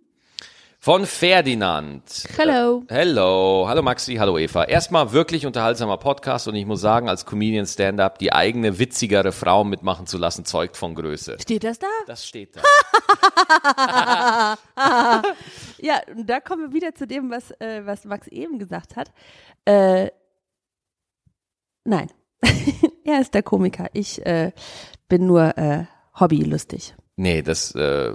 Von 0.80 1.06
Ferdinand. 1.06 2.28
Hello. 2.36 2.84
Äh, 2.88 2.94
hello. 2.94 3.66
Hallo 3.68 3.82
Maxi, 3.82 4.14
hallo 4.14 4.38
Eva. 4.38 4.62
Erstmal 4.64 5.12
wirklich 5.12 5.44
unterhaltsamer 5.44 5.96
Podcast 5.96 6.46
und 6.46 6.54
ich 6.54 6.66
muss 6.66 6.80
sagen, 6.80 7.08
als 7.08 7.26
Comedian 7.26 7.66
Stand-Up 7.66 8.18
die 8.18 8.32
eigene 8.32 8.78
witzigere 8.78 9.32
Frau 9.32 9.64
mitmachen 9.64 10.06
zu 10.06 10.18
lassen, 10.18 10.44
zeugt 10.44 10.76
von 10.76 10.94
Größe. 10.94 11.36
Steht 11.40 11.64
das 11.64 11.80
da? 11.80 11.88
Das 12.06 12.26
steht 12.26 12.56
da. 12.56 12.62
Ja, 15.80 16.00
und 16.14 16.28
da 16.28 16.40
kommen 16.40 16.70
wir 16.70 16.72
wieder 16.72 16.94
zu 16.94 17.06
dem, 17.06 17.30
was, 17.30 17.50
äh, 17.60 17.82
was 17.84 18.04
Max 18.04 18.26
eben 18.28 18.58
gesagt 18.58 18.96
hat. 18.96 19.12
Äh, 19.64 20.10
nein. 21.84 22.10
er 23.08 23.20
ist 23.20 23.34
der 23.34 23.42
Komiker. 23.42 23.88
Ich 23.92 24.24
äh, 24.26 24.52
bin 25.08 25.26
nur 25.26 25.56
äh, 25.58 25.84
hobbylustig. 26.18 26.94
Nee, 27.16 27.42
das, 27.42 27.74
äh, 27.74 28.14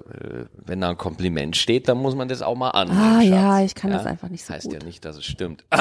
wenn 0.54 0.80
da 0.80 0.92
ein 0.92 0.98
Kompliment 0.98 1.58
steht, 1.58 1.90
dann 1.90 1.98
muss 1.98 2.16
man 2.16 2.30
das 2.30 2.42
auch 2.42 2.56
mal 2.56 2.70
annehmen. 2.70 2.98
Ah, 2.98 3.20
Schatz. 3.22 3.30
ja, 3.30 3.62
ich 3.62 3.76
kann 3.76 3.92
das 3.92 4.06
einfach 4.06 4.30
nicht 4.30 4.46
so 4.46 4.54
heißt 4.54 4.64
gut. 4.68 4.74
ja 4.76 4.84
nicht, 4.84 5.04
dass 5.04 5.18
es 5.18 5.26
stimmt. 5.26 5.66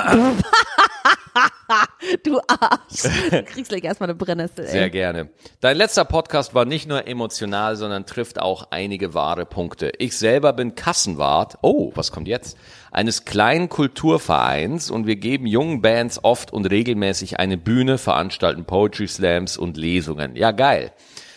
Du 2.23 2.41
Arsch. 2.47 3.03
Du 3.31 3.43
kriegst 3.47 3.71
gleich 3.71 3.85
erstmal 3.85 4.11
eine 4.11 4.17
Brennnessel. 4.17 4.67
Sehr 4.67 4.85
Ey. 4.85 4.91
gerne. 4.91 5.29
Dein 5.61 5.77
letzter 5.77 6.05
Podcast 6.05 6.55
war 6.55 6.65
nicht 6.65 6.89
nur 6.89 7.07
emotional, 7.07 7.77
sondern 7.77 8.07
trifft 8.07 8.41
auch 8.41 8.69
einige 8.71 9.15
wahre 9.15 9.47
Punkte. 9.47 9.93
Ich 9.99 10.17
selber 10.17 10.53
bin 10.53 10.75
Kassenwart, 10.75 11.59
oh, 11.63 11.93
was 11.95 12.13
kommt 12.13 12.29
jetzt? 12.29 12.57
Eines 12.91 13.25
kleinen 13.25 13.69
Kulturvereins 13.69 14.91
und 14.91 15.07
wir 15.07 15.17
geben 15.17 15.47
jungen 15.47 15.81
Bands 15.81 16.23
oft 16.23 16.53
und 16.53 16.67
regelmäßig 16.67 17.39
eine 17.39 17.57
Bühne, 17.57 17.99
veranstalten 17.99 18.65
Poetry 18.65 19.09
Slams 19.09 19.57
und 19.57 19.77
Lesungen. 19.77 20.37
Ja, 20.37 20.51
geil. 20.51 20.93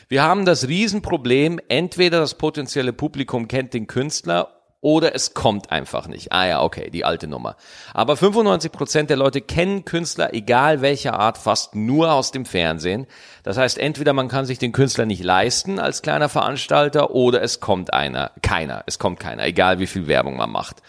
Wir 0.07 0.23
haben 0.23 0.45
das 0.45 0.67
Riesenproblem, 0.67 1.59
entweder 1.67 2.19
das 2.19 2.35
potenzielle 2.35 2.93
Publikum 2.93 3.47
kennt 3.47 3.73
den 3.73 3.87
Künstler 3.87 4.54
oder 4.85 5.15
es 5.15 5.33
kommt 5.33 5.71
einfach 5.71 6.07
nicht. 6.07 6.31
Ah 6.31 6.45
ja, 6.45 6.61
okay, 6.61 6.91
die 6.91 7.05
alte 7.05 7.25
Nummer. 7.25 7.55
Aber 7.95 8.15
95 8.15 8.71
Prozent 8.71 9.09
der 9.09 9.17
Leute 9.17 9.41
kennen 9.41 9.83
Künstler, 9.83 10.35
egal 10.35 10.83
welcher 10.83 11.19
Art, 11.19 11.39
fast 11.39 11.73
nur 11.73 12.13
aus 12.13 12.29
dem 12.29 12.45
Fernsehen. 12.45 13.07
Das 13.41 13.57
heißt, 13.57 13.79
entweder 13.79 14.13
man 14.13 14.27
kann 14.27 14.45
sich 14.45 14.59
den 14.59 14.73
Künstler 14.73 15.07
nicht 15.07 15.23
leisten 15.23 15.79
als 15.79 16.03
kleiner 16.03 16.29
Veranstalter 16.29 17.09
oder 17.15 17.41
es 17.41 17.59
kommt 17.59 17.95
einer, 17.95 18.29
keiner, 18.43 18.83
es 18.85 18.99
kommt 18.99 19.19
keiner, 19.19 19.43
egal 19.45 19.79
wie 19.79 19.87
viel 19.87 20.05
Werbung 20.05 20.37
man 20.37 20.51
macht. 20.51 20.83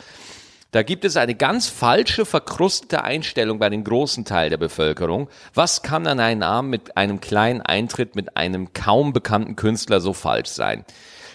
Da 0.72 0.82
gibt 0.82 1.06
es 1.06 1.16
eine 1.16 1.34
ganz 1.34 1.68
falsche, 1.68 2.26
verkrustete 2.26 3.02
Einstellung 3.02 3.58
bei 3.58 3.70
dem 3.70 3.82
großen 3.82 4.26
Teil 4.26 4.50
der 4.50 4.58
Bevölkerung. 4.58 5.30
Was 5.54 5.80
kann 5.82 6.06
an 6.06 6.20
einem 6.20 6.42
Abend 6.42 6.70
mit 6.70 6.98
einem 6.98 7.22
kleinen 7.22 7.62
Eintritt 7.62 8.14
mit 8.14 8.36
einem 8.36 8.74
kaum 8.74 9.14
bekannten 9.14 9.56
Künstler 9.56 10.02
so 10.02 10.12
falsch 10.12 10.50
sein? 10.50 10.84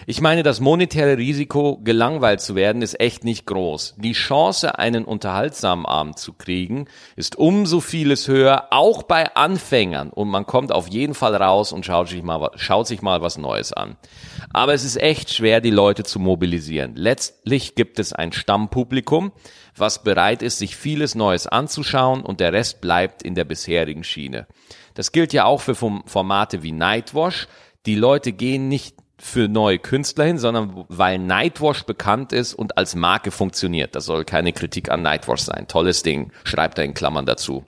Ich 0.07 0.19
meine, 0.19 0.41
das 0.41 0.59
monetäre 0.59 1.17
Risiko, 1.17 1.79
gelangweilt 1.83 2.41
zu 2.41 2.55
werden, 2.55 2.81
ist 2.81 2.99
echt 2.99 3.23
nicht 3.23 3.45
groß. 3.45 3.95
Die 3.97 4.13
Chance, 4.13 4.79
einen 4.79 5.05
unterhaltsamen 5.05 5.85
Abend 5.85 6.17
zu 6.17 6.33
kriegen, 6.33 6.87
ist 7.15 7.37
umso 7.37 7.81
vieles 7.81 8.27
höher, 8.27 8.67
auch 8.71 9.03
bei 9.03 9.35
Anfängern. 9.35 10.09
Und 10.09 10.29
man 10.29 10.47
kommt 10.47 10.71
auf 10.71 10.87
jeden 10.87 11.13
Fall 11.13 11.35
raus 11.35 11.71
und 11.71 11.85
schaut 11.85 12.09
sich 12.09 12.23
mal, 12.23 12.49
schaut 12.55 12.87
sich 12.87 13.01
mal 13.01 13.21
was 13.21 13.37
Neues 13.37 13.73
an. 13.73 13.95
Aber 14.51 14.73
es 14.73 14.83
ist 14.83 14.97
echt 14.97 15.31
schwer, 15.31 15.61
die 15.61 15.69
Leute 15.69 16.03
zu 16.03 16.19
mobilisieren. 16.19 16.95
Letztlich 16.95 17.75
gibt 17.75 17.99
es 17.99 18.11
ein 18.11 18.31
Stammpublikum, 18.31 19.31
was 19.75 20.03
bereit 20.03 20.41
ist, 20.41 20.57
sich 20.57 20.75
vieles 20.75 21.13
Neues 21.13 21.45
anzuschauen 21.45 22.23
und 22.23 22.39
der 22.39 22.53
Rest 22.53 22.81
bleibt 22.81 23.21
in 23.21 23.35
der 23.35 23.45
bisherigen 23.45 24.03
Schiene. 24.03 24.47
Das 24.95 25.11
gilt 25.11 25.31
ja 25.31 25.45
auch 25.45 25.61
für 25.61 25.75
Form- 25.75 26.03
Formate 26.07 26.63
wie 26.63 26.71
Nightwash. 26.71 27.47
Die 27.85 27.95
Leute 27.95 28.31
gehen 28.31 28.67
nicht 28.67 28.95
für 29.21 29.47
neue 29.47 29.77
Künstler 29.79 30.25
hin, 30.25 30.39
sondern 30.39 30.85
weil 30.89 31.19
Nightwash 31.19 31.83
bekannt 31.83 32.33
ist 32.33 32.53
und 32.53 32.77
als 32.77 32.95
Marke 32.95 33.31
funktioniert. 33.31 33.95
Das 33.95 34.05
soll 34.05 34.25
keine 34.25 34.51
Kritik 34.51 34.89
an 34.89 35.03
Nightwash 35.03 35.41
sein. 35.41 35.67
Tolles 35.67 36.03
Ding, 36.03 36.31
schreibt 36.43 36.77
er 36.79 36.85
in 36.85 36.93
Klammern 36.93 37.25
dazu. 37.25 37.63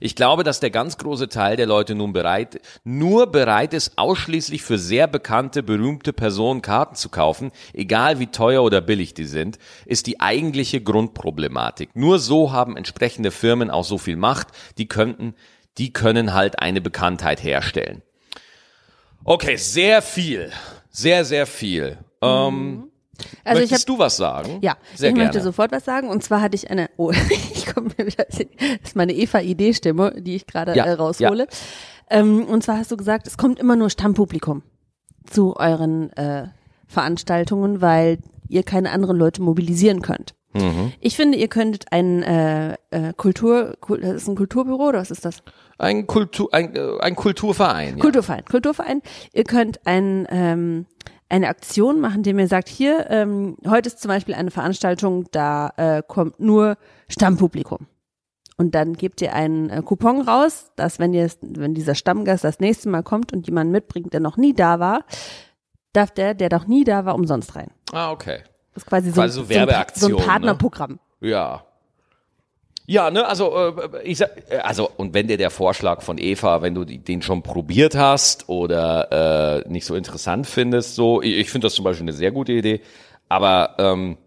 Ich 0.00 0.16
glaube, 0.16 0.42
dass 0.42 0.60
der 0.60 0.70
ganz 0.70 0.98
große 0.98 1.28
Teil 1.28 1.56
der 1.56 1.66
Leute 1.66 1.94
nun 1.94 2.12
bereit, 2.12 2.60
nur 2.84 3.28
bereit 3.28 3.72
ist, 3.72 3.96
ausschließlich 3.96 4.62
für 4.62 4.78
sehr 4.78 5.06
bekannte, 5.06 5.62
berühmte 5.62 6.12
Personen 6.12 6.60
Karten 6.60 6.96
zu 6.96 7.08
kaufen, 7.08 7.52
egal 7.72 8.18
wie 8.18 8.26
teuer 8.26 8.62
oder 8.62 8.80
billig 8.80 9.14
die 9.14 9.24
sind, 9.24 9.58
ist 9.86 10.06
die 10.06 10.20
eigentliche 10.20 10.80
Grundproblematik. 10.80 11.90
Nur 11.94 12.18
so 12.18 12.52
haben 12.52 12.76
entsprechende 12.76 13.30
Firmen 13.30 13.70
auch 13.70 13.84
so 13.84 13.98
viel 13.98 14.16
Macht, 14.16 14.48
die 14.78 14.88
könnten, 14.88 15.34
die 15.78 15.92
können 15.92 16.34
halt 16.34 16.58
eine 16.58 16.80
Bekanntheit 16.80 17.42
herstellen. 17.42 18.02
Okay, 19.24 19.56
sehr 19.56 20.02
viel. 20.02 20.50
Sehr, 20.90 21.24
sehr 21.24 21.46
viel. 21.46 21.98
Ähm, 22.20 22.88
Also 23.44 23.62
ich 23.62 23.70
möchtest 23.70 23.88
habe 23.88 23.96
du 23.96 23.98
was 23.98 24.16
sagen? 24.16 24.58
Ja, 24.62 24.76
sehr 24.94 25.10
ich 25.10 25.14
gerne. 25.14 25.28
möchte 25.28 25.40
sofort 25.42 25.72
was 25.72 25.84
sagen. 25.84 26.08
Und 26.08 26.22
zwar 26.24 26.40
hatte 26.40 26.56
ich 26.56 26.70
eine, 26.70 26.90
oh, 26.96 27.10
ich 27.54 27.66
komme 27.66 27.90
mir 27.96 28.06
wieder, 28.06 28.24
das 28.24 28.40
ist 28.82 28.96
meine 28.96 29.12
Eva-Idee-Stimme, 29.12 30.20
die 30.20 30.34
ich 30.36 30.46
gerade 30.46 30.74
Ja, 30.76 30.84
äh, 30.86 30.92
raushole. 30.92 31.46
Ähm, 32.10 32.44
und 32.46 32.62
zwar 32.64 32.78
hast 32.78 32.90
du 32.90 32.96
gesagt, 32.96 33.26
es 33.26 33.36
kommt 33.38 33.58
immer 33.58 33.76
nur 33.76 33.90
Stammpublikum 33.90 34.62
zu 35.30 35.56
euren 35.56 36.12
äh, 36.14 36.48
Veranstaltungen, 36.88 37.80
weil 37.80 38.18
ihr 38.48 38.64
keine 38.64 38.90
anderen 38.90 39.16
Leute 39.16 39.40
mobilisieren 39.40 40.02
könnt. 40.02 40.34
Mhm. 40.54 40.92
Ich 41.00 41.16
finde, 41.16 41.38
ihr 41.38 41.48
könntet 41.48 41.86
ein 41.92 42.22
äh, 42.22 42.74
äh, 42.90 43.12
Kultur, 43.16 43.76
Kul- 43.80 44.00
das 44.00 44.14
ist 44.14 44.28
ein 44.28 44.36
Kulturbüro 44.36 44.88
oder 44.88 44.98
was 45.00 45.10
ist 45.10 45.24
das? 45.24 45.42
Ein, 45.78 46.06
Kultur, 46.06 46.48
ein, 46.52 46.74
äh, 46.76 46.98
ein 47.00 47.16
Kulturverein. 47.16 47.96
Ja. 47.96 48.02
Kulturverein, 48.02 48.44
Kulturverein. 48.44 49.02
Ihr 49.32 49.44
könnt 49.44 49.80
ein, 49.86 50.26
ähm, 50.30 50.86
eine 51.28 51.48
Aktion 51.48 52.00
machen, 52.00 52.16
indem 52.18 52.38
ihr 52.38 52.48
sagt, 52.48 52.68
hier, 52.68 53.06
ähm, 53.10 53.56
heute 53.66 53.88
ist 53.88 54.00
zum 54.00 54.10
Beispiel 54.10 54.34
eine 54.34 54.50
Veranstaltung, 54.50 55.26
da 55.32 55.72
äh, 55.76 56.02
kommt 56.06 56.38
nur 56.40 56.76
Stammpublikum. 57.08 57.86
Und 58.58 58.74
dann 58.74 58.92
gebt 58.92 59.22
ihr 59.22 59.32
einen 59.34 59.70
äh, 59.70 59.80
Coupon 59.82 60.20
raus, 60.20 60.70
dass 60.76 60.98
wenn 60.98 61.14
ihr, 61.14 61.28
wenn 61.40 61.72
dieser 61.74 61.94
Stammgast 61.94 62.44
das 62.44 62.60
nächste 62.60 62.90
Mal 62.90 63.02
kommt 63.02 63.32
und 63.32 63.46
jemanden 63.46 63.72
mitbringt, 63.72 64.12
der 64.12 64.20
noch 64.20 64.36
nie 64.36 64.52
da 64.52 64.78
war, 64.78 65.04
darf 65.94 66.10
der, 66.10 66.34
der 66.34 66.50
noch 66.52 66.66
nie 66.66 66.84
da 66.84 67.06
war, 67.06 67.14
umsonst 67.14 67.56
rein. 67.56 67.70
Ah, 67.92 68.10
okay. 68.12 68.40
Das 68.74 68.82
ist 68.84 68.86
quasi 68.86 69.10
so, 69.10 69.14
Quasi 69.20 69.34
so 69.34 69.40
ein- 69.42 69.46
so, 69.46 69.52
ein, 69.54 69.58
Werbeaktion, 69.68 70.12
ne? 70.12 70.16
Partnerprogramm. 70.26 70.98
Ja. 71.20 71.64
Ja, 72.86 73.10
ne, 73.10 73.26
also 73.26 73.54
äh, 73.56 74.02
ich 74.02 74.18
sag, 74.18 74.30
äh, 74.50 74.56
also 74.58 74.90
und 74.96 75.14
wenn 75.14 75.28
dir 75.28 75.36
der 75.36 75.50
Vorschlag 75.50 76.02
von 76.02 76.18
Eva, 76.18 76.62
wenn 76.62 76.74
du 76.74 76.84
die- 76.84 76.98
den 76.98 77.22
schon 77.22 77.42
probiert 77.42 77.94
hast 77.94 78.48
oder 78.48 79.62
äh, 79.64 79.68
nicht 79.68 79.84
so 79.86 79.94
interessant 79.94 80.46
findest, 80.48 80.96
so, 80.96 81.22
ich, 81.22 81.36
ich 81.38 81.50
finde 81.50 81.66
das 81.66 81.74
zum 81.74 81.84
Beispiel 81.84 82.04
eine 82.04 82.12
sehr 82.12 82.32
gute 82.32 82.52
Idee, 82.52 82.80
aber 83.28 83.76
ähm, 83.78 84.18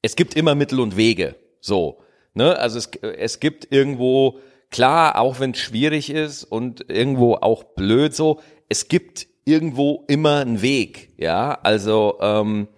es 0.00 0.16
gibt 0.16 0.34
immer 0.36 0.54
Mittel 0.54 0.80
und 0.80 0.96
Wege, 0.96 1.36
so, 1.60 1.98
ne, 2.32 2.58
also 2.58 2.78
es, 2.78 2.88
es 3.02 3.40
gibt 3.40 3.70
irgendwo 3.70 4.38
klar, 4.70 5.18
auch 5.20 5.38
wenn 5.38 5.50
es 5.50 5.58
schwierig 5.58 6.08
ist 6.10 6.44
und 6.44 6.88
irgendwo 6.88 7.34
auch 7.34 7.62
blöd, 7.62 8.14
so, 8.14 8.40
es 8.70 8.88
gibt 8.88 9.26
irgendwo 9.44 10.04
immer 10.08 10.38
einen 10.40 10.62
Weg, 10.62 11.12
ja, 11.18 11.58
also 11.62 12.16
ähm, 12.22 12.68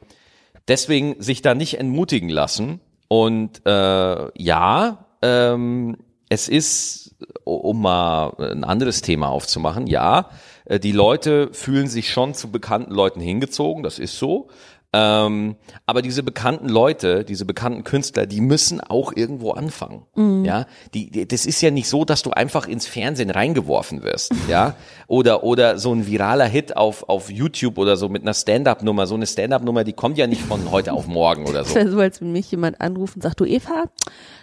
deswegen 0.68 1.20
sich 1.20 1.42
da 1.42 1.54
nicht 1.54 1.78
entmutigen 1.78 2.28
lassen. 2.28 2.80
Und 3.08 3.62
äh, 3.66 4.40
ja, 4.42 5.06
ähm, 5.22 5.96
es 6.28 6.48
ist, 6.48 7.16
um 7.44 7.82
mal 7.82 8.34
ein 8.38 8.64
anderes 8.64 9.00
Thema 9.00 9.28
aufzumachen, 9.28 9.86
ja, 9.86 10.30
äh, 10.66 10.78
die 10.78 10.92
Leute 10.92 11.48
fühlen 11.52 11.88
sich 11.88 12.10
schon 12.10 12.34
zu 12.34 12.50
bekannten 12.50 12.92
Leuten 12.92 13.20
hingezogen, 13.20 13.82
das 13.82 13.98
ist 13.98 14.18
so. 14.18 14.48
Ähm, 14.98 15.56
aber 15.86 16.02
diese 16.02 16.22
bekannten 16.24 16.68
Leute, 16.68 17.24
diese 17.24 17.44
bekannten 17.44 17.84
Künstler, 17.84 18.26
die 18.26 18.40
müssen 18.40 18.80
auch 18.80 19.12
irgendwo 19.14 19.52
anfangen. 19.52 20.04
Ja, 20.44 20.66
die, 20.92 21.10
die, 21.10 21.28
das 21.28 21.46
ist 21.46 21.60
ja 21.60 21.70
nicht 21.70 21.88
so, 21.88 22.04
dass 22.04 22.22
du 22.22 22.30
einfach 22.32 22.66
ins 22.66 22.86
Fernsehen 22.86 23.30
reingeworfen 23.30 24.02
wirst. 24.02 24.32
Ja, 24.48 24.74
oder 25.06 25.44
oder 25.44 25.78
so 25.78 25.92
ein 25.94 26.06
viraler 26.06 26.46
Hit 26.46 26.76
auf 26.76 27.08
auf 27.08 27.30
YouTube 27.30 27.78
oder 27.78 27.96
so 27.96 28.08
mit 28.08 28.22
einer 28.22 28.34
Stand-up-Nummer. 28.34 29.06
So 29.06 29.14
eine 29.14 29.26
Stand-up-Nummer, 29.26 29.84
die 29.84 29.92
kommt 29.92 30.18
ja 30.18 30.26
nicht 30.26 30.42
von 30.42 30.70
heute 30.72 30.92
auf 30.92 31.06
morgen 31.06 31.46
oder 31.46 31.60
Das 31.60 31.68
so. 31.68 31.74
wäre 31.76 31.90
so, 31.90 31.98
als 32.00 32.20
wenn 32.20 32.32
mich 32.32 32.50
jemand 32.50 32.80
anruft 32.80 33.14
und 33.16 33.22
sagt, 33.22 33.38
du 33.38 33.44
Eva, 33.44 33.84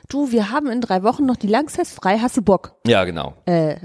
du, 0.08 0.32
wir 0.32 0.52
haben 0.52 0.68
in 0.68 0.80
drei 0.80 1.04
Wochen 1.04 1.26
noch 1.26 1.36
die 1.36 1.48
Langzeit 1.48 1.88
frei, 1.88 2.20
hast 2.20 2.38
du 2.38 2.42
Bock? 2.42 2.76
Ja, 2.88 3.04
genau. 3.04 3.34
Äh, 3.46 3.76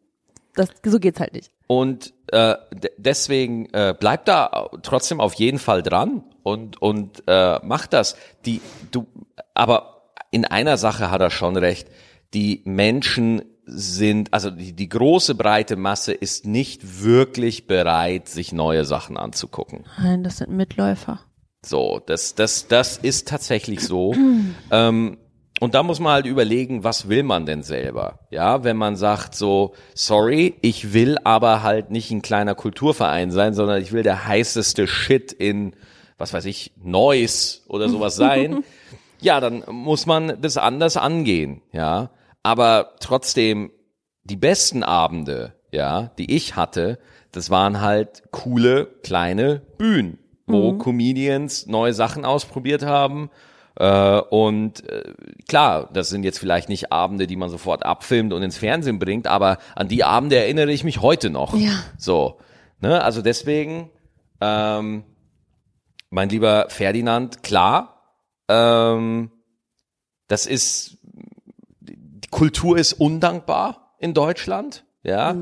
das, 0.54 0.68
so 0.84 0.98
geht's 0.98 1.20
halt 1.20 1.32
nicht. 1.32 1.50
Und 1.66 2.12
äh, 2.32 2.56
de- 2.72 2.90
deswegen 2.96 3.66
äh, 3.72 3.94
bleibt 3.98 4.28
da 4.28 4.68
trotzdem 4.82 5.20
auf 5.20 5.34
jeden 5.34 5.58
Fall 5.58 5.82
dran 5.82 6.24
und 6.42 6.80
und 6.80 7.22
äh, 7.26 7.58
macht 7.64 7.92
das. 7.92 8.16
Die 8.46 8.60
du, 8.90 9.06
aber 9.54 10.12
in 10.30 10.44
einer 10.44 10.76
Sache 10.76 11.10
hat 11.10 11.20
er 11.20 11.30
schon 11.30 11.56
recht. 11.56 11.88
Die 12.34 12.62
Menschen 12.64 13.42
sind, 13.66 14.32
also 14.32 14.50
die, 14.50 14.72
die 14.72 14.88
große 14.88 15.34
breite 15.34 15.76
Masse 15.76 16.12
ist 16.12 16.46
nicht 16.46 17.02
wirklich 17.02 17.66
bereit, 17.66 18.28
sich 18.28 18.52
neue 18.52 18.84
Sachen 18.84 19.16
anzugucken. 19.16 19.84
Nein, 19.98 20.22
das 20.24 20.38
sind 20.38 20.50
Mitläufer. 20.50 21.20
So, 21.64 22.00
das, 22.04 22.34
das, 22.34 22.68
das 22.68 22.96
ist 22.96 23.28
tatsächlich 23.28 23.80
so. 23.80 24.14
ähm, 24.70 25.18
und 25.60 25.74
da 25.74 25.82
muss 25.82 26.00
man 26.00 26.12
halt 26.14 26.26
überlegen, 26.26 26.84
was 26.84 27.10
will 27.10 27.22
man 27.22 27.44
denn 27.44 27.62
selber? 27.62 28.20
Ja, 28.30 28.64
wenn 28.64 28.78
man 28.78 28.96
sagt 28.96 29.34
so, 29.34 29.74
sorry, 29.94 30.54
ich 30.62 30.94
will 30.94 31.18
aber 31.22 31.62
halt 31.62 31.90
nicht 31.90 32.10
ein 32.10 32.22
kleiner 32.22 32.54
Kulturverein 32.54 33.30
sein, 33.30 33.52
sondern 33.52 33.82
ich 33.82 33.92
will 33.92 34.02
der 34.02 34.26
heißeste 34.26 34.86
Shit 34.86 35.32
in, 35.32 35.74
was 36.16 36.32
weiß 36.32 36.46
ich, 36.46 36.72
Neuss 36.82 37.62
oder 37.68 37.90
sowas 37.90 38.16
sein. 38.16 38.64
ja, 39.20 39.38
dann 39.38 39.62
muss 39.70 40.06
man 40.06 40.40
das 40.40 40.56
anders 40.56 40.96
angehen, 40.96 41.60
ja. 41.72 42.08
Aber 42.42 42.94
trotzdem, 43.00 43.70
die 44.24 44.36
besten 44.36 44.82
Abende, 44.82 45.52
ja, 45.72 46.10
die 46.16 46.34
ich 46.34 46.56
hatte, 46.56 46.98
das 47.32 47.50
waren 47.50 47.82
halt 47.82 48.22
coole 48.30 48.86
kleine 49.02 49.60
Bühnen, 49.76 50.18
wo 50.46 50.72
Comedians 50.72 51.66
neue 51.66 51.92
Sachen 51.92 52.24
ausprobiert 52.24 52.82
haben 52.82 53.28
und 53.80 54.86
äh, 54.90 55.14
klar, 55.48 55.88
das 55.92 56.10
sind 56.10 56.22
jetzt 56.22 56.38
vielleicht 56.38 56.68
nicht 56.68 56.92
Abende, 56.92 57.26
die 57.26 57.36
man 57.36 57.48
sofort 57.48 57.84
abfilmt 57.86 58.32
und 58.34 58.42
ins 58.42 58.58
Fernsehen 58.58 58.98
bringt, 58.98 59.26
aber 59.26 59.56
an 59.74 59.88
die 59.88 60.04
Abende 60.04 60.36
erinnere 60.36 60.70
ich 60.70 60.84
mich 60.84 61.00
heute 61.00 61.30
noch. 61.30 61.54
Ja. 61.54 61.82
So, 61.96 62.38
ne? 62.80 63.02
Also 63.02 63.22
deswegen, 63.22 63.90
ähm, 64.40 65.04
mein 66.10 66.28
lieber 66.28 66.66
Ferdinand, 66.68 67.42
klar, 67.42 68.18
ähm, 68.48 69.30
das 70.28 70.44
ist 70.44 70.98
die 71.80 72.28
Kultur 72.30 72.76
ist 72.76 72.92
undankbar 72.92 73.94
in 73.98 74.12
Deutschland, 74.12 74.84
ja. 75.02 75.34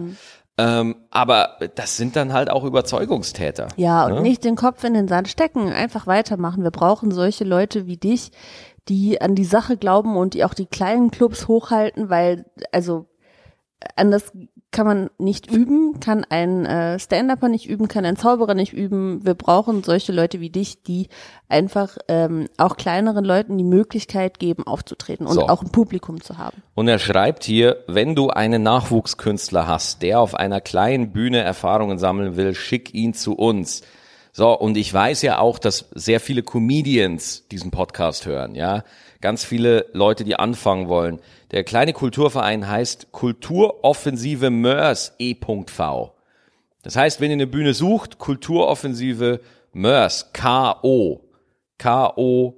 Ähm, 0.59 0.97
aber 1.11 1.57
das 1.77 1.97
sind 1.97 2.17
dann 2.17 2.33
halt 2.33 2.51
auch 2.51 2.65
Überzeugungstäter. 2.65 3.69
Ja, 3.77 4.07
und 4.07 4.15
ne? 4.15 4.21
nicht 4.23 4.43
den 4.45 4.57
Kopf 4.57 4.83
in 4.83 4.93
den 4.93 5.07
Sand 5.07 5.29
stecken, 5.29 5.73
einfach 5.73 6.09
weitermachen. 6.09 6.65
Wir 6.65 6.73
brauchen 6.73 7.13
solche 7.13 7.45
Leute 7.45 7.87
wie 7.87 7.97
dich, 7.97 8.33
die 8.89 9.21
an 9.21 9.37
die 9.37 9.45
Sache 9.45 9.77
glauben 9.77 10.17
und 10.17 10.35
die 10.35 10.45
auch 10.45 10.55
die 10.55 10.67
kleinen 10.67 11.13
Clubs 11.13 11.47
hochhalten, 11.47 12.11
weil, 12.11 12.45
also, 12.73 13.07
anders 13.95 14.33
kann 14.71 14.87
man 14.87 15.11
nicht 15.19 15.51
üben, 15.51 15.99
kann 15.99 16.27
ein 16.29 16.67
äh, 16.67 16.99
Stand-Upper 16.99 17.49
nicht 17.49 17.67
üben, 17.69 17.89
kann 17.89 18.05
ein 18.05 18.17
Zauberer 18.17 18.55
nicht 18.55 18.75
üben. 18.75 19.25
Wir 19.25 19.35
brauchen 19.35 19.83
solche 19.83 20.13
Leute 20.13 20.41
wie 20.41 20.51
dich, 20.51 20.83
die 20.83 21.09
einfach 21.49 21.97
ähm, 22.09 22.49
auch 22.59 22.77
kleineren 22.77 23.25
Leuten 23.25 23.57
die 23.57 23.65
Möglichkeit 23.65 24.39
geben, 24.39 24.67
aufzutreten 24.67 25.27
und 25.27 25.35
So. 25.35 25.49
auch 25.49 25.63
ein 25.63 25.73
Publikum 25.73 26.21
zu 26.21 26.37
haben. 26.37 26.63
Und 26.75 26.87
er 26.87 26.99
schreibt 26.99 27.45
hier, 27.45 27.83
wenn 27.87 28.15
du 28.15 28.29
einen 28.29 28.63
Nachwuchskünstler 28.63 29.67
hast, 29.67 30.03
der 30.03 30.21
auf 30.21 30.35
einer 30.35 30.61
kleinen 30.61 31.13
Bühne 31.13 31.39
Erfahrungen 31.39 31.99
sammeln 31.99 32.37
will, 32.37 32.55
schick 32.55 32.93
ihn 32.93 33.15
zu 33.15 33.35
uns. 33.35 33.83
So, 34.33 34.57
und 34.57 34.77
ich 34.77 34.93
weiß 34.93 35.23
ja 35.23 35.39
auch, 35.39 35.59
dass 35.59 35.89
sehr 35.95 36.21
viele 36.21 36.43
Comedians 36.43 37.49
diesen 37.49 37.71
Podcast 37.71 38.27
hören, 38.27 38.55
ja. 38.55 38.85
Ganz 39.21 39.45
viele 39.45 39.87
Leute, 39.95 40.23
die 40.23 40.37
anfangen 40.37 40.89
wollen. 40.89 41.21
Der 41.51 41.65
kleine 41.65 41.93
Kulturverein 41.93 42.69
heißt 42.69 43.11
Kulturoffensive 43.13 44.51
Mörs 44.51 45.15
E.V. 45.19 46.15
Das 46.83 46.97
heißt, 46.97 47.21
wenn 47.21 47.31
ihr 47.31 47.35
eine 47.35 47.47
Bühne 47.47 47.75
sucht, 47.75 48.19
Kulturoffensive 48.19 49.41
Mörs, 49.73 50.31
K.O. 50.33 51.21
K.O. 51.79 52.55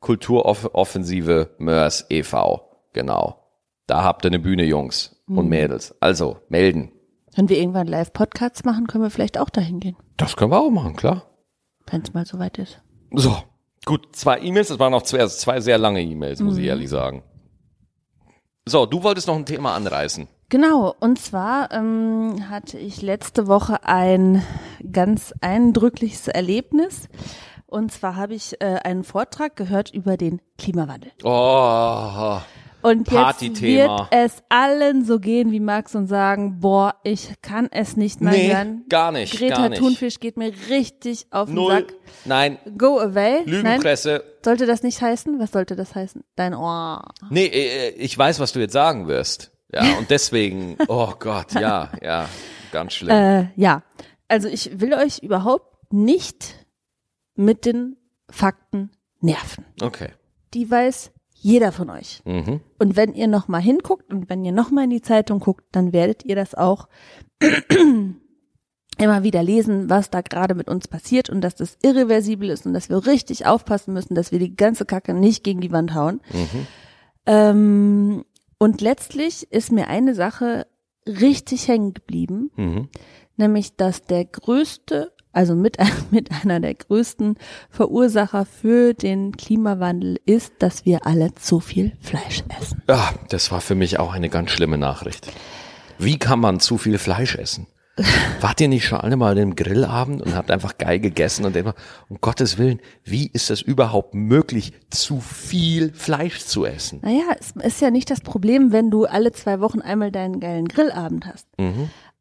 Kulturoffensive 0.00 1.50
Mörs 1.58 2.06
e.V. 2.10 2.68
Genau. 2.92 3.38
Da 3.86 4.02
habt 4.02 4.24
ihr 4.24 4.30
eine 4.30 4.38
Bühne, 4.40 4.64
Jungs 4.64 5.22
und 5.28 5.48
Mädels. 5.48 5.94
Also, 6.00 6.38
melden. 6.48 6.90
Wenn 7.34 7.48
wir 7.48 7.58
irgendwann 7.58 7.86
Live-Podcasts 7.86 8.64
machen, 8.64 8.86
können 8.86 9.04
wir 9.04 9.10
vielleicht 9.10 9.38
auch 9.38 9.50
dahin 9.50 9.80
gehen, 9.80 9.96
Das 10.16 10.36
können 10.36 10.50
wir 10.52 10.60
auch 10.60 10.70
machen, 10.70 10.96
klar. 10.96 11.26
wenn 11.90 12.02
es 12.02 12.12
mal 12.12 12.26
soweit 12.26 12.58
ist. 12.58 12.82
So. 13.12 13.36
Gut, 13.84 14.14
zwei 14.14 14.38
E-Mails, 14.40 14.68
das 14.68 14.78
waren 14.78 14.94
auch 14.94 15.02
zwei, 15.02 15.20
also 15.20 15.36
zwei 15.36 15.60
sehr 15.60 15.78
lange 15.78 16.02
E-Mails, 16.02 16.40
muss 16.40 16.56
ich 16.56 16.66
ehrlich 16.66 16.88
sagen. 16.88 17.22
So, 18.64 18.86
du 18.86 19.02
wolltest 19.02 19.26
noch 19.26 19.36
ein 19.36 19.46
Thema 19.46 19.74
anreißen. 19.74 20.28
Genau, 20.48 20.94
und 21.00 21.18
zwar 21.18 21.72
ähm, 21.72 22.48
hatte 22.48 22.78
ich 22.78 23.02
letzte 23.02 23.46
Woche 23.48 23.84
ein 23.84 24.44
ganz 24.92 25.34
eindrückliches 25.40 26.28
Erlebnis. 26.28 27.08
Und 27.66 27.90
zwar 27.90 28.16
habe 28.16 28.34
ich 28.34 28.60
äh, 28.60 28.78
einen 28.84 29.02
Vortrag 29.02 29.56
gehört 29.56 29.90
über 29.94 30.16
den 30.16 30.40
Klimawandel. 30.58 31.10
Oh, 31.24 32.38
Und 32.82 33.10
jetzt 33.10 33.62
wird 33.62 33.90
es 34.10 34.42
allen 34.48 35.04
so 35.04 35.18
gehen 35.20 35.52
wie 35.52 35.60
Max 35.60 35.94
und 35.94 36.06
sagen, 36.08 36.58
boah, 36.60 36.94
ich 37.04 37.32
kann 37.42 37.68
es 37.70 37.96
nicht 37.96 38.20
mehr 38.20 38.32
Nee, 38.32 38.52
hören. 38.54 38.84
gar 38.88 39.12
nicht, 39.12 39.36
Greta 39.38 39.54
gar 39.56 39.68
nicht. 39.68 39.78
Thunfisch 39.80 40.18
geht 40.20 40.36
mir 40.36 40.52
richtig 40.68 41.26
auf 41.30 41.46
den 41.46 41.54
null. 41.54 41.72
Sack. 41.72 41.94
Nein, 42.24 42.58
Go 42.76 42.98
away. 42.98 43.42
Nein, 43.44 43.46
Lügenpresse. 43.46 44.24
sollte 44.44 44.66
das 44.66 44.82
nicht 44.82 45.00
heißen? 45.00 45.38
Was 45.38 45.52
sollte 45.52 45.76
das 45.76 45.94
heißen? 45.94 46.24
Dein 46.36 46.54
Ohr. 46.54 47.02
Nee, 47.30 47.46
äh, 47.46 47.90
ich 47.90 48.16
weiß, 48.18 48.40
was 48.40 48.52
du 48.52 48.60
jetzt 48.60 48.72
sagen 48.72 49.06
wirst. 49.08 49.52
Ja, 49.72 49.82
und 49.98 50.10
deswegen, 50.10 50.76
oh 50.88 51.12
Gott, 51.18 51.52
ja, 51.54 51.90
ja, 52.02 52.28
ganz 52.72 52.94
schlimm. 52.94 53.10
Äh, 53.16 53.48
ja, 53.56 53.82
also 54.28 54.48
ich 54.48 54.80
will 54.80 54.92
euch 54.94 55.18
überhaupt 55.22 55.92
nicht 55.92 56.66
mit 57.34 57.64
den 57.64 57.96
Fakten 58.30 58.90
nerven. 59.20 59.64
Okay. 59.80 60.10
Die 60.54 60.70
weiß 60.70 61.12
jeder 61.42 61.72
von 61.72 61.90
euch. 61.90 62.22
Mhm. 62.24 62.60
Und 62.78 62.94
wenn 62.96 63.14
ihr 63.14 63.26
noch 63.26 63.48
mal 63.48 63.60
hinguckt 63.60 64.12
und 64.12 64.30
wenn 64.30 64.44
ihr 64.44 64.52
noch 64.52 64.70
mal 64.70 64.84
in 64.84 64.90
die 64.90 65.02
Zeitung 65.02 65.40
guckt, 65.40 65.64
dann 65.72 65.92
werdet 65.92 66.24
ihr 66.24 66.36
das 66.36 66.54
auch 66.54 66.88
immer 68.98 69.22
wieder 69.24 69.42
lesen, 69.42 69.90
was 69.90 70.10
da 70.10 70.20
gerade 70.20 70.54
mit 70.54 70.68
uns 70.68 70.86
passiert 70.86 71.30
und 71.30 71.40
dass 71.40 71.56
das 71.56 71.78
irreversibel 71.82 72.48
ist 72.50 72.64
und 72.66 72.74
dass 72.74 72.88
wir 72.88 73.04
richtig 73.06 73.46
aufpassen 73.46 73.92
müssen, 73.92 74.14
dass 74.14 74.30
wir 74.30 74.38
die 74.38 74.54
ganze 74.54 74.84
Kacke 74.84 75.14
nicht 75.14 75.42
gegen 75.42 75.60
die 75.60 75.72
Wand 75.72 75.94
hauen. 75.94 76.20
Ähm, 77.26 78.24
und 78.58 78.80
letztlich 78.80 79.50
ist 79.50 79.72
mir 79.72 79.88
eine 79.88 80.14
Sache 80.14 80.66
richtig 81.06 81.66
hängen 81.66 81.94
geblieben, 81.94 82.50
Mhm. 82.56 82.88
nämlich 83.36 83.76
dass 83.76 84.02
der 84.02 84.24
größte, 84.24 85.12
also 85.32 85.54
mit, 85.54 85.76
mit 86.10 86.30
einer 86.30 86.60
der 86.60 86.74
größten 86.74 87.36
Verursacher 87.70 88.46
für 88.46 88.94
den 88.94 89.36
Klimawandel 89.36 90.18
ist, 90.26 90.54
dass 90.58 90.84
wir 90.84 91.06
alle 91.06 91.34
zu 91.34 91.60
viel 91.60 91.92
Fleisch 92.00 92.42
essen. 92.60 92.82
Ja, 92.88 93.12
das 93.28 93.50
war 93.50 93.60
für 93.60 93.74
mich 93.74 93.98
auch 93.98 94.12
eine 94.12 94.28
ganz 94.28 94.50
schlimme 94.50 94.78
Nachricht. 94.78 95.30
Wie 95.98 96.18
kann 96.18 96.40
man 96.40 96.60
zu 96.60 96.78
viel 96.78 96.98
Fleisch 96.98 97.36
essen? 97.36 97.66
Wart 98.40 98.60
ihr 98.62 98.68
nicht 98.68 98.86
schon 98.86 98.98
alle 98.98 99.16
mal 99.16 99.36
im 99.36 99.54
Grillabend 99.54 100.22
und 100.22 100.34
habt 100.34 100.50
einfach 100.50 100.78
geil 100.78 100.98
gegessen 100.98 101.44
und 101.44 101.54
immer, 101.56 101.74
um 102.08 102.18
Gottes 102.22 102.56
Willen, 102.56 102.80
wie 103.04 103.26
ist 103.26 103.50
das 103.50 103.60
überhaupt 103.60 104.14
möglich, 104.14 104.72
zu 104.88 105.20
viel 105.20 105.92
Fleisch 105.92 106.40
zu 106.40 106.64
essen? 106.64 107.00
Naja, 107.02 107.36
es 107.38 107.52
ist 107.62 107.82
ja 107.82 107.90
nicht 107.90 108.10
das 108.10 108.22
Problem, 108.22 108.72
wenn 108.72 108.90
du 108.90 109.04
alle 109.04 109.32
zwei 109.32 109.60
Wochen 109.60 109.80
einmal 109.82 110.10
deinen 110.10 110.40
geilen 110.40 110.68
Grillabend 110.68 111.26
hast. 111.26 111.46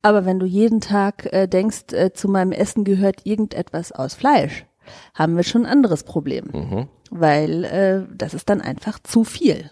Aber 0.02 0.26
wenn 0.26 0.40
du 0.40 0.46
jeden 0.46 0.82
Tag 0.82 1.32
äh, 1.32 1.48
denkst, 1.48 1.94
äh, 1.94 2.12
zu 2.14 2.28
meinem 2.28 2.52
Essen 2.52 2.84
gehört 2.84 3.26
irgendetwas 3.26 3.92
aus 3.92 4.16
Fleisch, 4.16 4.66
haben 5.14 5.36
wir 5.36 5.44
schon 5.44 5.66
ein 5.66 5.72
anderes 5.72 6.04
Problem. 6.04 6.50
Weil 7.12 7.64
äh, 7.66 8.16
das 8.16 8.34
ist 8.34 8.50
dann 8.50 8.62
einfach 8.62 9.00
zu 9.00 9.24
viel. 9.24 9.70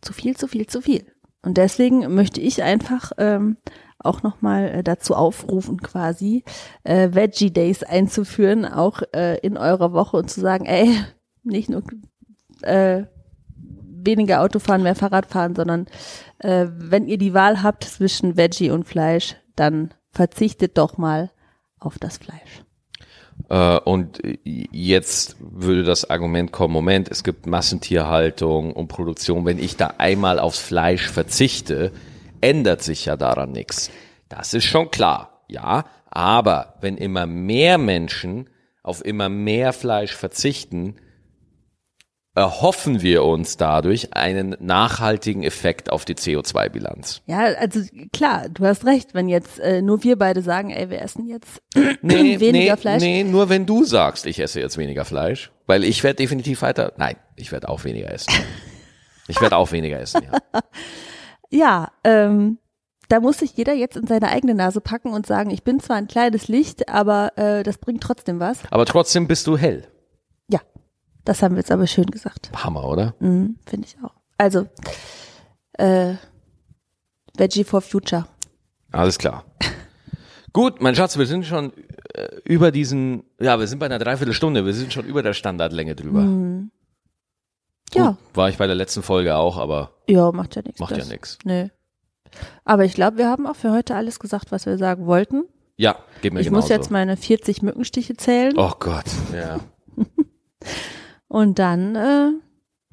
Zu 0.00 0.12
viel, 0.12 0.36
zu 0.36 0.46
viel, 0.46 0.66
zu 0.66 0.80
viel. 0.80 1.04
Und 1.42 1.56
deswegen 1.56 2.14
möchte 2.14 2.40
ich 2.40 2.62
einfach 2.62 3.12
ähm, 3.18 3.56
auch 3.98 4.22
nochmal 4.22 4.68
äh, 4.68 4.82
dazu 4.82 5.14
aufrufen, 5.14 5.80
quasi 5.80 6.44
äh, 6.84 7.10
Veggie 7.12 7.50
Days 7.50 7.82
einzuführen, 7.82 8.64
auch 8.64 9.02
äh, 9.12 9.38
in 9.38 9.56
eurer 9.56 9.92
Woche 9.92 10.16
und 10.16 10.30
zu 10.30 10.40
sagen, 10.40 10.66
ey, 10.66 10.94
nicht 11.42 11.68
nur 11.68 11.82
äh, 12.62 13.04
weniger 14.08 14.40
Auto 14.40 14.58
fahren, 14.58 14.82
mehr 14.82 14.94
Fahrrad 14.94 15.26
fahren, 15.26 15.54
sondern 15.54 15.86
äh, 16.38 16.66
wenn 16.70 17.06
ihr 17.06 17.18
die 17.18 17.34
Wahl 17.34 17.62
habt 17.62 17.84
zwischen 17.84 18.36
Veggie 18.36 18.70
und 18.70 18.84
Fleisch, 18.84 19.36
dann 19.54 19.94
verzichtet 20.10 20.78
doch 20.78 20.96
mal 20.96 21.30
auf 21.78 21.98
das 21.98 22.18
Fleisch. 22.18 22.64
Äh, 23.48 23.78
und 23.78 24.20
jetzt 24.44 25.36
würde 25.40 25.84
das 25.84 26.08
Argument 26.08 26.50
kommen, 26.52 26.72
Moment, 26.72 27.08
es 27.10 27.22
gibt 27.22 27.46
Massentierhaltung 27.46 28.72
und 28.72 28.88
Produktion. 28.88 29.44
Wenn 29.44 29.58
ich 29.58 29.76
da 29.76 29.94
einmal 29.98 30.38
aufs 30.38 30.58
Fleisch 30.58 31.08
verzichte, 31.08 31.92
ändert 32.40 32.82
sich 32.82 33.04
ja 33.04 33.16
daran 33.16 33.52
nichts. 33.52 33.90
Das 34.28 34.54
ist 34.54 34.64
schon 34.64 34.90
klar, 34.90 35.44
ja. 35.48 35.84
Aber 36.10 36.74
wenn 36.80 36.96
immer 36.96 37.26
mehr 37.26 37.78
Menschen 37.78 38.48
auf 38.82 39.04
immer 39.04 39.28
mehr 39.28 39.72
Fleisch 39.72 40.14
verzichten, 40.14 40.96
erhoffen 42.38 43.02
wir 43.02 43.24
uns 43.24 43.56
dadurch 43.56 44.14
einen 44.14 44.56
nachhaltigen 44.60 45.42
Effekt 45.42 45.90
auf 45.90 46.04
die 46.04 46.14
CO2-Bilanz. 46.14 47.22
Ja, 47.26 47.40
also 47.40 47.80
klar, 48.12 48.48
du 48.48 48.64
hast 48.64 48.86
recht, 48.86 49.12
wenn 49.12 49.28
jetzt 49.28 49.58
äh, 49.58 49.82
nur 49.82 50.04
wir 50.04 50.16
beide 50.16 50.40
sagen, 50.40 50.70
ey, 50.70 50.88
wir 50.88 51.02
essen 51.02 51.26
jetzt 51.26 51.60
Nee, 52.00 52.38
weniger 52.38 52.74
nee, 52.74 52.80
Fleisch. 52.80 53.02
Nee, 53.02 53.24
nur 53.24 53.48
wenn 53.48 53.66
du 53.66 53.82
sagst, 53.82 54.24
ich 54.24 54.38
esse 54.38 54.60
jetzt 54.60 54.78
weniger 54.78 55.04
Fleisch. 55.04 55.50
Weil 55.66 55.82
ich 55.82 56.04
werde 56.04 56.16
definitiv 56.16 56.62
weiter. 56.62 56.92
Nein, 56.96 57.16
ich 57.34 57.50
werde 57.50 57.68
auch 57.68 57.84
weniger 57.84 58.10
essen. 58.12 58.32
Ich 59.30 59.42
werde 59.42 59.58
auch 59.58 59.72
weniger 59.72 60.00
essen, 60.00 60.22
ja. 60.24 60.60
Ja, 61.50 61.92
ähm, 62.02 62.56
da 63.10 63.20
muss 63.20 63.40
sich 63.40 63.52
jeder 63.54 63.74
jetzt 63.74 63.98
in 63.98 64.06
seine 64.06 64.30
eigene 64.30 64.54
Nase 64.54 64.80
packen 64.80 65.12
und 65.12 65.26
sagen, 65.26 65.50
ich 65.50 65.64
bin 65.64 65.80
zwar 65.80 65.96
ein 65.96 66.08
kleines 66.08 66.48
Licht, 66.48 66.88
aber 66.88 67.36
äh, 67.36 67.62
das 67.62 67.76
bringt 67.76 68.02
trotzdem 68.02 68.40
was. 68.40 68.60
Aber 68.70 68.86
trotzdem 68.86 69.28
bist 69.28 69.46
du 69.46 69.58
hell. 69.58 69.86
Das 71.28 71.42
haben 71.42 71.56
wir 71.56 71.58
jetzt 71.60 71.70
aber 71.70 71.86
schön 71.86 72.06
gesagt. 72.06 72.50
Hammer, 72.56 72.84
oder? 72.88 73.14
Mhm, 73.20 73.56
Finde 73.66 73.86
ich 73.86 74.02
auch. 74.02 74.14
Also, 74.38 74.66
äh, 75.74 76.14
Veggie 77.36 77.64
for 77.64 77.82
Future. 77.82 78.26
Alles 78.92 79.18
klar. 79.18 79.44
Gut, 80.54 80.80
mein 80.80 80.94
Schatz, 80.94 81.18
wir 81.18 81.26
sind 81.26 81.44
schon 81.44 81.74
äh, 82.14 82.28
über 82.44 82.70
diesen, 82.72 83.24
ja, 83.38 83.58
wir 83.58 83.66
sind 83.66 83.78
bei 83.78 83.84
einer 83.84 83.98
Dreiviertelstunde, 83.98 84.64
wir 84.64 84.72
sind 84.72 84.90
schon 84.90 85.04
über 85.04 85.22
der 85.22 85.34
Standardlänge 85.34 85.94
drüber. 85.94 86.20
Mhm. 86.22 86.70
Ja, 87.92 88.12
Gut, 88.12 88.16
war 88.32 88.48
ich 88.48 88.56
bei 88.56 88.66
der 88.66 88.76
letzten 88.76 89.02
Folge 89.02 89.36
auch, 89.36 89.58
aber 89.58 89.90
ja, 90.08 90.32
macht 90.32 90.56
ja 90.56 90.62
nichts. 90.62 90.80
macht 90.80 90.92
ja 90.92 90.96
das. 90.96 91.10
nichts. 91.10 91.36
Nee. 91.44 91.70
Aber 92.64 92.86
ich 92.86 92.94
glaube, 92.94 93.18
wir 93.18 93.28
haben 93.28 93.46
auch 93.46 93.56
für 93.56 93.70
heute 93.72 93.96
alles 93.96 94.18
gesagt, 94.18 94.50
was 94.50 94.64
wir 94.64 94.78
sagen 94.78 95.04
wollten. 95.04 95.44
Ja, 95.76 95.96
geht 96.22 96.32
mir 96.32 96.40
Ich 96.40 96.46
genauso. 96.46 96.62
muss 96.62 96.70
jetzt 96.70 96.90
meine 96.90 97.18
40 97.18 97.60
Mückenstiche 97.60 98.16
zählen 98.16 98.54
Oh 98.56 98.72
Gott, 98.78 99.04
ja. 99.34 99.60
und 101.28 101.58
dann 101.58 101.94
äh, 101.96 102.30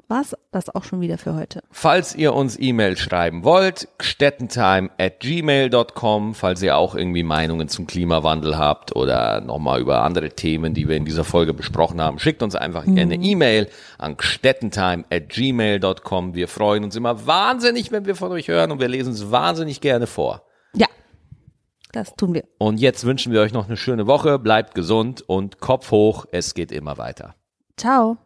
war's 0.08 0.36
das 0.52 0.72
auch 0.72 0.84
schon 0.84 1.00
wieder 1.00 1.18
für 1.18 1.34
heute. 1.34 1.62
Falls 1.72 2.14
ihr 2.14 2.32
uns 2.32 2.56
E-Mail 2.60 2.96
schreiben 2.96 3.42
wollt, 3.42 3.88
gstettentime 3.98 4.90
at 4.98 5.18
gmail.com, 5.18 6.34
falls 6.34 6.62
ihr 6.62 6.76
auch 6.76 6.94
irgendwie 6.94 7.24
Meinungen 7.24 7.68
zum 7.68 7.88
Klimawandel 7.88 8.56
habt 8.56 8.94
oder 8.94 9.40
nochmal 9.40 9.80
über 9.80 10.02
andere 10.02 10.30
Themen, 10.30 10.74
die 10.74 10.88
wir 10.88 10.96
in 10.96 11.04
dieser 11.04 11.24
Folge 11.24 11.54
besprochen 11.54 12.00
haben, 12.00 12.20
schickt 12.20 12.42
uns 12.44 12.54
einfach 12.54 12.86
Mhm. 12.86 12.98
eine 12.98 13.14
E-Mail 13.16 13.68
an 13.98 14.16
gstettentime 14.16 15.04
at 15.10 15.28
gmail.com. 15.28 16.34
Wir 16.34 16.46
freuen 16.46 16.84
uns 16.84 16.94
immer 16.94 17.26
wahnsinnig, 17.26 17.90
wenn 17.90 18.04
wir 18.06 18.14
von 18.14 18.30
euch 18.30 18.46
hören 18.46 18.70
und 18.70 18.78
wir 18.80 18.88
lesen 18.88 19.12
es 19.12 19.32
wahnsinnig 19.32 19.80
gerne 19.80 20.06
vor. 20.06 20.42
Ja, 20.72 20.86
das 21.90 22.14
tun 22.14 22.32
wir. 22.32 22.44
Und 22.58 22.78
jetzt 22.78 23.04
wünschen 23.06 23.32
wir 23.32 23.40
euch 23.40 23.52
noch 23.52 23.66
eine 23.66 23.76
schöne 23.76 24.06
Woche, 24.06 24.38
bleibt 24.38 24.74
gesund 24.76 25.20
und 25.26 25.58
Kopf 25.58 25.90
hoch, 25.90 26.26
es 26.30 26.54
geht 26.54 26.70
immer 26.70 26.96
weiter. 26.96 27.34
Ciao. 27.76 28.18